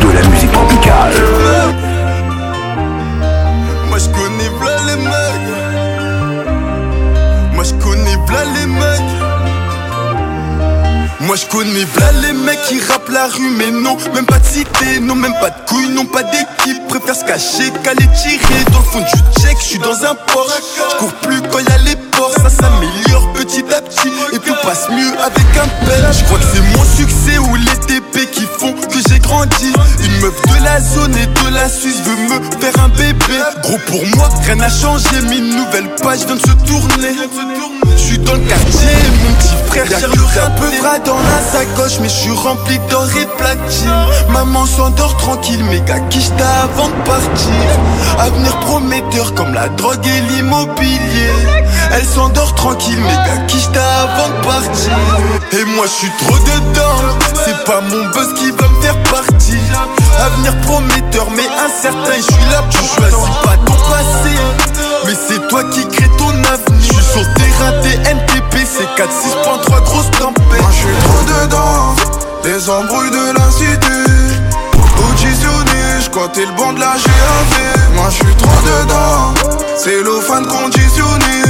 de 0.02 0.16
la 0.18 0.28
musique 0.28 0.52
tropicale. 0.52 1.12
Moi 3.88 3.98
je 3.98 4.06
connais 4.06 4.50
v'là 4.58 4.76
les 4.86 5.02
mecs. 5.02 6.54
Moi 7.54 7.64
je 7.64 7.74
connais 7.82 8.16
v'là 8.26 8.40
les 8.60 8.66
mecs. 8.66 9.00
Moi 11.20 11.36
je 11.36 11.44
connais 11.46 11.84
v'là 11.84 12.12
les 12.22 12.32
mecs 12.32 12.62
qui 12.68 12.80
rappent 12.90 13.08
la 13.10 13.26
rue, 13.26 13.50
mais 13.56 13.70
non, 13.70 13.96
même 14.14 14.26
pas 14.26 14.38
de 14.38 14.46
cité, 14.46 15.00
non, 15.00 15.14
même 15.14 15.34
pas 15.40 15.50
de 15.50 15.68
couilles, 15.68 15.88
non, 15.90 16.04
pas 16.04 16.22
d'équipe. 16.24 16.88
Préfère 16.88 17.14
se 17.14 17.24
cacher 17.24 17.70
qu'à 17.82 17.94
les 17.94 18.06
tirer. 18.08 18.64
Dans 18.72 18.78
le 18.80 18.84
fond 18.84 19.00
du 19.00 19.40
check, 19.42 19.56
je 19.60 19.64
suis 19.64 19.78
dans 19.78 19.94
un 20.04 20.14
port 20.26 20.46
Je 21.00 21.26
plus 21.26 21.40
quand 21.50 21.58
y 21.58 21.72
a 21.72 21.78
les 21.78 21.96
ports 22.10 22.32
ça 22.42 22.50
s'améliore 22.50 23.11
passe 24.62 24.88
mieux 24.90 25.12
avec 25.20 25.48
un 25.62 25.68
père. 25.86 26.12
Je 26.12 26.24
crois 26.24 26.38
que 26.38 26.44
c'est 26.52 26.76
mon 26.76 26.84
succès 26.84 27.38
ou 27.38 27.54
les 27.56 27.76
TP 27.86 28.30
qui 28.30 28.44
font 28.58 28.72
que 28.72 28.98
j'ai 29.08 29.18
grandi. 29.18 29.72
Une 30.04 30.20
meuf 30.20 30.34
de 30.42 30.64
la 30.64 30.80
zone 30.80 31.14
et 31.16 31.26
de 31.26 31.54
la 31.54 31.68
Suisse 31.68 32.00
veut 32.02 32.16
me 32.16 32.38
faire 32.60 32.82
un 32.82 32.88
bébé. 32.88 33.38
Gros 33.62 33.78
pour 33.86 34.04
moi, 34.16 34.28
rien 34.44 34.56
n'a 34.56 34.70
changé, 34.70 35.08
mais 35.28 35.38
une 35.38 35.56
nouvelle 35.56 35.88
page 36.02 36.24
vient 36.26 36.36
de 36.36 36.40
se 36.40 36.52
tourner. 36.66 37.12
Je 37.90 37.96
suis 37.96 38.18
dans 38.18 38.34
le 38.34 38.38
quartier, 38.40 38.88
mon 39.24 39.32
petit 39.34 39.66
frère 39.66 39.86
cherche 39.88 40.38
un 40.44 40.50
peu 40.50 40.66
vrai 40.78 41.00
dans 41.04 41.18
la 41.18 41.40
sacoche 41.52 41.98
Mais 42.00 42.08
je 42.08 42.14
suis 42.14 42.30
rempli 42.32 42.78
d'or 42.90 43.06
et 43.20 43.26
platine 43.36 43.92
Maman 44.30 44.66
s'endort 44.66 45.16
tranquille 45.16 45.62
Mais 45.68 45.80
gars 45.80 45.98
qui 46.10 46.20
avant 46.64 46.88
de 46.88 46.94
partir 47.04 47.64
Avenir 48.20 48.54
prometteur 48.60 49.34
comme 49.34 49.52
la 49.52 49.68
drogue 49.70 50.06
et 50.06 50.20
l'immobilier 50.32 51.30
Elle 51.92 52.04
s'endort 52.04 52.54
tranquille 52.54 52.98
Mais 53.00 53.14
gars 53.14 53.44
qui 53.48 53.58
avant 53.76 54.28
de 54.28 54.44
partir 54.44 54.92
Et 55.60 55.64
moi 55.74 55.86
je 55.86 55.92
suis 55.92 56.12
trop 56.26 56.38
dedans 56.38 57.44
C'est 57.44 57.64
pas 57.64 57.80
mon 57.80 58.04
buzz 58.12 58.32
qui 58.38 58.50
va 58.52 58.68
me 58.68 58.82
faire 58.82 58.98
partir 59.10 59.58
Avenir 60.20 60.54
prometteur 60.60 61.26
mais 61.34 61.48
incertain 61.66 62.16
Je 62.16 62.22
suis 62.22 62.50
là 62.50 62.62
pour 62.70 62.88
choisir 62.94 63.40
pas 63.40 63.56
ton 63.66 63.74
passé 63.74 64.36
Mais 65.06 65.14
c'est 65.28 65.48
toi 65.48 65.64
qui 65.64 65.84
crée 65.88 66.10
ton 66.18 66.28
avenir 66.30 66.71
terrain 67.20 67.80
des 67.82 67.94
NTP, 68.08 68.66
c'est 68.66 68.86
4, 68.96 69.10
6.3, 69.10 69.84
grosse 69.84 70.10
tempête. 70.12 70.44
Moi 70.60 70.70
suis 70.70 70.86
trop 71.04 71.40
dedans, 71.40 71.94
les 72.44 72.70
embrouilles 72.70 73.10
de 73.10 73.34
la 73.36 73.50
cité. 73.50 74.12
Auditionné, 75.10 76.28
t'es 76.32 76.46
le 76.46 76.52
bon 76.56 76.72
de 76.72 76.80
la 76.80 76.92
GAV. 76.92 77.92
Moi 77.96 78.06
je 78.08 78.14
suis 78.26 78.36
trop 78.36 78.60
dedans, 78.64 79.58
c'est 79.76 80.00
le 80.02 80.20
fan 80.20 80.46
conditionné. 80.46 81.42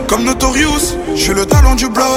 Comme 0.07 0.23
Notorious, 0.23 0.97
je 1.15 1.33
le 1.33 1.45
talent 1.45 1.75
du 1.75 1.87
bloc. 1.87 2.07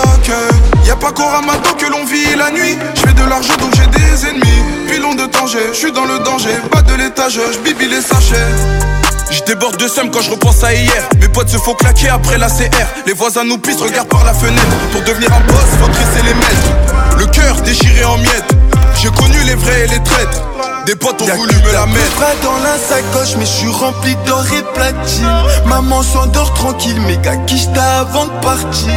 Y 0.86 0.90
a 0.90 0.96
pas 0.96 1.12
qu'au 1.12 1.26
ramadan 1.26 1.72
que 1.76 1.84
l'on 1.90 2.06
vit 2.06 2.34
la 2.34 2.50
nuit. 2.50 2.78
Je 2.94 3.00
fais 3.02 3.12
de 3.12 3.22
l'argent 3.28 3.54
donc 3.60 3.74
j'ai 3.76 3.86
des 3.88 4.26
ennemis. 4.30 4.64
Pilon 4.90 5.14
de 5.14 5.26
danger, 5.26 5.58
je 5.72 5.76
suis 5.76 5.92
dans 5.92 6.06
le 6.06 6.20
danger. 6.20 6.54
Bas 6.72 6.80
de 6.80 6.94
l'étage, 6.94 7.34
je 7.52 7.86
les 7.86 8.00
sachets. 8.00 9.30
Je 9.30 9.42
déborde 9.42 9.76
de 9.76 9.86
seum 9.88 10.10
quand 10.10 10.22
je 10.22 10.30
repense 10.30 10.62
à 10.64 10.72
hier 10.72 11.06
Mes 11.20 11.28
potes 11.28 11.48
se 11.50 11.56
font 11.58 11.72
claquer 11.74 12.08
après 12.10 12.36
la 12.38 12.46
CR 12.48 12.62
Les 13.06 13.12
voisins 13.14 13.42
nous 13.44 13.56
pissent, 13.58 13.80
regardent 13.80 14.08
par 14.08 14.22
la 14.22 14.32
fenêtre 14.34 14.76
Pour 14.92 15.00
devenir 15.02 15.32
un 15.32 15.40
boss, 15.46 15.56
faut 15.80 15.88
trisser 15.88 16.22
les 16.26 16.34
maîtres 16.34 17.18
Le 17.18 17.26
cœur 17.26 17.56
déchiré 17.62 18.04
en 18.04 18.18
miettes 18.18 18.54
j'ai 19.00 19.10
connu 19.10 19.38
les 19.46 19.54
vrais 19.54 19.84
et 19.84 19.88
les 19.88 20.02
traîtres 20.02 20.40
Des 20.86 20.94
potes 20.94 21.20
ont 21.22 21.26
voulu 21.36 21.54
me 21.66 21.72
la 21.72 21.86
mettre. 21.86 22.16
Pas 22.16 22.34
dans 22.42 22.56
la 22.58 22.76
sacoche, 22.78 23.36
mais 23.38 23.44
je 23.44 23.50
suis 23.50 23.68
rempli 23.70 24.14
d'or 24.26 24.44
et 24.56 24.62
platine. 24.72 25.32
Maman 25.66 26.02
s'endort 26.02 26.52
tranquille, 26.54 27.00
méga 27.02 27.36
quicheta 27.46 28.00
avant 28.00 28.26
de 28.26 28.30
partir. 28.40 28.94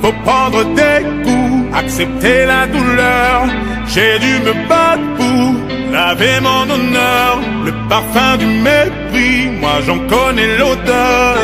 pour 0.00 0.14
prendre 0.24 0.64
des 0.74 1.04
coups, 1.24 1.66
accepter 1.76 2.46
la 2.46 2.66
douleur. 2.68 3.42
J'ai 3.86 4.18
dû 4.18 4.38
me 4.46 4.66
battre 4.66 5.02
pour 5.14 5.92
laver 5.92 6.40
mon 6.40 6.70
honneur, 6.72 7.38
le 7.66 7.72
parfum 7.90 8.38
du 8.38 8.46
mépris, 8.46 9.50
moi 9.60 9.80
j'en 9.86 9.98
connais 10.08 10.56
l'odeur. 10.56 11.36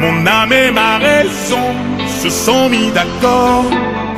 Mon 0.00 0.26
âme 0.26 0.50
et 0.52 0.70
ma 0.70 0.96
raison 0.96 1.66
se 2.22 2.30
sont 2.30 2.70
mis 2.70 2.90
d'accord. 2.90 3.64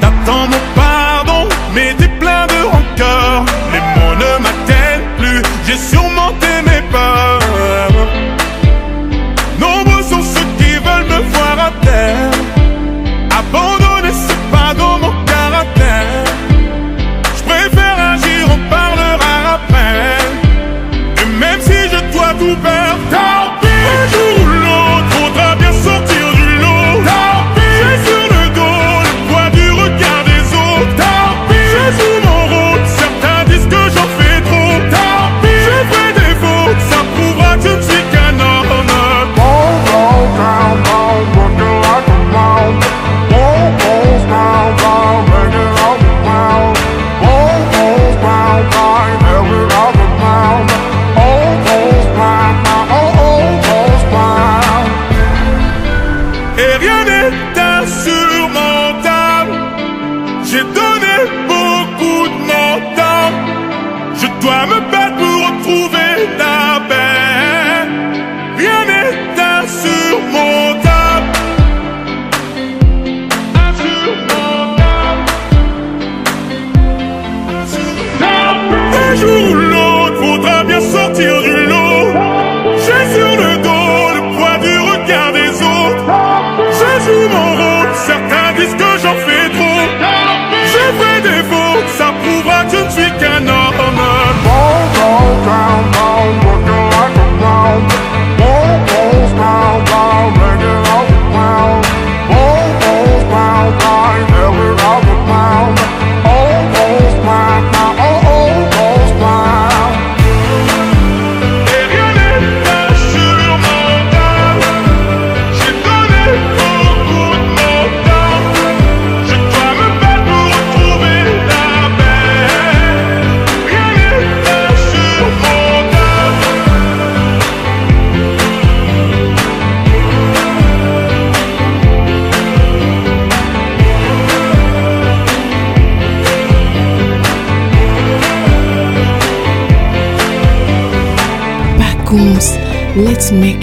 T'attends 0.01 0.47
mon 0.53 0.63
pardon, 0.77 1.49
mais 1.75 1.93
t'es 1.99 2.07
plein 2.21 2.47
de 2.47 2.65
rancœur. 2.71 3.45
Les 3.73 3.81
mots 3.81 4.15
ne 4.23 4.43
m'atteignent 4.45 5.09
plus, 5.19 5.43
j'ai 5.67 5.77
surmonté 5.77 6.47
mes 6.67 6.83
peurs. 6.93 7.41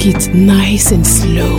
it 0.06 0.34
nice 0.34 0.92
and 0.92 1.06
slow. 1.06 1.59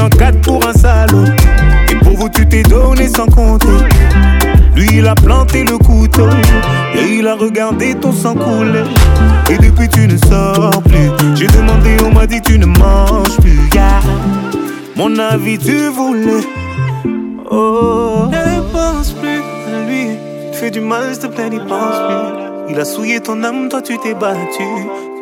en 0.02 0.08
quatre 0.08 0.40
pour 0.40 0.66
un 0.66 0.72
salaud. 0.72 1.24
Et 1.90 1.94
pour 1.96 2.14
vous, 2.16 2.28
tu 2.28 2.46
t'es 2.46 2.62
donné 2.64 3.08
sans 3.08 3.26
compter. 3.26 3.66
Lui, 4.74 4.88
il 4.94 5.06
a 5.06 5.14
planté 5.14 5.64
le 5.64 5.78
couteau. 5.78 6.28
Et 6.94 7.18
il 7.18 7.26
a 7.28 7.34
regardé 7.36 7.94
ton 7.94 8.12
sang 8.12 8.34
couler. 8.34 8.82
Et 9.48 9.58
depuis, 9.58 9.88
tu 9.88 10.08
ne 10.08 10.16
sors 10.16 10.82
plus. 10.82 11.10
J'ai 11.34 11.46
demandé, 11.48 11.96
on 12.04 12.12
m'a 12.12 12.26
dit, 12.26 12.40
tu 12.40 12.58
ne 12.58 12.66
manges 12.66 13.36
plus. 13.40 13.58
Mon 14.96 15.16
avis, 15.18 15.56
tu 15.58 15.86
voulais. 15.88 16.44
Oh. 17.50 18.26
Ne 18.30 18.60
pense 18.72 19.12
plus 19.12 19.28
à 19.38 19.86
lui. 19.88 20.08
Tu 20.52 20.58
fais 20.58 20.70
du 20.70 20.80
mal, 20.80 21.12
s'il 21.14 21.20
te 21.22 21.26
plaît, 21.28 21.48
pense 21.68 21.98
plus. 22.06 22.70
Il 22.74 22.78
a 22.78 22.84
souillé 22.84 23.20
ton 23.20 23.42
âme, 23.44 23.68
toi, 23.68 23.80
tu 23.82 23.96
t'es 23.98 24.14
battu. 24.14 24.64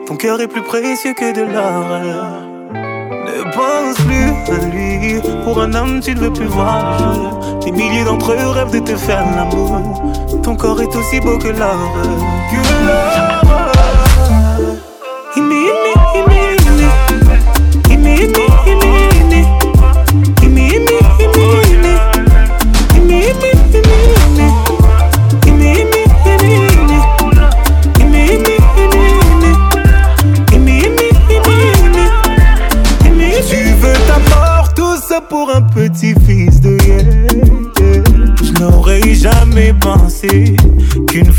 Ton 0.07 0.17
cœur 0.17 0.41
est 0.41 0.49
plus 0.49 0.63
précieux 0.63 1.13
que 1.15 1.35
de 1.35 1.43
l'or. 1.53 2.48
Pour 5.45 5.61
un 5.61 5.75
homme, 5.75 6.01
tu 6.01 6.15
ne 6.15 6.21
veux 6.21 6.33
plus 6.33 6.47
voir 6.47 6.97
le 7.01 7.65
Des 7.65 7.71
milliers 7.71 8.05
d'entre 8.05 8.33
eux 8.33 8.49
rêvent 8.51 8.71
de 8.73 8.79
te 8.79 8.97
faire 8.97 9.25
l'amour. 9.37 9.83
Ton 10.43 10.57
corps 10.57 10.81
est 10.81 10.97
aussi 10.97 11.21
beau 11.21 11.37
que 11.37 11.49
l'or. 11.49 11.93
Que 12.51 12.87
l'or. 12.87 13.18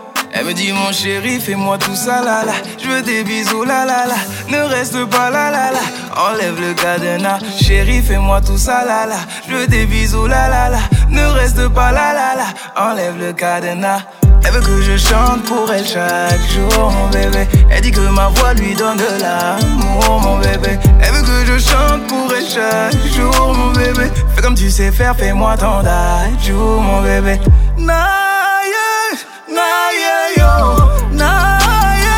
Elle 0.33 0.45
me 0.45 0.53
dit 0.53 0.71
mon 0.71 0.91
chéri, 0.93 1.39
fais-moi 1.39 1.77
tout 1.77 1.95
ça 1.95 2.23
là 2.23 2.45
là. 2.45 2.53
Je 2.81 2.87
veux 2.89 3.01
des 3.01 3.23
bisous 3.23 3.63
la 3.63 3.85
la 3.85 4.05
là. 4.07 4.15
Ne 4.47 4.59
reste 4.59 5.05
pas 5.05 5.29
là 5.29 5.51
la 5.51 5.71
la, 5.71 6.29
Enlève 6.29 6.59
le 6.59 6.73
cadenas, 6.73 7.39
chéri, 7.61 8.01
fais-moi 8.01 8.39
tout 8.41 8.57
ça 8.57 8.85
là 8.85 9.05
là. 9.07 9.15
Je 9.49 9.55
veux 9.55 9.67
des 9.67 9.85
bisous 9.85 10.27
la 10.27 10.47
là 10.47 10.69
la 10.69 10.77
Ne 11.09 11.25
reste 11.33 11.67
pas 11.69 11.91
là 11.91 12.13
la 12.13 12.35
la, 12.35 12.89
Enlève 12.91 13.17
le 13.19 13.33
cadenas. 13.33 13.99
Elle 14.45 14.53
veut 14.53 14.61
que 14.61 14.81
je 14.81 14.97
chante 14.97 15.43
pour 15.43 15.71
elle 15.71 15.85
chaque 15.85 16.41
jour, 16.49 16.91
mon 16.91 17.07
bébé. 17.09 17.45
Elle 17.69 17.81
dit 17.81 17.91
que 17.91 17.99
ma 17.99 18.29
voix 18.29 18.53
lui 18.53 18.73
donne 18.73 18.97
de 18.97 19.21
l'amour, 19.21 20.21
mon 20.21 20.37
bébé. 20.39 20.79
Elle 21.01 21.11
veut 21.13 21.21
que 21.21 21.45
je 21.45 21.57
chante 21.59 22.07
pour 22.07 22.33
elle 22.33 22.45
chaque 22.47 23.21
jour, 23.21 23.53
mon 23.53 23.71
bébé. 23.73 24.09
Fais 24.35 24.41
comme 24.41 24.55
tu 24.55 24.69
sais 24.71 24.91
faire, 24.91 25.15
fais-moi 25.15 25.57
ton 25.57 25.81
jour, 26.43 26.81
mon 26.81 27.01
bébé. 27.01 27.39
nayeyo 29.55 30.53
naye 31.19 32.17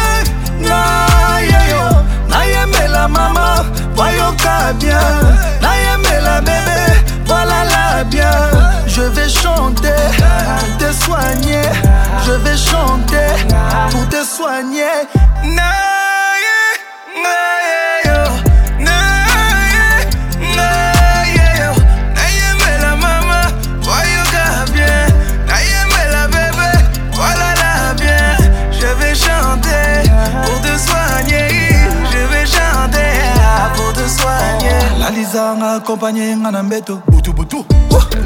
nayeyo 0.70 1.82
nayemela 2.30 3.08
mama 3.08 3.48
boyoka 3.98 4.56
bien 4.82 5.20
nayemela 5.66 6.36
bebe 6.48 6.86
bolala 7.28 7.82
bien 8.12 8.42
je 8.88 9.02
vais 9.16 9.30
chanter 9.42 10.02
pour 10.58 10.76
te 10.82 10.90
soigner 11.04 11.68
je 12.26 12.34
vais 12.46 12.58
chanter 12.72 13.30
pour 13.92 14.06
te 14.10 14.22
soigner 14.26 14.96
naye 15.58 16.58
naye 17.26 17.63
lalisa 35.34 35.56
nga 35.58 35.70
akompanye 35.82 36.36
nga 36.38 36.52
na 36.52 36.64
mbeto 36.64 37.02
butubutu 37.12 37.66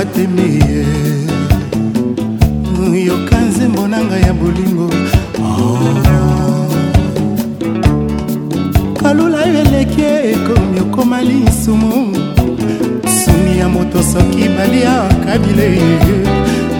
mwa 0.00 0.06
temi 0.14 0.46
ye 0.68 0.82
yoka 3.04 3.36
nzembo 3.48 3.82
na 3.88 3.98
ngai 4.04 4.22
ya 4.26 4.32
bolingo 4.32 4.88
ah. 5.44 5.58
kalula 9.02 9.40
yo 9.52 9.58
eleki 9.64 10.02
ekomi 10.32 10.78
okoma 10.84 11.18
lisumu 11.22 12.16
sumi 13.24 13.52
ya 13.60 13.68
moto 13.68 14.00
soki 14.12 14.46
baliaka 14.56 15.32
bilei 15.38 15.98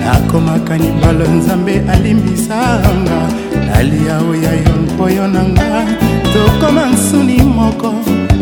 nakomaka 0.01 0.75
libalo 0.79 1.25
nzambe 1.37 1.75
alimbisanga 1.93 3.21
nalia 3.67 4.17
oya 4.31 4.53
yo 4.63 4.73
mpoyo 4.87 5.29
na 5.29 5.43
nga 5.53 5.69
tokoma 6.35 6.85
nsuni 6.93 7.43
moko 7.57 7.93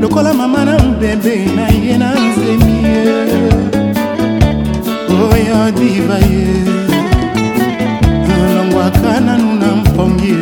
lokola 0.00 0.34
mama 0.34 0.64
na 0.64 0.78
mbebe 0.78 1.34
na 1.56 1.66
ye 1.84 1.98
na 1.98 2.08
nzemi 2.20 2.72
ye 2.84 3.28
oyo 5.16 5.70
diva 5.72 6.18
ye 6.28 6.44
longwaka 8.56 9.20
nanu 9.20 9.54
na 9.60 9.68
mpongi 9.80 10.34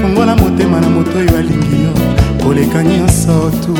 fungola 0.00 0.32
ah, 0.32 0.36
motema 0.36 0.80
na 0.80 0.88
moto 0.88 1.18
oyo 1.18 1.36
alingi 1.38 1.84
yo 1.84 1.92
koleka 2.44 2.82
nyonso 2.82 3.50
tu 3.62 3.74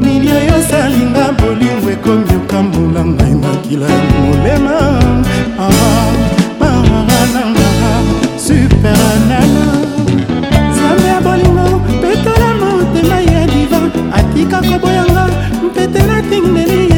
nini 0.00 0.28
oyo 0.32 0.52
osalinga 0.60 1.24
bolingo 1.38 1.88
ekomi 1.94 2.32
okambola 2.38 3.02
ngai 3.14 3.34
makila 3.42 3.86
ya 3.86 4.00
molema 4.20 4.76
ah, 5.62 6.10
marananga 6.60 7.66
superanana 8.44 9.42
nzambe 10.70 11.06
ya 11.14 11.18
bolingo 11.26 11.66
petola 12.02 12.48
motema 12.60 13.16
ya 13.20 13.46
diva 13.52 13.80
atika 14.20 14.58
koboyanga 14.68 15.24
mpete 15.66 16.02
na 16.06 16.16
tingdeli 16.30 16.80
ye 16.92 16.97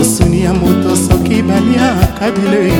osuni 0.00 0.44
ya 0.44 0.54
moto 0.54 0.96
soki 0.96 1.42
baliaka 1.42 2.30
bilei 2.30 2.72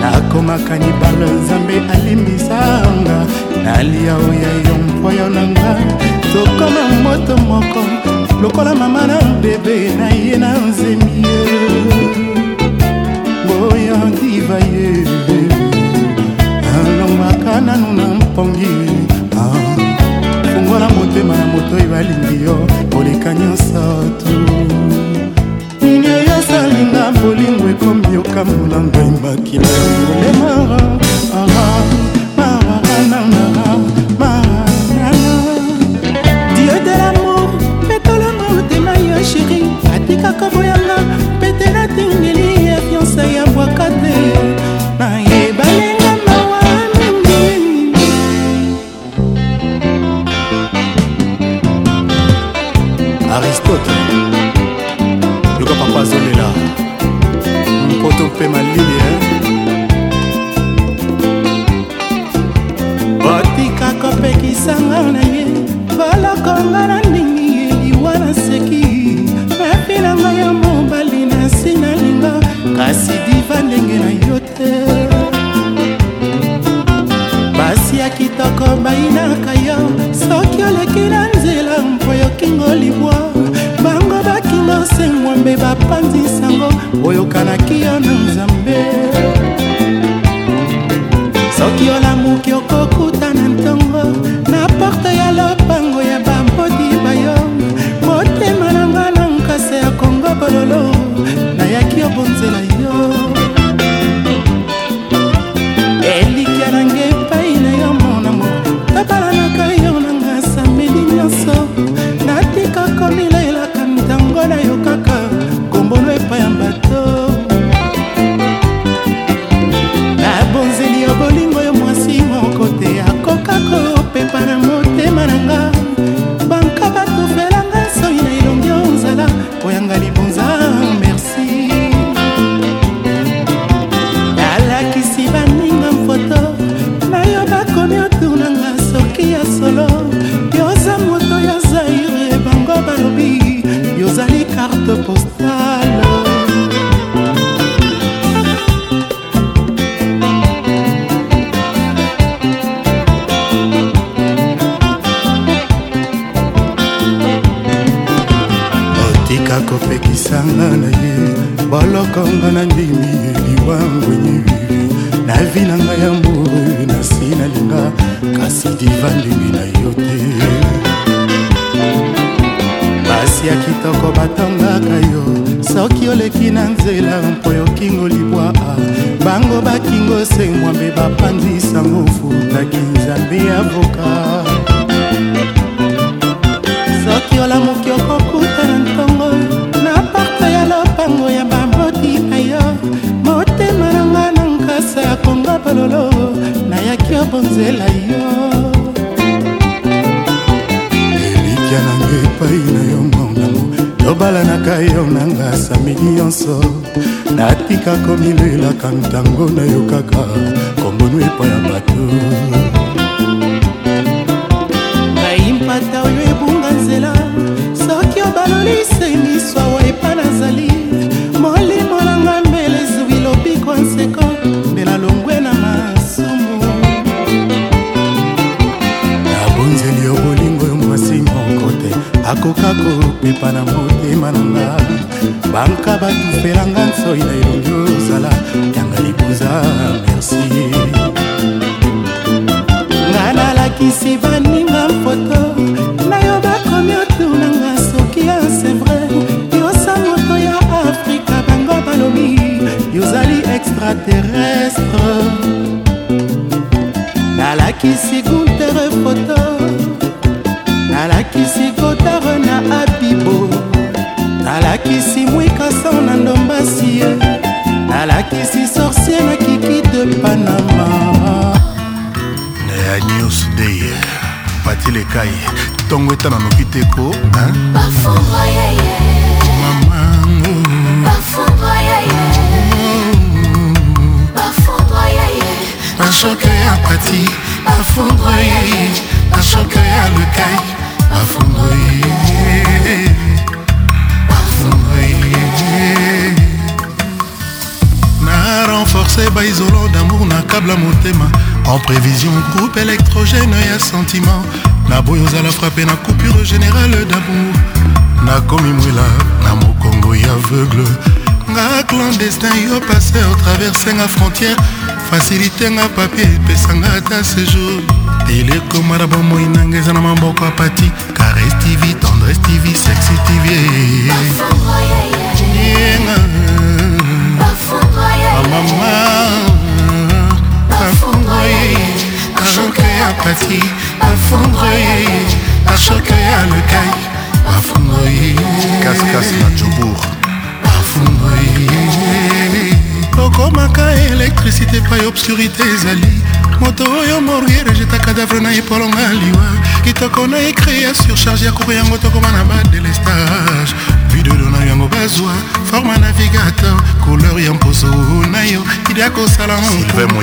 nakomaka 0.00 0.78
nibalo 0.78 1.26
nzambe 1.40 1.74
alimbisanga 1.94 3.26
nalia 3.64 4.14
oya 4.16 4.52
yo 4.66 4.74
mpoyo 4.88 5.28
na 5.30 5.46
nga 5.46 5.76
tokoma 6.32 6.82
moto 7.02 7.36
moko 7.36 7.80
lokola 8.42 8.74
mama 8.74 9.06
na 9.06 9.18
bebe 9.42 9.78
na 10.00 10.08
ye 10.10 10.36
na 10.42 10.50
nzemi 10.68 11.12
ye 11.24 11.60
oya 13.70 13.98
diva 14.20 14.58
ye 14.74 14.88
alongwaka 16.78 17.60
nanu 17.66 17.88
na 17.98 18.04
mpongi 18.14 18.74
ah, 19.38 19.78
fungola 20.52 20.88
motema 20.96 21.36
na 21.38 21.46
moto 21.52 21.76
oyo 21.76 21.96
alingi 21.96 22.44
yo 22.44 22.54
koleka 22.92 23.34
nyonso 23.34 23.84
tu 24.18 24.34
na 27.14 27.20
bolingo 27.20 27.64
ekomi 27.72 28.04
yokambola 28.16 28.78
ngai 28.86 29.10
makila 29.22 29.68
kolemara 29.82 30.80
ara 31.40 31.66
dieu 36.56 36.78
de 36.86 36.94
l'amour 37.00 37.48
metolanga 37.88 38.46
otema 38.58 38.92
yo 39.06 39.18
chéri 39.30 39.58
atikaka 39.96 40.46
boy 40.52 40.67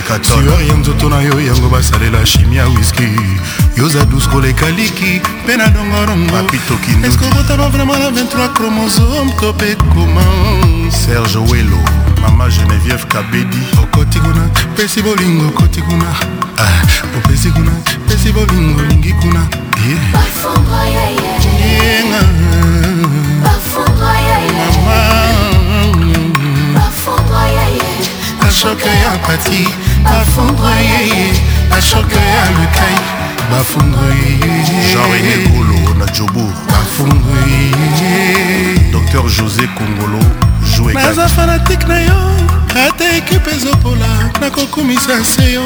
koleka 0.06 0.20
tonoya 0.30 0.74
nzoto 0.80 1.06
na 1.10 1.22
yo 1.22 1.40
yango 1.42 1.70
basalela 1.70 2.26
shimia 2.26 2.68
wiski 2.68 3.10
yoza 3.78 4.00
12 4.04 4.28
koleka 4.32 4.70
liki 4.70 5.22
mpe 5.44 5.58
na 5.58 5.68
dongorongoeskokotama 5.68 7.70
vraimen 7.70 8.00
na 8.00 8.10
23 8.48 8.54
chromosome 8.54 9.32
to 9.40 9.54
mpe 9.54 9.76
koma 9.76 10.22
serge 10.92 11.38
welo 11.54 11.78
mama 12.22 12.50
genevieve 12.50 13.04
kabedi 13.08 13.58
okoti 13.84 14.18
oh, 14.20 14.22
kuna 14.22 14.48
pesi 14.78 15.02
bolingo 15.02 15.48
okoti 15.48 15.82
kuna 15.82 16.16
ah, 16.58 16.82
opesi 17.18 17.48
oh, 17.48 17.52
kuna 17.54 17.72
pesi 18.10 18.32
bolingo 18.32 18.80
olingi 18.82 19.14
kuna 19.22 19.40
yenga 19.88 20.20
mama 24.84 25.26
kashoke 28.42 28.88
ya 28.88 29.12
pati 29.28 29.85
bafondre 30.12 30.74
yeye 30.90 31.34
bashoke 31.72 32.16
ya 32.16 32.46
lukai 32.58 32.98
bafondre 33.52 34.08
yeyejean-rené 34.22 35.36
golo 35.52 35.78
na 36.00 36.08
jobour 36.14 36.52
bafondre 36.70 37.38
yeye 37.50 38.92
dr 38.96 39.26
josé 39.38 39.68
kongolo 39.78 40.20
joenaza 40.76 41.28
fanatike 41.28 41.86
na 41.88 42.00
yo 42.00 42.20
ata 42.88 43.10
ekipe 43.18 43.52
ezopola 43.56 44.12
nakokumisa 44.42 45.16
nse 45.20 45.54
yo 45.54 45.64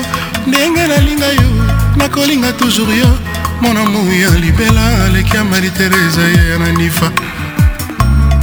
ndenge 0.47 0.87
nalinga 0.87 1.25
yo 1.27 1.49
nakolinga 1.95 2.51
toujours 2.53 2.97
yo 2.97 3.09
monamu 3.61 4.13
ya 4.13 4.29
libela 4.29 5.05
aleki 5.05 5.35
ya 5.35 5.43
maritereza 5.43 6.21
ye 6.21 6.49
ya 6.51 6.57
nanifa 6.59 7.11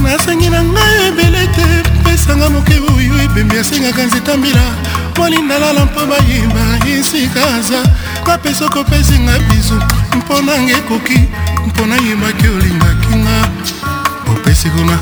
nasengi 0.02 0.50
na 0.50 0.62
ngai 0.64 0.96
ebele 1.08 1.46
te 1.46 1.66
pesanga 2.04 2.50
moke 2.50 2.74
oyo 2.74 3.22
ebembi 3.22 3.58
asengaka 3.58 4.02
nzeta 4.06 4.36
mbila 4.36 4.64
kolindalala 5.16 5.84
mpo 5.84 6.00
bayeba 6.06 6.64
esikaza 6.92 7.80
bapesa 8.26 8.68
kopesinga 8.68 9.38
biso 9.48 9.76
mpo 10.16 10.34
nanga 10.42 10.72
ekoki 10.78 11.20
mpo 11.66 11.82
nayebaki 11.86 12.48
olingaki 12.48 13.14
nga 13.22 13.36
opesi 14.32 14.68
kuna 14.70 14.96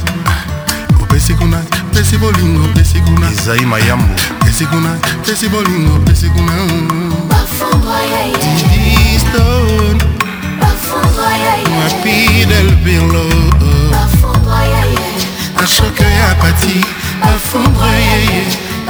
opesi 1.03 1.35
kuna 1.35 1.59
pesi 1.95 2.17
bolingo 2.19 2.65
pesi 2.75 2.99
kuna 3.05 3.27
ezai 3.33 3.67
mayambo 3.67 4.09
pesi 4.45 4.67
kuna 4.67 4.91
pesi 5.27 5.49
bolingo 5.49 5.99
pesi 6.07 6.29
kuna 6.35 6.53
rapidel 11.85 12.71
bilo 12.85 13.27
ashoko 15.63 16.03
ya 16.03 16.35
pati 16.35 16.75
bafondre 17.21 17.91
yeye 18.09 18.45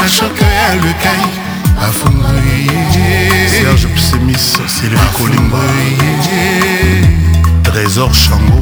ashoka 0.04 0.44
ya 0.46 0.74
lekai 0.84 1.24
afunguyeserge 1.86 3.86
psemis 3.96 4.56
sylvie 4.66 5.10
kolimba 5.16 5.60
trésor 7.64 8.10
chango 8.12 8.60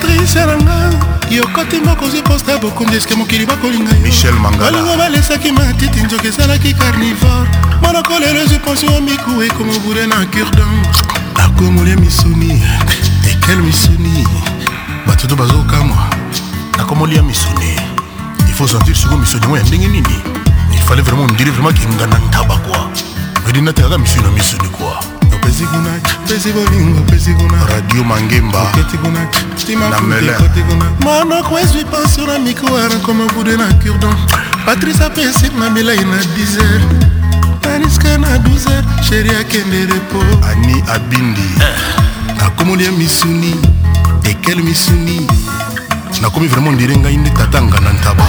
trise 0.00 0.46
nanga 0.46 0.90
yokoti 1.30 1.80
moko 1.82 2.04
ozwi 2.06 2.22
posta 2.22 2.58
bokonzi 2.58 2.96
eske 2.96 3.14
mokili 3.14 3.46
bakolinga 3.46 3.92
michel 4.04 4.32
mangalabalingo 4.34 4.96
balesaki 4.96 5.52
matiti 5.52 6.00
nzoki 6.02 6.26
ezalaki 6.28 6.74
carnivore 6.74 7.50
monoko 7.82 8.18
lelo 8.18 8.40
ezwi 8.40 8.58
pension 8.58 9.02
miku 9.02 9.42
ekoma 9.42 9.72
obure 9.76 10.06
na 10.06 10.26
curdan 10.30 10.86
akomolia 11.44 11.96
misuni 11.96 12.62
ekel 13.30 13.56
misuni 13.58 14.26
bato 15.06 15.26
to 15.26 15.36
bazokamwa 15.36 15.98
nakomolia 16.78 17.22
misuni 17.22 17.79
faut 18.60 18.66
sentir 18.68 18.96
siko 18.96 19.16
misio 19.16 19.40
yango 19.40 19.56
ya 19.56 19.62
ndenge 19.62 19.88
nini 19.88 20.14
il 20.74 20.80
fallait 20.80 21.02
vraiment 21.02 21.22
ondire 21.24 21.50
vraiment 21.50 21.72
kinga 21.72 22.06
na 22.06 22.18
ntaba 22.28 22.56
kwa 22.56 22.88
edinate 23.48 23.82
kaka 23.82 23.98
misio 23.98 24.22
na 24.22 24.30
misoni 24.30 24.68
kwa 24.68 25.00
radio 27.74 28.04
mangemba 28.04 28.66
na 29.90 29.98
melinmanoko 30.00 31.58
ezwi 31.60 31.84
pasio 31.84 32.26
na 32.26 32.38
mikoara 32.38 32.96
koma 32.98 33.24
bude 33.32 33.56
na 33.56 33.66
curdon 33.82 34.14
patrice 34.66 35.04
apesir 35.04 35.52
na 35.58 35.70
milai 35.70 35.96
na 36.04 36.18
10 37.64 37.74
ariske 37.74 38.18
na 38.18 38.38
12 38.38 38.84
sheri 39.08 39.30
akende 39.30 39.86
repo 39.86 40.18
ani 40.50 40.82
abindi 40.94 41.50
nakomolia 42.38 42.88
ah. 42.88 42.92
misuni 42.92 43.54
ekele 44.24 44.62
misuni 44.62 45.26
nakomi 46.20 46.48
vraiment 46.48 46.72
ndire 46.76 46.96
ngai 46.96 47.16
nde 47.16 47.30
tatanga 47.36 47.80
na 47.80 47.90
ntaba 47.96 48.24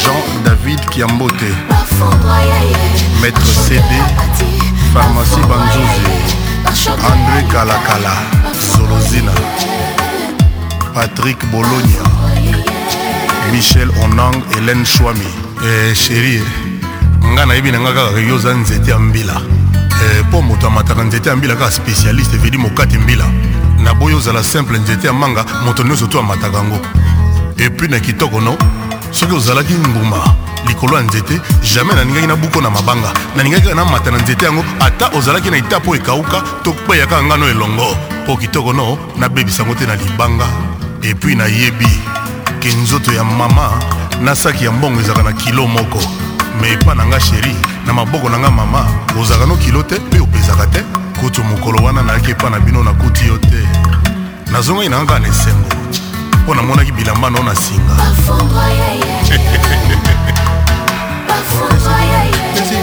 jean 0.02 0.20
david 0.44 0.80
kiambote 0.90 1.50
maître 3.20 3.46
cd 3.66 3.94
pharmacie 4.94 5.42
banzuzi 5.42 6.34
andré 7.12 7.42
kalakala 7.52 8.12
zolozina 8.76 9.32
patrick 10.94 11.44
bologna 11.52 12.04
michel 13.52 13.90
onang 14.04 14.40
hélène 14.52 14.84
shwami 14.86 15.30
eh, 15.70 15.94
chérie 15.94 16.36
eh. 16.36 17.30
ngai 17.34 17.46
nayebi 17.46 17.72
na 17.72 17.78
ngai 17.80 17.94
kaka 17.94 18.20
yo 18.28 18.34
oza 18.34 18.54
nzete 18.54 18.90
ya 18.90 18.98
mbila 18.98 19.36
mpo 20.28 20.38
eh, 20.38 20.42
moto 20.44 20.66
amataka 20.66 21.02
nzete 21.04 21.28
ya 21.28 21.36
mbila 21.36 21.56
kaka 21.56 21.70
spécialiste 21.70 22.36
evedi 22.36 22.58
mokati 22.58 22.98
mbila 22.98 23.24
naboyi 23.78 24.16
ozala 24.16 24.44
simple 24.44 24.78
nzete 24.78 25.06
ya 25.06 25.12
manga 25.12 25.44
moto 25.64 25.82
nyonso 25.82 26.06
to 26.06 26.18
amataka 26.20 26.56
yango 26.56 26.78
epuis 27.56 27.90
na 27.90 28.00
kitoko 28.00 28.40
no 28.40 28.56
soki 29.10 29.34
ozalaki 29.34 29.74
nguma 29.74 30.16
likolo 30.66 30.96
ya 30.96 31.02
nzete 31.02 31.40
jamai 31.74 31.96
naningaki 31.96 32.26
nabuko 32.26 32.60
na 32.60 32.70
mabanga 32.70 33.12
naningaki 33.36 33.62
kaka 33.62 33.76
namata 33.76 34.10
na 34.10 34.18
nzete 34.18 34.44
yango 34.46 34.64
ata 34.80 35.08
ozalaki 35.18 35.50
na 35.50 35.56
ita 35.58 35.78
mpo 35.80 35.96
ekawuka 35.96 36.42
to 36.62 36.72
kweya 36.72 37.06
kaka 37.06 37.22
ngano 37.22 37.48
elongo 37.48 37.96
mpo 38.24 38.36
kitoko 38.36 38.72
no 38.72 38.98
nabebisango 39.18 39.74
te 39.74 39.86
na 39.86 39.94
libanga 39.94 40.46
epuis 41.02 41.36
nayebi 41.36 41.88
ke 42.60 42.72
nzoto 42.72 43.12
ya 43.12 43.24
mama 43.24 43.70
na 44.22 44.34
saki 44.34 44.64
ya 44.64 44.72
mbongo 44.72 45.00
ezalaka 45.00 45.22
na 45.22 45.32
kilo 45.32 45.66
moko 45.66 46.00
me 46.58 46.72
epa 46.72 46.94
na 46.94 47.06
nga 47.06 47.20
sheri 47.20 47.54
na 47.86 47.92
maboko 47.92 48.28
na 48.28 48.38
nga 48.38 48.50
mama 48.50 48.86
ozalaka 49.20 49.46
no 49.46 49.56
kilo 49.56 49.82
te 49.82 49.98
mpe 50.00 50.20
opesaka 50.20 50.66
te 50.66 50.80
kutu 51.20 51.44
mokolo 51.44 51.84
wana 51.84 52.02
nayaki 52.02 52.30
epa 52.32 52.50
na 52.50 52.58
bino 52.60 52.82
nakuti 52.82 53.26
yo 53.26 53.38
te 53.38 53.60
nazongaki 54.52 54.88
na 54.88 55.02
nga 55.04 55.18
na 55.20 55.28
esengo 55.28 55.70
mpo 56.42 56.54
namonaki 56.54 56.92
bilamba 56.92 57.30
no 57.30 57.42
na 57.42 57.54
singa 57.54 57.94
pesi 62.54 62.76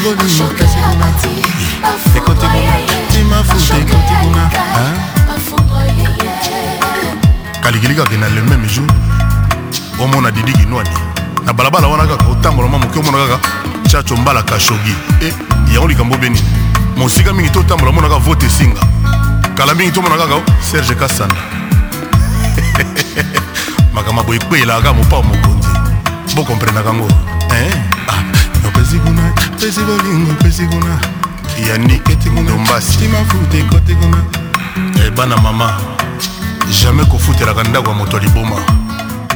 bolingo 0.00 0.46
pesi 0.46 0.68
kuna 0.68 1.08
ekoti 2.16 2.46
kuna 2.46 2.74
timafuta 3.10 3.76
ekoti 3.76 4.14
kuna 4.22 4.42
ah? 4.52 4.94
kalikilika 7.62 8.04
ke 8.04 8.16
na 8.16 8.28
le 8.28 8.40
même 8.42 8.68
jour 8.68 8.86
omona 10.00 10.30
didi 10.30 10.52
kinwani 10.52 10.90
na 11.46 11.52
balabala 11.52 11.88
wana 11.88 12.06
kaka 12.06 12.26
otambola 12.26 12.68
mwa 12.68 12.78
moke 12.78 12.98
omona 12.98 13.26
kaka 13.26 13.48
chacho 13.88 14.16
mbala 14.16 14.42
kashogi 14.42 14.94
e 15.22 15.32
yango 15.74 15.88
likambo 15.88 16.14
obe 16.14 16.28
nini 16.28 16.44
mosika 16.96 17.32
mingi 17.32 17.50
to 17.50 17.60
otambola 17.60 17.90
omonaka 17.90 18.16
vote 18.18 18.46
esinga 18.46 18.80
kala 19.56 19.74
mingi 19.74 19.90
tomona 19.92 20.16
kaka 20.16 20.34
serge 20.70 20.94
kasanda 20.94 21.34
makambo 23.94 24.22
boye 24.22 24.38
ekweyelaka 24.38 24.92
mopa 24.92 25.16
mokonzi 25.22 25.68
bokomprenaka 26.36 26.92
ngo 26.94 27.08
eh, 27.54 27.72
ah, 28.08 28.66
opesi 28.68 28.98
kuna 28.98 29.22
pesi 29.58 29.80
bolingo 29.80 30.30
opesi 30.32 30.66
kuna 30.66 30.98
yaniketindombasi 31.68 32.98
ebana 35.06 35.34
eh, 35.34 35.42
mama 35.42 35.78
jamai 36.82 37.06
kofutelaka 37.06 37.62
ndako 37.62 37.88
ya 37.90 37.94
moto 37.96 38.16
ya 38.16 38.22
liboma 38.22 38.83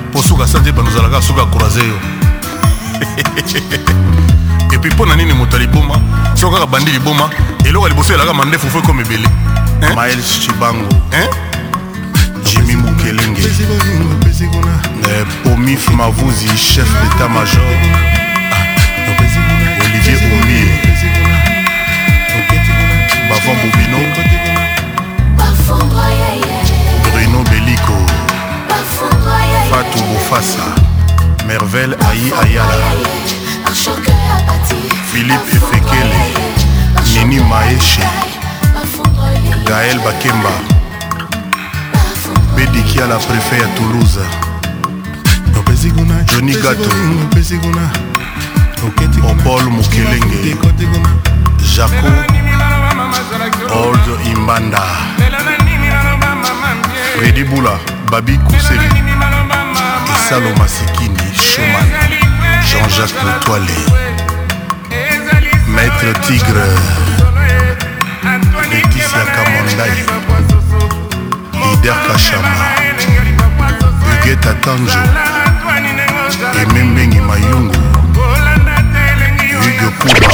mpo 0.08 0.22
suka 0.22 0.48
sa 0.48 0.58
nzeba 0.58 0.82
nozalaka 0.82 1.22
suka 1.22 1.42
akroise 1.42 1.80
yo 1.84 1.98
epui 4.76 4.90
mpo 4.90 5.06
na 5.06 5.16
nini 5.16 5.32
moto 5.34 5.56
aliboma 5.56 6.00
soko 6.34 6.54
kaka 6.54 6.66
bandi 6.66 6.90
liboma 6.92 7.30
eloko 7.64 7.86
ya 7.88 7.92
liboso 7.92 8.14
elaka 8.14 8.32
mandefu 8.34 8.70
fo 8.70 8.78
ekoma 8.78 9.02
ebele 9.02 9.28
mael 9.94 10.22
chibango 10.22 10.88
jimi 12.44 12.76
mukelenge 12.76 13.42
pomif 15.44 15.88
mavuzi 15.90 16.48
chef 16.56 16.88
d'état 17.00 17.28
major 17.28 17.68
ah. 17.68 19.12
olivier 19.84 20.20
omil 20.32 20.68
bavon 23.28 23.56
bobino 23.60 23.98
bruno 27.14 27.44
beliko 27.50 27.98
fatou 29.70 30.02
bofasa 30.12 30.62
mervele 31.46 31.96
ayi 32.08 32.28
ayala 32.42 32.90
philipe 35.10 35.50
efekele 35.58 36.20
nini 37.16 37.40
maeshe 37.50 38.04
gael 39.68 39.98
bakemba 40.04 40.52
bediki 42.54 43.02
ala 43.02 43.18
prefet 43.18 43.60
ya 43.62 43.68
toulouse 43.76 44.24
joni 46.30 46.54
gato 46.54 46.92
opol 49.32 49.62
mokelenge 49.70 50.56
jaco 51.74 52.14
old 53.86 54.06
imbanda 54.32 54.82
fredi 57.16 57.44
bula 57.44 57.74
babi 58.10 58.38
kusevi 58.38 58.88
salo 60.28 60.52
masikini 60.60 61.16
shoman 61.40 61.88
jean-jacques 62.60 63.16
letoile 63.24 63.64
maître 65.72 66.12
tigre 66.28 66.68
leticia 68.68 69.24
kamondai 69.32 70.04
lider 71.72 71.96
kachama 72.04 72.76
ugeta 74.22 74.52
tanjo 74.68 75.00
emembengi 76.62 77.20
mayungu 77.24 77.72
hugo 79.64 79.88
kuba 79.96 80.28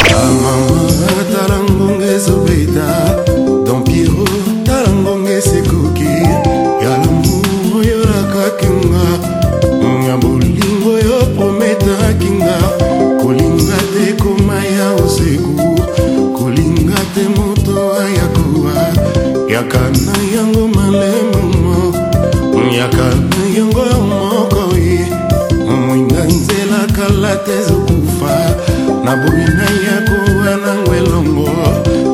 boyi 29.27 29.45
na 29.57 29.67
yako 29.87 30.17
wanango 30.39 30.95
elongo 30.95 31.49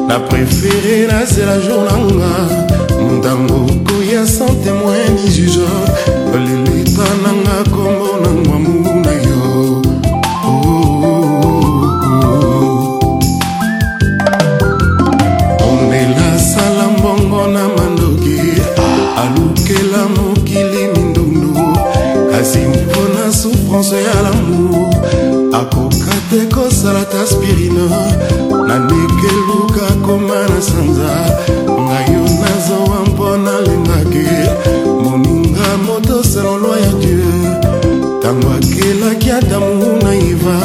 na 0.08 0.18
prefere 0.20 1.06
nazela 1.08 1.56
jour 1.66 1.82
nanga 1.84 2.32
ntango 3.16 3.58
koya 3.86 4.22
sans 4.26 4.54
témoin 4.64 5.04
ni 5.18 5.30
juge 5.34 5.70
lelita 6.44 7.06
nanga 7.24 7.56
kombo 7.74 8.08
na 8.22 8.30
ngwamu 8.30 8.76
na 9.04 9.12
yo 9.26 9.48
ondela 15.70 16.28
sala 16.52 16.84
mbongo 16.98 17.42
na 17.54 17.64
mandoki 17.76 18.38
alukela 19.22 20.02
mokili 20.16 20.82
mindundu 20.94 21.50
kasi 22.30 22.58
mpona 22.58 23.32
souffrance 23.32 23.96
ya 24.06 24.16
lamo 24.22 24.49
nasalaka 26.81 27.20
aspirino 27.23 27.85
nanekeluka 28.66 29.86
koma 30.07 30.40
na 30.52 30.59
sanza 30.69 31.12
ngai 31.86 32.07
yo 32.15 32.23
nazowa 32.40 32.97
mpo 33.09 33.27
nalingaki 33.44 34.24
moninga 35.05 35.69
moto 35.86 36.16
selolwa 36.32 36.77
ya 36.85 36.93
dieu 36.93 37.52
ntango 38.19 38.47
akelaki 38.59 39.28
adamu 39.39 39.89
na 40.05 40.12
iva 40.31 40.59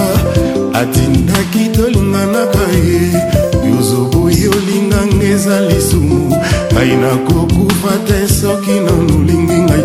atindaki 0.82 1.64
tolinganaka 1.78 2.60
ye 2.84 3.02
yozoboyi 3.70 4.44
olingange 4.56 5.26
eza 5.36 5.58
lisumu 5.68 6.18
ngai 6.74 6.94
nakokufa 7.02 7.92
te 8.08 8.20
soki 8.40 8.76
nanolingi 8.86 9.54
ngai 9.66 9.84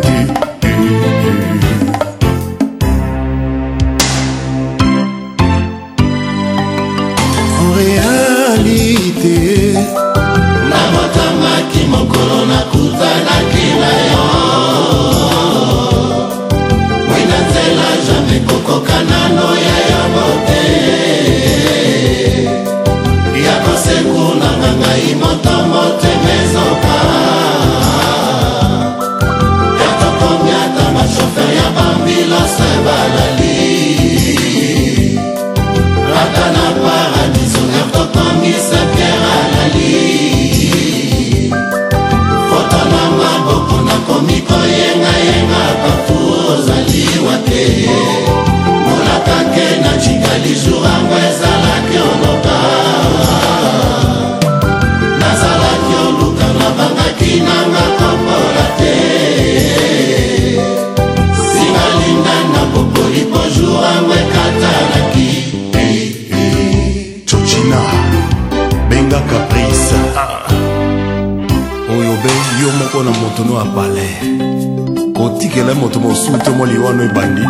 moto 75.81 75.99
mosulu 76.01 76.39
te 76.39 76.51
mwa 76.51 76.67
liwano 76.67 77.05
ebandi 77.05 77.41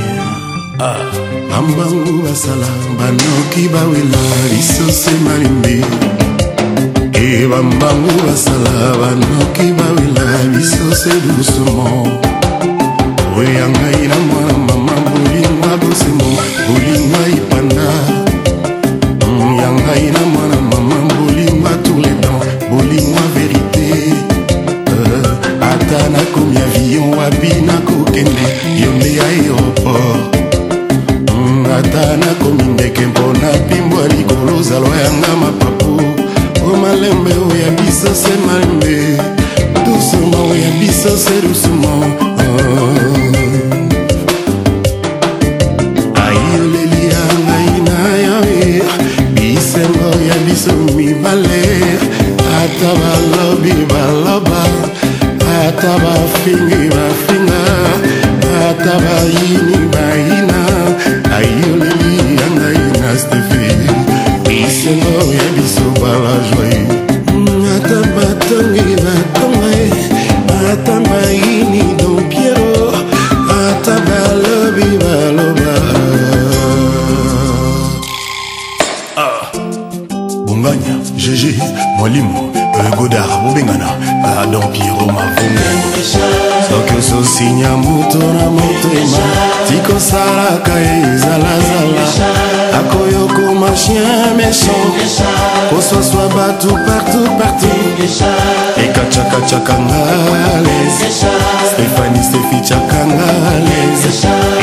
ah. 0.80 1.04
bambangu 1.50 2.12
basala 2.24 2.68
banoki 2.98 3.62
bawela 3.72 4.20
lisoso 4.52 5.10
emalimbi 5.16 5.76
e 7.24 7.46
bambangu 7.50 8.10
basala 8.26 8.72
banoki 9.00 9.66
bawela 9.78 10.24
lisoso 10.54 11.08
edusumo 11.18 11.86
oya 13.38 13.66
ngai 13.74 14.02
na 14.10 14.16
mwana 14.26 14.56
mama 14.66 14.92
bolingwa 15.06 15.72
bosemo 15.80 16.28
bolingwa 16.66 17.22
ipanda 17.38 17.88
mm, 19.28 19.56
ya 19.60 19.68
ngai 19.78 20.06
na 20.14 20.20
mwana 20.32 20.43
ata 26.04 26.08
nakomi 26.10 26.56
avion 26.56 27.14
wapi 27.14 27.50
nakokende 27.66 28.44
yo 28.80 28.90
nde 28.96 29.08
aéroport 29.20 30.36
hmm, 31.30 31.66
ata 31.78 32.16
nakomi 32.16 32.62
ndeke 32.74 33.06
mpona 33.06 33.48
pimbwa 33.68 34.08
likolo 34.08 34.56
ozalwa 34.58 34.96
yanga 34.96 35.36
mapapu 35.40 35.96
o 36.64 36.68
oh, 36.72 36.76
malembe 36.76 37.30
oya 37.30 37.70
biso 37.70 38.14
se 38.22 38.32
malembe 38.46 39.18
dusuma 39.86 40.38
oya 40.52 40.70
biso 40.80 41.10
se 41.24 41.34
dusuma 41.48 41.88
oh. 41.88 43.13
chakangale 99.54 100.90
stefani 101.70 102.22
stefi 102.24 102.60
chakangale 102.68 103.78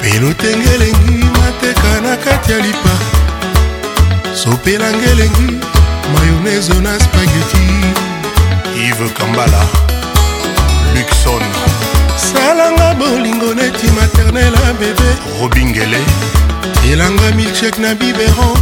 pe 0.03 0.11
lotengelengi 0.21 1.17
mateka 1.37 1.91
na 2.09 2.13
kati 2.17 2.53
ya 2.53 2.59
lipa 2.59 3.16
sope 4.47 4.79
nanga 4.79 5.11
elengi 5.11 5.49
mayonnaise 6.15 6.73
na 6.75 6.91
spageti 7.01 7.63
ive 8.89 9.09
kambala 9.19 9.63
luxon 10.95 11.43
salanga 12.27 12.95
bolingo 12.99 13.51
neti 13.55 13.87
maternel 13.97 14.55
a 14.69 14.73
bebe 14.81 15.11
robingele 15.41 16.01
elanga 16.93 17.29
milchek 17.39 17.79
na 17.85 17.95
biberon 18.01 18.57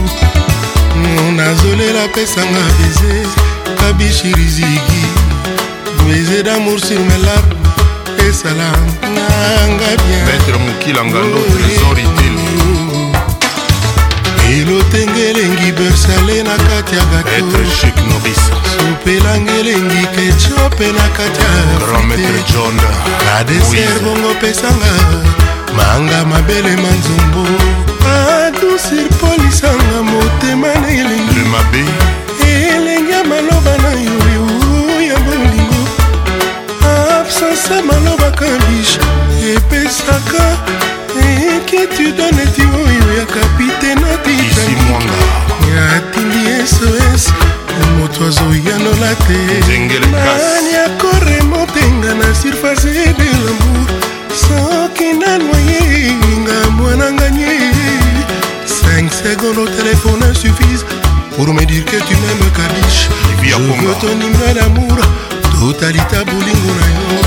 nazolela 1.39 2.03
pesanga 2.13 2.63
baiser 2.77 3.27
kabishiriziki 3.79 5.01
baiser 6.07 6.43
d'amour 6.45 6.79
sur 6.87 6.99
mes 7.09 7.21
larmes 7.27 8.29
esala 8.29 8.69
nanga 9.17 9.89
bien 10.03 10.21
maître 10.29 10.55
mokilangando 10.65 11.39
trésor 11.53 11.97
itil 12.05 12.44
elotengelengi 14.53 15.71
bersale 15.73 16.43
na 16.45 16.57
kati 16.57 16.95
ya 16.95 17.05
gatosupelangelengi 17.05 20.03
ketiope 20.15 20.91
na 20.91 21.05
kati 21.17 21.41
ya 21.41 21.47
adeser 23.39 23.99
bongo 24.03 24.33
pesanga 24.41 24.93
manga 25.75 26.25
mabele 26.25 26.75
manzombo 26.77 27.45
adusir 28.05 29.09
polisanga 29.19 30.03
motema 30.03 30.73
na 30.81 30.89
elengi 30.89 31.45
elengi 32.69 33.11
ya 33.11 33.23
maloba 33.23 33.77
na 33.81 33.89
yo 33.97 34.19
ya 35.09 35.19
bolingo 35.25 35.81
absence 37.21 37.73
ya 37.73 37.81
maloba 37.83 38.31
kabisha 38.31 39.01
epesaka 39.55 40.45
inquiétude 41.53 42.25
neti 42.35 42.61
oyo 42.61 43.05
ya 43.19 43.25
kapitene 43.25 44.05
atindi 45.97 46.43
sos 46.65 47.23
moto 47.97 48.25
azoyanola 48.25 49.09
te 49.27 49.39
mani 50.11 50.73
akoremotenga 50.85 52.11
na 52.19 52.27
surface 52.41 52.87
de 53.17 53.29
lamour 53.45 53.89
soki 54.43 55.13
nanoye 55.13 56.15
nga 56.43 56.69
mwananga 56.77 57.29
nye 57.29 57.53
5 58.65 59.09
secondes 59.23 59.57
au 59.59 59.67
téléphone 59.77 60.23
insuffise 60.31 60.83
pour 61.35 61.53
me 61.53 61.63
dire 61.65 61.85
que 61.85 61.97
tu 62.07 62.13
m'aimes 62.21 62.49
kabiche 62.57 63.07
je 63.43 63.53
veux 63.53 63.93
ton 64.01 64.15
hymne 64.23 64.49
d'amour 64.57 64.97
totalita 65.59 66.23
bolingo 66.25 66.71
na 66.79 66.87
yo 66.97 67.24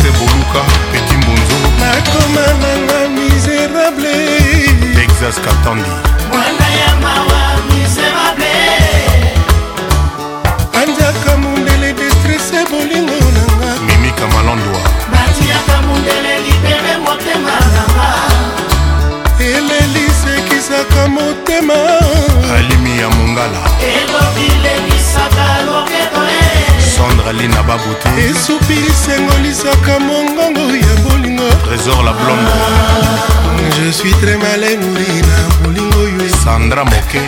ester 0.00 0.12
boluka 0.18 0.60
petimbonzo 0.92 1.56
nakoma 1.80 2.46
nanga 2.62 3.00
misérable 3.16 4.12
texas 4.96 5.40
katandi 5.44 5.88
mwana 6.32 6.66
ya 6.80 6.90
mawa 7.04 7.42
misérable 7.68 8.52
anjaka 10.82 11.36
mondele 11.36 11.92
destrese 11.92 12.64
bolingo 12.70 13.12
nanga 13.16 13.80
mimika 13.86 14.26
malandwa 14.28 14.80
batiaka 15.12 15.76
mondele 15.86 16.34
libere 16.44 16.96
motema 17.04 17.56
nanga 17.74 18.10
elelisekisaka 19.56 21.08
motema 21.08 21.74
alimi 22.56 22.98
ya 23.00 23.08
mongala 23.10 23.58
elobi 23.94 24.49
alexandre 27.00 27.32
lina 27.32 27.62
babuti 27.62 28.08
esupi 28.30 28.74
lisengolisaka 28.74 29.98
mongongo 30.00 30.60
ya 30.76 30.94
bolingo 31.04 31.48
trésor 31.64 32.02
la 32.04 32.12
blonde 32.12 32.52
je 33.84 33.90
suis 33.92 34.12
très 34.20 34.36
malengoli 34.36 35.22
na 35.28 35.64
bolingo 35.64 35.98
oyo 35.98 36.30
sandra 36.44 36.84
moke 36.84 37.20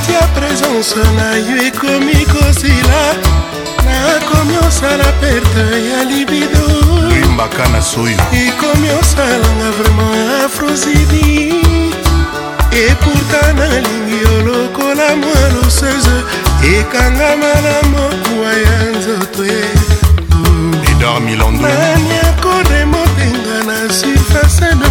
kotia 0.00 0.20
présence 0.34 0.94
na 1.16 1.36
yo 1.36 1.56
ekomi 1.68 2.24
kosila 2.32 3.00
nakomi 3.84 4.54
osala 4.68 5.12
perte 5.20 5.64
ya 5.90 6.02
libido 6.04 6.64
limbaka 7.08 7.68
na 7.68 7.82
soyo 7.82 8.20
ekomi 8.46 8.88
osalanga 9.00 9.68
vraimen 9.78 10.42
afrosidi 10.44 11.54
epurta 12.86 13.52
nalingi 13.52 14.16
yo 14.22 14.34
lokola 14.46 15.16
mwa 15.16 15.40
loseuse 15.54 16.16
ekangama 16.78 17.52
na 17.66 17.88
mokuwa 17.88 18.50
ya 18.52 18.82
nzoto 18.98 19.46
e 19.46 19.68
nani 21.60 22.10
akoremotenga 22.30 23.56
na 23.66 23.92
surface 23.94 24.74
de 24.80 24.89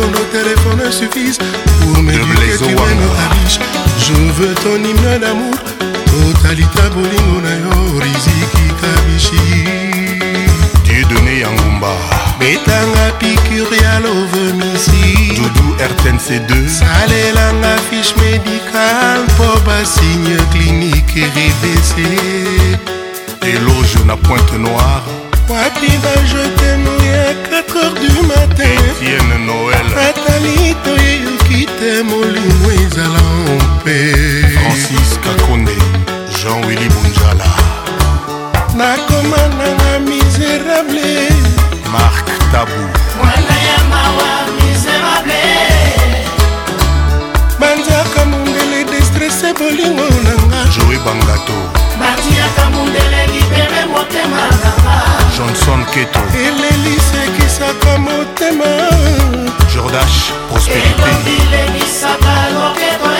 Nos, 0.00 0.06
nos 0.12 0.30
téléphones 0.32 0.90
suffisent 0.94 1.36
pour 1.38 2.02
me 2.02 2.10
dire 2.12 2.20
que 2.58 2.64
tu 2.64 2.74
m'aimes 2.74 3.10
Abish 3.26 3.58
Je 4.06 4.12
veux 4.32 4.54
ton 4.64 4.76
hymne 4.82 5.18
d'amour 5.20 5.54
totalita 6.10 6.88
bolingo 6.94 7.38
na 7.44 7.50
yo 7.62 8.00
riziki 8.00 8.66
kabishi 8.80 9.48
diedone 10.84 11.34
ya 11.42 11.50
ngumba 11.50 11.92
betanga 12.40 13.06
pikure 13.18 13.76
ya 13.84 14.00
lovemisi 14.00 15.36
dudu 15.36 15.66
rtnc2 15.90 16.50
salelanga 16.78 17.74
fiche 17.90 18.14
médical 18.22 19.20
mpo 19.28 19.60
basigne 19.66 20.36
clinique 20.52 21.30
rdc 21.36 21.92
eloge 23.42 23.98
na 24.06 24.16
pointe 24.16 24.56
noire 24.58 25.19
wapi 25.50 25.90
bajetenu 26.04 26.90
ya 27.06 27.24
4h 27.60 27.82
du 27.98 28.22
matin 28.22 28.80
etienne 28.90 29.38
noel 29.46 29.86
natali 29.98 30.74
toyeyoki 30.84 31.66
te 31.78 31.90
molimo 32.06 32.66
ezala 32.82 33.22
mpe 33.58 33.98
francis 34.58 35.10
kakonde 35.24 35.74
jean 36.38 36.58
willi 36.66 36.88
bunjala 36.94 37.48
nakoma 38.78 39.42
nanga 39.58 39.92
miserable 40.10 41.18
mark 41.94 42.26
tabu 42.52 42.80
mwana 43.18 43.54
ya 43.68 43.78
mawa 43.90 44.30
miserable 44.56 45.50
banzaka 47.60 48.24
mondele 48.30 48.84
destrese 48.92 49.48
bolingo 49.58 50.06
nanga 50.26 50.62
joe 50.74 50.98
bangato 51.04 51.79
batiaka 52.00 52.64
mondele 52.74 53.20
libere 53.34 53.82
motema 53.92 54.44
johnson 55.36 55.84
keto 55.92 56.18
eleli 56.46 56.96
sekisaka 57.10 57.92
motema 58.06 58.70
jordash 59.74 60.18
prospéritéelelisaka 60.50 62.34
loketo 62.54 63.10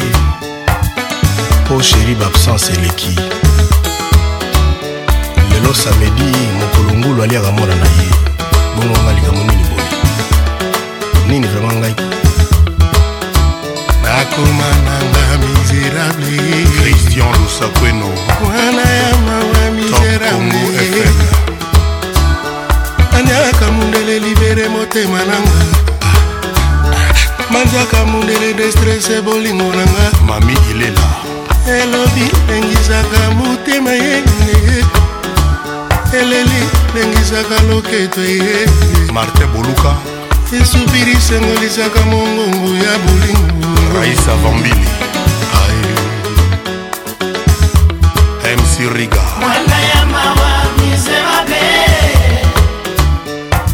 mpo 1.63 1.81
sheri 1.81 2.15
babsence 2.15 2.73
eleki 2.73 3.15
lelo 5.51 5.73
samedi 5.73 6.31
mokolo 6.59 6.99
ngulu 6.99 7.23
aliaka 7.23 7.51
mwana 7.51 7.75
na 7.75 7.85
ye 7.85 8.30
bongo 8.75 8.97
nga 9.03 9.13
likambo 9.13 9.41
nini 9.43 9.63
boye 9.69 9.89
nini 11.27 11.47
vraimen 11.47 11.77
ngai 11.81 11.93
nakoma 14.03 14.69
nanga 14.85 15.23
miserable 15.39 16.63
christian 16.79 17.27
lusakweno 17.43 18.07
wana 18.47 18.81
ya 18.99 19.09
mawa 19.25 19.63
miserable 19.75 21.05
andiaka 23.17 23.71
mundele 23.71 24.19
libere 24.19 24.67
motema 24.69 25.17
nanga 25.29 25.61
manzaka 27.53 28.05
mundele 28.05 28.53
destrese 28.53 29.21
bolingo 29.21 29.63
nanga 29.75 30.05
mami 30.27 30.55
ilela 30.71 31.09
elobi 31.81 32.25
engisaka 32.55 33.21
motema 33.35 33.91
yene 33.91 35.00
eleli 36.13 36.63
nengisaka 36.93 37.55
loketo 37.69 38.21
ye 38.21 38.65
marte 39.13 39.45
boluka 39.53 39.95
esubiri 40.59 41.15
sengolisaka 41.21 42.01
mongongo 42.05 42.75
ya 42.83 42.93
bolingo 43.05 43.69
raisa 43.95 44.33
vambili 44.43 44.85
mc 48.57 48.95
riga 48.95 49.21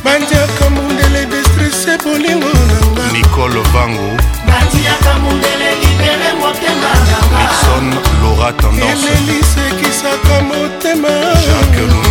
bandiaka 0.03 0.69
mondele 0.69 1.25
destrese 1.25 1.97
bolingo 2.03 2.49
nanga 2.69 3.03
nicole 3.13 3.61
vango 3.73 4.09
bandiaka 4.47 5.13
mondele 5.23 5.69
libere 5.81 6.31
motema 6.41 6.91
nanga 7.09 7.43
ipson 7.43 7.87
laura 8.23 8.51
tendance 8.53 9.07
elelisekisaka 9.07 10.41
motema 10.49 11.07
jacques 11.47 12.06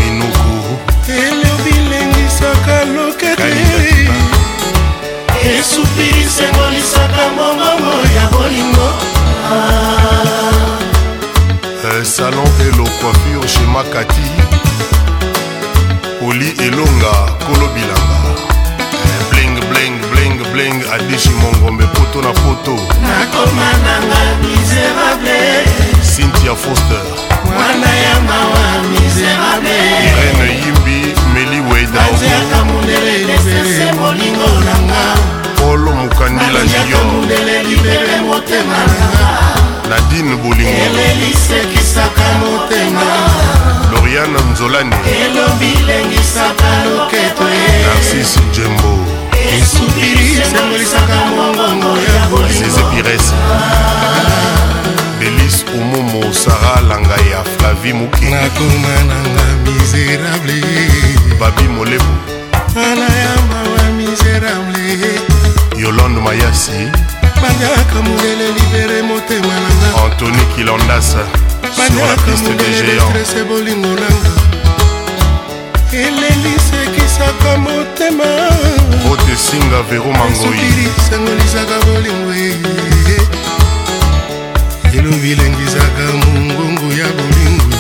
kati 13.97 14.25
poli 16.21 16.49
elonga 16.67 17.13
kolo 17.45 17.67
bilanga 17.75 18.25
bling 19.31 19.55
bling 19.69 19.97
bling 20.11 20.39
bling 20.53 20.81
adishi 20.95 21.31
mongombe 21.41 21.87
poto 21.95 22.19
na 22.27 22.33
poto 22.43 22.75
nakoma 23.05 23.69
nanga 23.85 24.21
miserable 24.43 25.39
cynthia 26.11 26.55
foster 26.65 27.03
mwana 27.55 27.93
ya 28.05 28.15
mawa 28.29 28.67
miserable 28.91 29.85
irene 30.09 30.49
yimbi 30.61 30.99
meli 31.35 31.61
wedaaka 31.69 32.59
mondele 32.69 33.17
lesese 33.29 33.87
molingo 34.01 34.49
nanga 34.69 35.05
polo 35.59 35.91
mokandila 35.99 36.61
junior 36.73 38.11
motema 38.29 38.77
nanga 38.99 39.26
nadine 39.89 40.37
bolingo 40.37 40.99
elisekisaka 41.11 42.23
motema 42.41 43.07
loriana 43.93 44.39
nzolani 44.53 44.97
elobilengisaka 45.25 46.71
loketo 46.97 47.45
narcise 47.87 48.41
jembo 48.57 48.93
esupiri 49.59 50.27
esengolisaka 50.43 51.15
mongongo 51.37 51.89
ya 52.07 52.27
bolingo 52.31 52.83
pires 52.93 53.33
belis 55.21 55.65
omomo 55.79 56.33
sara 56.35 56.81
langa 56.89 57.15
ya 57.31 57.45
flavi 57.57 57.93
moke 57.93 58.25
nakoma 58.31 58.95
nanga 59.09 59.45
miserable 59.67 60.65
babi 61.41 61.69
molebo 61.69 62.15
ana 62.77 63.05
ya 63.05 63.35
mawa 63.51 63.91
miserable 63.97 65.21
yolande 65.79 66.21
mayasi 66.21 66.91
banyaka 67.43 67.99
mondele 68.07 68.47
libere 68.57 68.99
motema 69.03 69.55
nanga 69.65 69.89
antony 70.05 70.41
kilandasa 70.55 71.23
banyaka 71.77 72.31
mondeletrese 72.43 73.41
bolingo 73.49 73.89
nanga 74.03 74.33
eleli 75.93 76.55
sekisaka 76.69 77.53
motema 77.67 78.29
otesinga 79.13 79.79
vero 79.91 80.11
mangoi 80.19 80.69
esangolisaka 80.99 81.77
bolingo 81.87 82.31
eh, 82.43 82.47
eh, 83.15 83.25
eh. 83.25 84.93
elobi 84.99 85.31
lengisaka 85.39 86.05
mongongo 86.21 86.89
ya 87.01 87.09
bolingo 87.19 87.73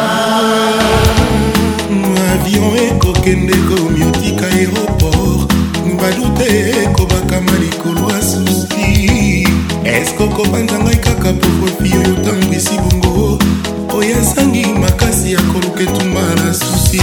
ah, 0.00 2.34
avion 2.34 2.74
ekokende 2.88 3.56
komiotika 3.68 4.46
aéroport 4.46 5.35
badute 6.06 6.74
ekobakama 6.84 7.52
likolo 7.60 8.10
ya 8.12 8.22
susi 8.22 9.48
eske 9.84 10.22
okopanza 10.24 10.76
ngai 10.84 10.96
kaka 11.04 11.30
prokofi 11.40 11.88
oyo 11.96 12.08
otambwisi 12.16 12.74
bongo 12.80 13.38
oyo 13.98 14.12
esangi 14.22 14.64
makasi 14.82 15.28
ya 15.34 15.40
koluka 15.50 15.80
etumba 15.86 16.20
na 16.38 16.48
susi 16.54 17.02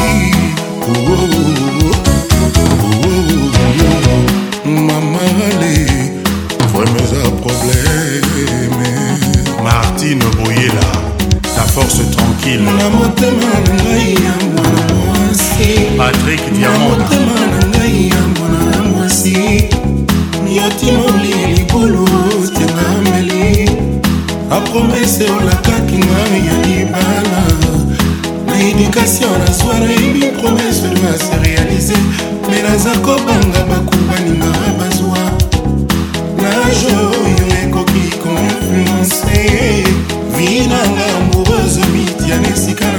mamale 4.87 5.75
vraiment 6.71 6.95
eza 7.03 7.21
probleme 7.43 8.91
martine 9.63 10.25
boyela 10.37 10.87
ta 11.55 11.63
force 11.73 12.03
tranquille 12.15 12.71
na 12.79 12.85
motema 12.95 13.51
na 13.65 13.73
ngai 13.83 14.09
ya 14.25 14.33
mwana 14.55 14.83
mwasi 14.97 15.69
patrik 15.97 16.43
diamond 16.53 16.97
na 16.97 16.97
motema 16.99 17.37
na 17.51 17.61
ngai 17.71 17.99
ya 18.13 18.22
mpasi 19.25 19.63
yotinoli 20.55 21.53
libulu 21.55 22.07
tengambeli 22.53 23.69
apromese 24.51 25.23
olakaki 25.29 25.97
ngai 26.07 26.41
ya 26.47 26.55
libala 26.67 27.43
na 28.47 28.53
edukation 28.69 29.31
nazwara 29.45 29.87
ebi 29.91 30.25
promese 30.41 30.85
oyo 30.91 31.07
aserealize 31.15 31.93
me 32.49 32.57
naza 32.65 32.91
kobanga 33.05 33.61
bakubaninga 33.69 34.51
bazwa 34.79 35.21
nage 36.41 36.91
oyo 36.95 37.47
ekoki 37.63 38.05
koinfluence 38.21 39.83
vi 40.35 40.47
nanga 40.69 41.03
amoureuse 41.17 41.81
mitiana 41.93 42.47
esika 42.55 42.92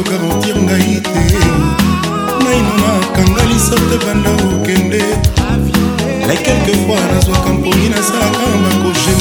ogarantir 0.08 0.56
ngai 0.64 0.96
te 1.04 1.22
naino 2.44 2.72
nakanga 2.84 3.42
lisoto 3.50 3.94
ebanda 3.96 4.30
okende 4.30 5.04
la 6.28 6.34
eh. 6.34 6.40
quelquefois 6.44 7.04
nazwaka 7.12 7.50
mponi 7.56 7.86
nasalaka 7.94 8.44
bakogema 8.62 9.19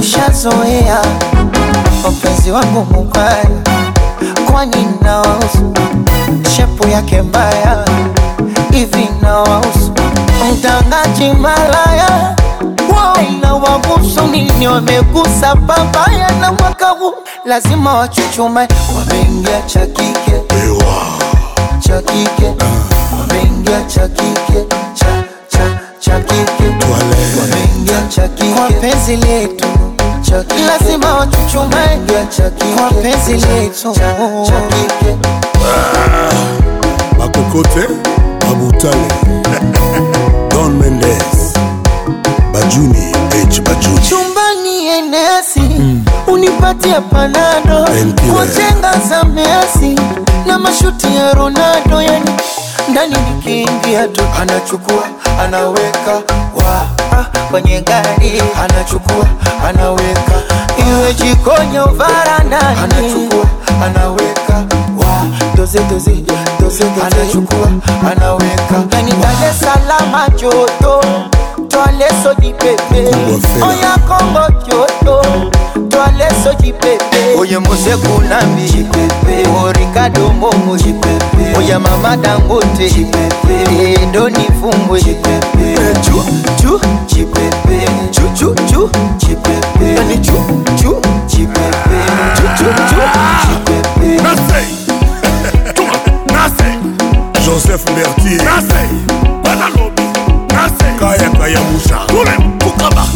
tushazoea 0.00 1.02
mpenzi 2.12 2.50
wangu 2.50 2.86
mubaya, 2.94 3.44
kwani 4.52 4.86
nawahusu 5.02 5.72
shepu 6.56 6.88
yake 6.88 7.22
mbaya 7.22 7.84
hivi, 8.70 9.08
nawahusu 9.22 9.92
mtangaji 10.52 11.28
malaya 11.40 12.34
inawahusu 13.30 14.22
nini? 14.30 14.68
Wamegusa 14.68 15.54
babaya 15.54 16.30
na 16.40 16.52
mwaka 16.52 16.88
huu 16.90 17.14
lazima 17.44 17.94
wachuchume, 17.94 18.68
wameingia 18.98 19.62
cha 19.66 19.86
kike 19.86 20.42
cha 21.80 22.02
kike, 22.02 22.48
ah. 22.60 23.16
wameingia 23.20 23.82
chakike, 23.82 24.52
kike 24.52 24.64
cha 24.94 25.06
cha 25.48 25.78
chakike. 25.98 26.34
kike, 26.56 26.84
wameingia 27.40 28.02
cha 28.08 28.28
kike 28.28 28.52
kwa 28.54 28.70
penzi 28.70 29.16
letu 29.16 29.73
chaki, 30.34 30.62
lazima 30.62 31.14
wachuchumae 31.14 31.98
kwa 32.76 32.90
penzi 32.90 33.32
letu 33.32 33.94
ah, 34.04 34.30
Makokote 37.18 37.88
Mabutale 38.48 39.08
Don 40.54 40.72
Mendes 40.78 41.54
Bajuni 42.52 43.12
H 43.48 43.60
Bajuni 43.62 44.00
chumbani 44.08 44.86
enesi 44.86 45.60
mm. 45.60 46.04
unipatie 46.26 47.00
panado 47.00 47.88
Kwa 48.34 48.46
jenga 48.46 49.00
za 49.08 49.24
Messi 49.24 50.00
na 50.46 50.58
mashuti 50.58 51.16
ya 51.16 51.32
Ronaldo, 51.34 52.02
yani 52.02 52.30
ndani 52.88 53.16
nikiingia 53.36 54.08
tu 54.08 54.22
anachukua 54.40 55.04
anaweka 55.44 56.12
wow. 56.54 56.93
kwenye 57.50 57.80
gari 57.80 58.42
anachukua 58.62 59.26
anaweka 59.68 60.32
iwe 60.90 61.14
jikonye 61.14 61.80
uvaranani 61.80 62.94
tale 68.90 69.52
salama 69.60 70.28
joto 70.28 71.00
twaleso 71.68 72.34
dipepe 72.34 73.04
oya 73.68 73.96
kongo 74.08 74.64
joto 74.68 75.22
tole 75.94 76.28
so 76.42 76.52
chipepe 76.54 76.98
oye 77.38 77.58
Museku 77.58 78.20
Nambi 78.28 78.68
chipepe 78.68 79.48
Mbongo 80.36 80.78
chipepe 80.78 81.56
oye 81.58 81.78
mama 81.78 82.16
Dangote 82.16 82.90
chipepe 82.90 84.06
Ndoni 84.06 84.48
Fumbwe 84.60 85.00
chipepe 85.02 85.62
eh, 85.62 85.96
chu 86.04 86.24
chu 86.62 86.80
chipepe 87.06 87.78
chu 88.10 88.22
chu 88.36 88.54
chu 88.68 88.90
chipepe 89.18 89.94
yani 89.94 90.18
chu 90.18 90.38
chu 90.82 90.96
chipepe 91.26 91.96
chu 92.36 92.42
chu 92.56 92.64
chu 92.64 93.04
chipepe 93.46 94.22
nasei 94.22 94.74
Nase. 96.34 96.68
Joseph 97.44 97.86
Mertier 97.96 98.42
Nase. 98.44 98.84
bana 99.44 99.68
lobi 99.68 100.02
Nase. 100.54 100.98
kaya 100.98 101.30
kaya 101.38 101.60
musha 101.72 101.96
kule 101.96 102.52
kukaba 102.64 103.06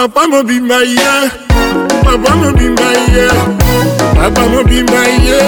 papa 0.00 0.24
mobimba 0.32 0.78
ye 0.80 1.12
papa 2.06 2.32
mobimba 2.40 2.88
ye 3.12 3.26
papa 4.16 4.42
mobimba 4.48 5.00
ye 5.26 5.40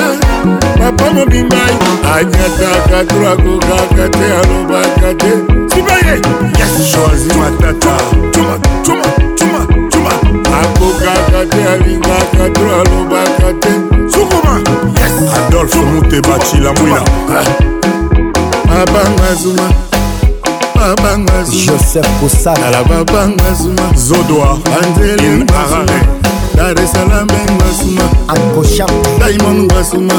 papa 0.81 1.07
mobimba 1.15 1.57
ye 1.57 1.89
anyataka 2.17 2.99
trakokaka 3.11 4.05
te 4.17 4.27
alobaka 4.41 5.11
te 5.21 5.33
sibaye 5.71 6.15
yeshoazi 6.59 7.31
matata 7.41 7.97
tuma 8.33 8.55
tuma 8.85 9.09
tuma 9.39 9.61
tuma 9.91 10.13
akokaka 10.61 11.41
te 11.51 11.61
alingaka 11.73 12.45
to 12.55 12.65
alobaka 12.81 13.51
te 13.63 13.73
sukuma 14.13 14.55
yes 15.01 15.17
adolfe 15.39 15.79
mutebacila 15.81 16.73
mwina 16.73 17.03
ah. 17.37 18.81
abanga 18.83 19.35
zuma 19.43 19.92
nala 20.83 20.97
banga 20.97 21.44
joseph 21.51 22.09
kosala 22.20 22.59
nala 22.59 22.83
babanga 22.85 23.55
zuma 23.55 23.86
zodoa 24.07 24.59
anzelin 24.78 25.47
arare 25.61 26.01
dar 26.57 26.78
esalame 26.85 27.35
ngasuma 27.57 28.05
akosha 28.33 28.86
daimon 29.20 29.59
ngasuma 29.67 30.15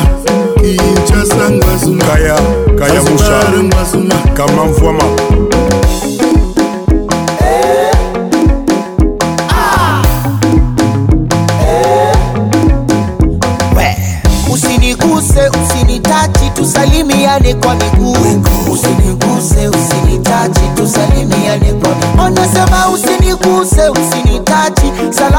kinshasa 0.62 1.44
ngasuma 1.52 2.04
kaya 2.06 2.38
kaya 2.80 3.00
musha 3.04 3.40
ngasuma 3.64 4.16
kamamvwama 4.38 5.04
Usiniguse, 14.54 15.42
usinitachi, 15.62 16.50
tusalimiane 16.56 17.54
kwa 17.56 17.76
miguu 17.76 18.23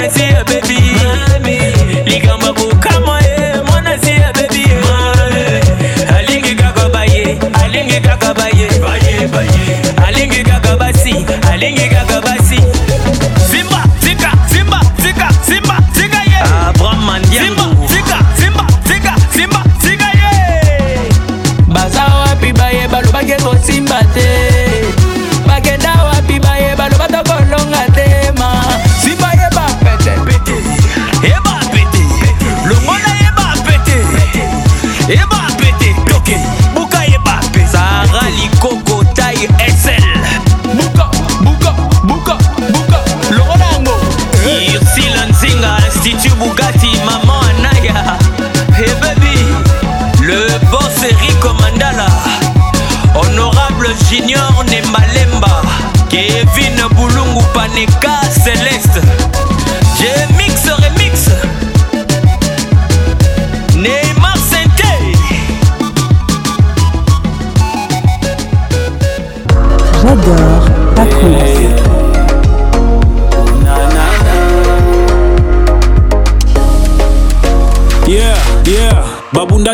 can 0.00 0.10
see 0.10 0.24
eh, 0.24 0.40
a 0.40 0.44
baby. 1.24 1.29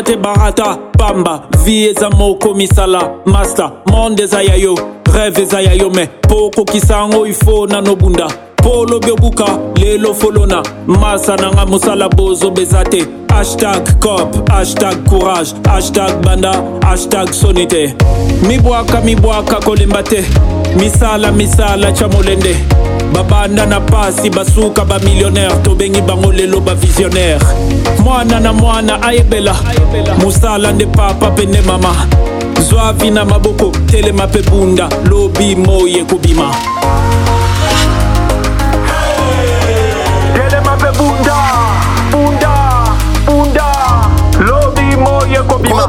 banda 0.01 0.03
te 0.11 0.15
barata 0.15 0.77
pamba 0.91 1.47
vi 1.65 1.87
eza 1.89 2.09
moko 2.09 2.53
misala 2.53 3.13
masta 3.25 3.71
monde 3.91 4.23
eza 4.23 4.41
ya 4.43 4.55
yo 4.55 4.75
rêve 5.05 5.41
eza 5.41 5.61
ya 5.61 5.73
yo 5.73 5.89
me 5.89 6.09
mpo 6.27 6.45
okokisa 6.45 6.93
yango 6.97 7.27
ifo 7.27 7.67
nanobunda 7.67 8.27
mpo 8.61 8.69
olobi 8.69 9.11
obuka 9.11 9.45
lelo 9.75 10.13
folona 10.13 10.63
masa 10.87 11.35
nanga 11.35 11.65
mosala 11.65 12.09
bozobeza 12.09 12.83
te 12.85 13.05
hashtag 13.29 13.99
cop 13.99 14.49
hashtag 14.49 15.05
courage 15.09 15.53
hashtag 15.65 16.21
banda 16.25 16.53
hashtag 16.81 17.33
soni 17.33 17.67
te 17.67 17.93
mibwaka 18.47 19.01
mibwaka 19.01 19.55
kolemba 19.59 20.03
te 20.03 20.25
misala 20.77 21.31
misala 21.31 21.91
tya 21.91 22.07
molende 22.07 22.86
babanda 23.13 23.65
na 23.65 23.79
pasi 23.79 24.29
basuka 24.29 24.85
bamillionnaire 24.85 25.55
tobengi 25.63 26.01
bango 26.01 26.31
lelo 26.31 26.59
bavisionnaire 26.59 27.39
mwana 28.03 28.39
na 28.39 28.53
mwana 28.53 29.01
ayebela 29.01 29.55
mosala 30.21 30.71
nde 30.71 30.85
papa 30.85 31.29
mpe 31.29 31.45
nde 31.45 31.61
mama 31.61 31.95
zwavi 32.69 33.11
na 33.11 33.25
maboko 33.25 33.71
telema 33.85 34.27
mpe 34.27 34.41
bunda 34.41 34.89
lobi 35.09 35.55
moi 35.55 35.93
ekobima 35.97 36.51
telema 40.37 40.75
mpe 40.77 40.91
bunda 40.97 41.37
bunda 42.11 42.55
bunda 43.25 43.65
lobi 44.39 44.95
moi 45.03 45.33
ekobima 45.33 45.83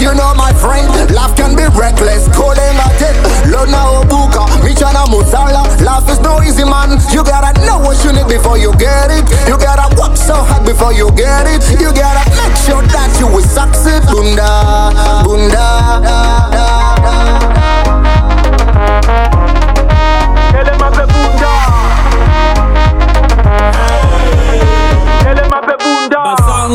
You 0.00 0.14
know 0.14 0.32
my 0.36 0.52
friend, 0.54 0.88
life 1.10 1.36
can 1.36 1.56
be 1.56 1.66
reckless. 1.76 2.28
Calling 2.34 2.78
a 2.78 2.88
dick, 2.98 3.16
Lona 3.50 3.82
Obuka, 3.98 4.46
China 4.78 5.02
mozzarella. 5.10 5.64
Life 5.82 6.08
is 6.08 6.20
no 6.20 6.40
easy, 6.40 6.62
man. 6.62 6.92
You 7.12 7.24
gotta 7.24 7.50
know 7.66 7.78
what 7.78 7.98
you 8.04 8.12
need 8.12 8.28
before 8.28 8.56
you 8.56 8.70
get 8.76 9.10
it. 9.10 9.26
You 9.48 9.58
gotta 9.58 9.90
work 10.00 10.16
so 10.16 10.34
hard 10.34 10.64
before 10.64 10.92
you 10.92 11.10
get 11.16 11.46
it. 11.50 11.66
You 11.80 11.90
gotta 11.92 12.22
make 12.38 12.54
sure 12.62 12.82
that 12.86 13.10
you 13.18 13.26
will 13.26 13.42
succeed. 13.42 14.02
Bunda, 14.06 14.94
bunda, 15.24 15.66
da, 16.06 16.50
da, 18.86 19.28
da. 19.34 19.37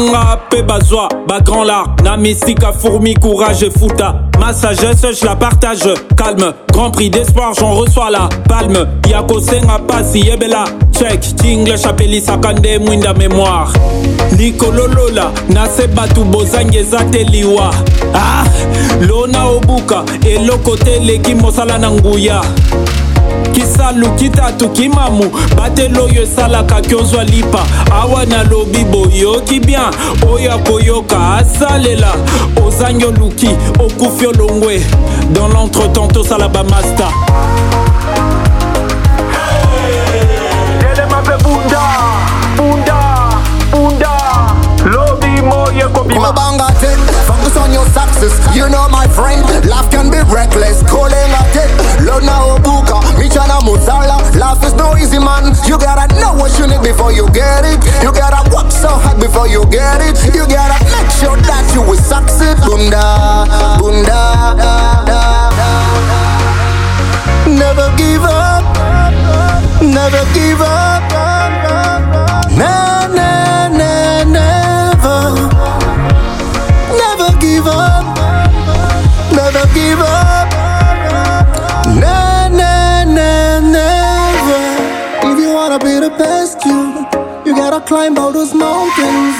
ngape 0.10 0.62
bazwa 0.64 1.08
bagrand 1.28 1.64
l'art 1.66 1.96
na 2.04 2.18
mystique 2.18 2.66
fourmi 2.80 3.14
courage 3.16 3.70
fouta 3.80 4.16
ma 4.40 4.52
sagesse 4.54 5.14
je 5.20 5.26
la 5.26 5.36
partage 5.36 5.88
calme 6.18 6.54
grand 6.72 6.92
prix 6.92 7.10
d'espoir 7.10 7.54
j'en 7.58 7.72
reçois 7.72 8.10
la 8.12 8.28
palme 8.50 8.88
ya 9.08 9.24
kosenga 9.24 9.80
pasi 9.88 10.20
yebela 10.20 10.64
check 10.98 11.22
tinglish 11.36 11.86
apelisaka 11.86 12.54
nde 12.54 12.78
mwinda 12.80 13.14
mémoire 13.14 13.72
likolo 14.38 14.88
lola 14.88 15.32
na 15.50 15.68
se 15.70 15.88
bato 15.88 16.24
bozangi 16.26 16.78
eza 16.78 17.04
te 17.12 17.24
liwa 17.24 17.72
ah 18.14 18.44
lona 19.02 19.46
obuka 19.48 20.04
eloko 20.30 20.76
te 20.78 20.96
eleki 20.98 21.36
mosala 21.36 21.78
na 21.78 21.90
nguya 21.92 22.42
kisalu 23.54 24.10
kitatu 24.18 24.70
kimamu 24.70 25.30
batelo 25.58 26.06
oyo 26.06 26.24
esalaka 26.24 26.82
kyozwa 26.82 27.24
lipa 27.24 27.64
awa 27.92 28.26
nalobi 28.26 28.84
boyoki 28.86 29.60
bien 29.60 29.94
oyo 30.34 30.54
akoyoka 30.54 31.36
asalela 31.38 32.14
ozangi 32.66 33.06
oluki 33.06 33.50
okufi 33.80 34.26
olongwe 34.28 34.82
dans 35.34 35.48
l'entretemps 35.54 36.08
tosala 36.14 36.48
bamasta 36.48 37.08
here 45.74 45.90
could 45.92 46.08
be 46.08 46.16
my 46.22 46.30
banga 46.32 46.69
at 46.69 46.77
Focus 47.26 47.58
on 47.58 47.74
your 47.74 47.85
success. 47.90 48.32
You 48.56 48.69
know 48.69 48.85
my 48.90 49.10
friend, 49.10 49.42
life 49.68 49.90
can 49.90 50.08
be 50.14 50.22
reckless. 50.30 50.85
Calling 50.85 51.30
at 51.34 51.52
it. 51.58 51.69
Lona 52.06 52.53
Obuka, 52.58 53.02
Michana 53.18 53.60
Musala. 53.66 54.18
Life 54.38 54.61
is 54.66 54.74
no 54.77 54.95
easy 54.95 55.18
man. 55.19 55.52
You 55.68 55.77
gotta 55.82 56.08
know 56.22 56.34
what 56.38 56.53
you 56.61 56.66
need 56.69 56.82
before 56.85 57.11
you 57.11 57.26
get 57.34 57.66
it. 57.66 57.82
You 58.06 58.14
gotta 58.14 58.40
work 58.53 58.72
so 58.72 58.90
hard 58.90 59.19
before 59.19 59.48
you 59.50 59.66
get 59.69 60.00
it. 60.02 60.14
You 60.34 60.45
gotta 60.48 60.77
make 60.93 61.10
sure 61.18 61.38
that 61.38 61.66
you 61.76 61.82
will 61.82 62.00
succeed. 62.02 62.56
Bunda, 62.64 63.50
bunda, 63.82 64.53
da, 64.58 65.06
da, 65.06 65.50
da, 65.58 65.69
Never 67.50 67.88
give 67.98 68.24
up. 68.26 68.64
Never 69.82 70.22
give 70.38 70.61
up. 70.61 72.53
Never. 72.53 72.93
climb 87.94 88.18
all 88.18 88.34
those 88.34 88.56
mountains. 88.58 89.36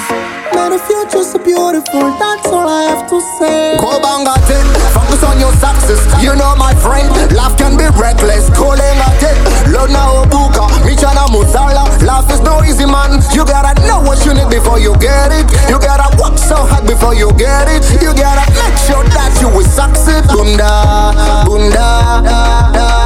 Man, 0.54 0.70
the 0.70 0.78
future's 0.86 1.28
so 1.34 1.38
beautiful, 1.42 2.06
that's 2.22 2.46
all 2.54 2.68
I 2.70 2.86
have 2.94 3.02
to 3.10 3.18
say. 3.34 3.74
Go 3.82 3.98
banga 3.98 4.30
it, 4.46 4.66
focus 4.94 5.24
on 5.26 5.42
your 5.42 5.50
success. 5.58 5.98
You 6.22 6.38
know, 6.38 6.54
my 6.54 6.70
friend, 6.78 7.10
life 7.34 7.58
can 7.58 7.74
be 7.74 7.82
reckless. 7.98 8.46
Calling 8.54 8.98
a 9.06 9.10
tip, 9.18 9.34
Lona 9.74 9.98
Obuka, 10.22 10.70
Michana 10.86 11.26
Musala. 11.34 11.82
Life 12.06 12.28
is 12.30 12.38
no 12.46 12.62
easy, 12.62 12.86
man. 12.86 13.18
You 13.34 13.42
gotta 13.42 13.74
know 13.90 13.98
what 14.06 14.22
you 14.22 14.30
need 14.30 14.46
before 14.46 14.78
you 14.78 14.94
get 15.02 15.34
it. 15.34 15.44
You 15.66 15.82
gotta 15.82 16.06
work 16.22 16.38
so 16.38 16.54
hard 16.70 16.86
before 16.86 17.14
you 17.18 17.34
get 17.34 17.66
it. 17.66 17.82
You 18.00 18.14
gotta 18.14 18.46
make 18.54 18.78
sure 18.86 19.02
that 19.18 19.34
you 19.42 19.48
will 19.50 19.66
succeed. 19.66 20.22
Bunda, 20.30 21.10
bunda, 21.42 21.86
da, 22.28 22.72
da. 22.78 23.03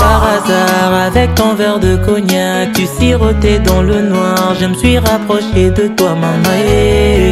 Par 0.00 0.22
hasard, 0.24 0.94
avec 1.06 1.34
ton 1.34 1.54
verre 1.54 1.78
de 1.78 1.96
cognac, 1.96 2.72
tu 2.74 2.86
sirotais 2.86 3.58
dans 3.58 3.82
le 3.82 4.02
noir. 4.02 4.54
Je 4.60 4.66
me 4.66 4.74
suis 4.74 4.98
rapproché 4.98 5.70
de 5.70 5.88
toi, 5.88 6.10
maman. 6.10 6.42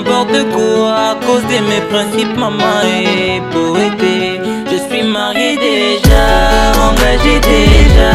n'importe 0.00 0.38
quoi 0.54 0.94
à 1.10 1.14
cause 1.26 1.42
de 1.48 1.58
mes 1.68 1.80
principes. 1.90 2.36
Maman 2.36 2.82
est 2.84 3.40
poétée. 3.52 4.40
Je 4.70 4.76
suis 4.88 5.02
marié 5.02 5.56
déjà, 5.56 6.78
engagé 6.88 7.40
déjà. 7.40 8.12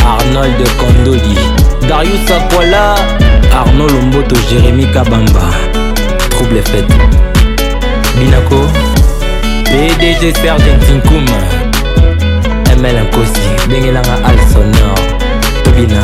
Arnold 0.05 0.55
Kondoli, 0.77 1.37
Darius 1.87 2.29
Akwala, 2.31 2.95
Arnaud 3.53 3.87
Lomboto, 3.89 4.35
Jérémy 4.49 4.85
Kabamba. 4.91 5.49
Trouble 6.29 6.61
fête. 6.65 6.85
Binako, 8.17 8.67
PDG 9.65 10.33
Sergent 10.41 10.79
Tinkouma, 10.85 11.39
ML 12.77 13.01
Nkosi, 13.05 13.69
Bengelanga 13.69 14.15
Al 14.25 14.37
Sonor, 14.51 14.97
Tobina, 15.63 16.01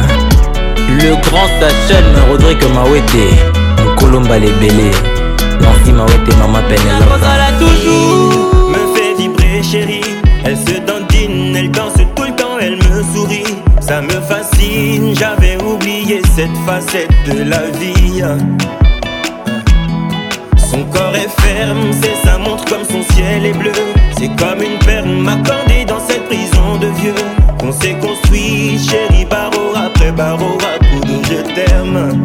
le 0.99 1.11
grand 1.27 1.49
Sachem 1.59 2.05
Rodrigue 2.29 2.65
Mawete. 2.73 3.62
kolomba 4.13 4.35
lebele 4.37 4.91
mama 6.37 6.61
toujours 7.57 8.69
me 8.69 8.95
fait 8.95 9.15
vibrer 9.17 9.63
chérie 9.63 10.01
elle 10.45 10.55
se 10.55 10.77
dandine 10.85 11.55
elle 11.55 11.71
danse 11.71 11.93
tout 12.15 12.23
le 12.23 12.35
temps 12.35 12.59
elle 12.61 12.75
me 12.75 13.01
sourit 13.11 13.55
ça 13.79 14.01
me 14.01 14.11
fascine 14.29 15.15
j'avais 15.17 15.57
oublié 15.63 16.21
cette 16.35 16.55
facette 16.63 17.09
de 17.27 17.43
la 17.49 17.63
vie 17.79 18.21
son 20.57 20.83
corps 20.91 21.15
est 21.15 21.41
ferme, 21.41 21.91
c'est 22.01 22.27
sa 22.27 22.37
montre 22.37 22.65
comme 22.65 22.83
son 22.89 23.03
ciel 23.13 23.45
est 23.45 23.53
bleu. 23.53 23.71
C'est 24.17 24.29
comme 24.35 24.63
une 24.63 24.79
perle 24.83 25.07
m'accordée 25.07 25.85
dans 25.87 25.99
cette 25.99 26.25
prison 26.25 26.77
de 26.81 26.87
vieux. 26.99 27.13
Qu'on 27.59 27.71
s'est 27.71 27.93
construit, 28.01 28.79
chérie, 28.79 29.25
barreau 29.29 29.75
après 29.77 30.11
barreau, 30.11 30.57
à 30.63 30.79
coup 30.83 31.01
de 31.05 31.13
je 31.27 31.53
t'aime. 31.53 32.23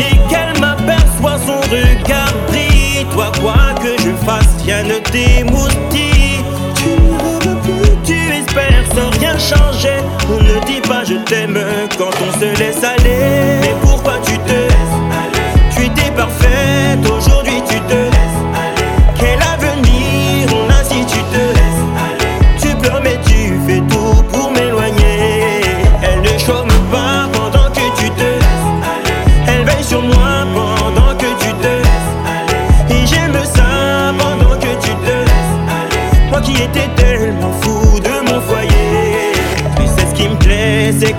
Dès 0.00 0.16
qu'elle 0.32 0.58
m'aperçoit, 0.60 1.36
son 1.46 1.60
regard 1.74 2.32
brille. 2.48 3.04
Toi, 3.12 3.30
quoi 3.42 3.74
que 3.82 4.00
je 4.02 4.10
fasse, 4.24 4.48
rien 4.64 4.82
ne 4.84 4.94
t'émoustille. 4.94 6.40
Tu 6.76 6.88
ne 6.88 7.32
veux 7.52 7.60
plus, 7.60 7.96
tu 8.02 8.16
espères 8.32 8.84
sans 8.94 9.10
rien 9.20 9.36
changer. 9.38 9.98
On 10.30 10.40
ne 10.42 10.64
dit 10.64 10.80
pas 10.88 11.04
je 11.04 11.14
t'aime 11.28 11.58
quand 11.98 12.10
on 12.28 12.40
se 12.40 12.46
laisse 12.58 12.82
aller. 12.82 13.60
Mais 13.60 13.74
pourquoi 13.82 14.14
tu 14.24 14.38
te 14.38 14.50
laisses 14.52 15.00
aller 15.22 15.48
Tu 15.76 15.82
étais 15.84 16.10
parfaite 16.12 17.04
aujourd'hui. 17.04 17.39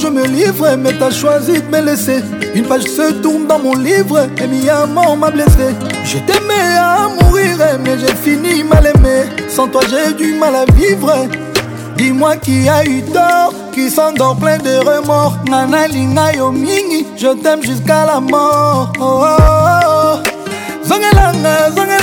je 0.00 0.08
me 0.08 0.24
livre, 0.26 0.76
mais 0.78 0.94
t'as 0.98 1.10
choisi 1.10 1.60
de 1.60 1.66
me 1.68 1.82
laisser. 1.84 2.22
Une 2.54 2.64
page 2.64 2.84
se 2.84 3.12
tourne 3.20 3.46
dans 3.46 3.58
mon 3.58 3.74
livre, 3.74 4.26
et 4.38 4.46
mi 4.46 4.64
m'a 4.66 5.30
blessé. 5.30 5.74
Je 6.04 6.16
t'aimais 6.18 6.78
à 6.78 7.06
mourir, 7.22 7.56
mais 7.84 7.96
j'ai 7.98 8.14
fini 8.14 8.64
mal 8.64 8.90
aimé. 8.94 9.24
Sans 9.50 9.66
toi, 9.68 9.82
j'ai 9.90 10.14
du 10.14 10.34
mal 10.34 10.54
à 10.56 10.64
vivre. 10.72 11.12
Dis-moi 11.98 12.36
qui 12.36 12.66
a 12.68 12.82
eu 12.84 13.02
tort, 13.12 13.52
qui 13.74 13.90
s'endort 13.90 14.36
plein 14.36 14.56
de 14.56 14.76
remords. 14.78 15.34
Nana 15.50 15.86
Lina 15.86 16.32
yo 16.34 16.52
je 17.16 17.34
t'aime 17.42 17.62
jusqu'à 17.62 18.06
la 18.06 18.20
mort. 18.20 18.92
Oh, 18.98 19.22
oh, 19.22 20.94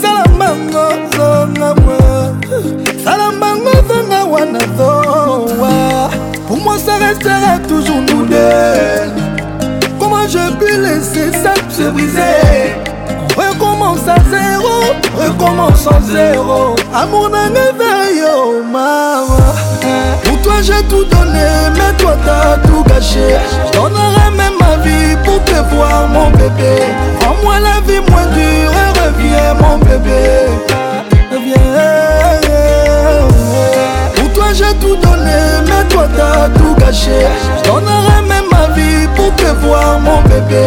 salamango 0.00 0.86
zonga 1.14 1.70
moi 1.82 2.78
salamango 3.04 3.70
zonga 3.88 4.20
wana 4.32 4.58
zowa 4.76 6.10
pour 6.48 6.56
moi 6.58 6.76
ça 6.86 6.94
restera 7.06 7.52
toujours 7.68 8.00
nous 8.10 8.26
deux 8.26 9.10
comment 10.00 10.26
je 10.34 10.44
puis 10.58 10.76
laisser 10.76 11.30
ça 11.42 11.54
se 11.76 11.88
briser 11.90 12.72
recommence 13.36 14.06
à 14.08 14.16
zéro 14.34 14.74
recommence 15.16 15.86
en 15.86 16.00
zéro 16.00 16.74
amour 16.94 17.30
nanga 17.30 17.72
veille 17.78 18.24
oh 18.34 18.62
mama 18.64 19.67
Pour 20.24 20.40
toi 20.42 20.54
j'ai 20.62 20.82
tout 20.84 21.04
donné, 21.04 21.46
mais 21.74 21.92
toi 21.98 22.16
t'as 22.24 22.56
tout 22.68 22.82
caché. 22.84 23.36
Je 23.72 23.78
même 23.78 24.52
ma 24.60 24.76
vie 24.82 25.16
pour 25.24 25.42
te 25.44 25.74
voir, 25.74 26.08
mon 26.08 26.30
bébé. 26.30 26.82
En 27.26 27.42
moi 27.42 27.58
la 27.60 27.80
vie 27.86 28.00
moins 28.10 28.26
dure 28.26 28.72
et 28.72 29.00
reviens, 29.00 29.54
mon 29.60 29.78
bébé. 29.78 30.30
Reviens. 31.30 32.48
Pour 34.14 34.32
toi 34.32 34.46
j'ai 34.52 34.74
tout 34.80 34.96
donné, 34.96 35.38
mais 35.66 35.84
toi 35.88 36.06
t'as 36.16 36.48
tout 36.58 36.74
caché. 36.78 37.26
Je 37.64 37.70
même 38.26 38.44
ma 38.50 38.74
vie 38.74 39.06
pour 39.14 39.32
te 39.36 39.64
voir, 39.66 39.98
mon 40.00 40.20
bébé. 40.22 40.66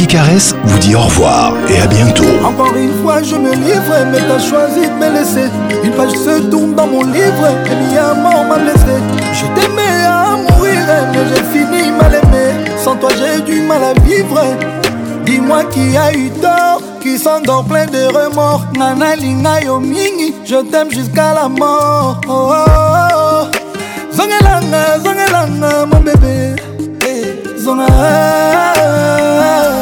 Caresse 0.09 0.53
vous 0.63 0.79
dit 0.79 0.95
au 0.95 1.01
revoir 1.01 1.53
et 1.69 1.79
à 1.79 1.85
bientôt. 1.85 2.23
Encore 2.43 2.73
une 2.75 2.93
fois, 3.03 3.21
je 3.21 3.35
me 3.35 3.51
livre, 3.53 3.93
mais 4.11 4.17
t'as 4.17 4.39
choisi 4.39 4.87
de 4.87 4.93
me 4.95 5.09
laisser. 5.13 5.51
Une 5.83 5.91
page 5.91 6.13
se 6.13 6.39
tourne 6.49 6.73
dans 6.73 6.87
mon 6.87 7.03
livre, 7.03 7.49
et 7.67 7.93
bien 7.93 8.15
mort 8.15 8.43
m'a 8.49 8.57
blessé. 8.57 8.79
Je 9.33 9.43
t'aimais 9.53 10.07
à 10.07 10.35
mourir, 10.35 10.77
mais 11.13 11.27
j'ai 11.29 11.43
fini 11.51 11.91
mal 11.91 12.15
aimé. 12.15 12.55
Sans 12.83 12.95
toi, 12.95 13.11
j'ai 13.19 13.39
du 13.43 13.61
mal 13.61 13.83
à 13.83 13.93
vivre. 14.01 14.41
Dis-moi 15.27 15.63
qui 15.65 15.95
a 15.95 16.11
eu 16.11 16.31
tort, 16.41 16.81
qui 17.03 17.19
s'endort 17.19 17.65
plein 17.65 17.85
de 17.85 18.05
remords. 18.07 18.63
Nana 18.79 19.15
Lina 19.15 19.61
Yomini, 19.61 20.33
je 20.43 20.55
t'aime 20.71 20.89
jusqu'à 20.89 21.35
la 21.35 21.47
mort. 21.47 22.19
Oh, 22.27 22.49
oh, 22.49 22.65
oh. 24.17 24.25
mon 25.91 25.99
bébé. 25.99 26.55
Hey, 27.01 27.25
eh, 27.47 27.61
zongelana. 27.61 29.78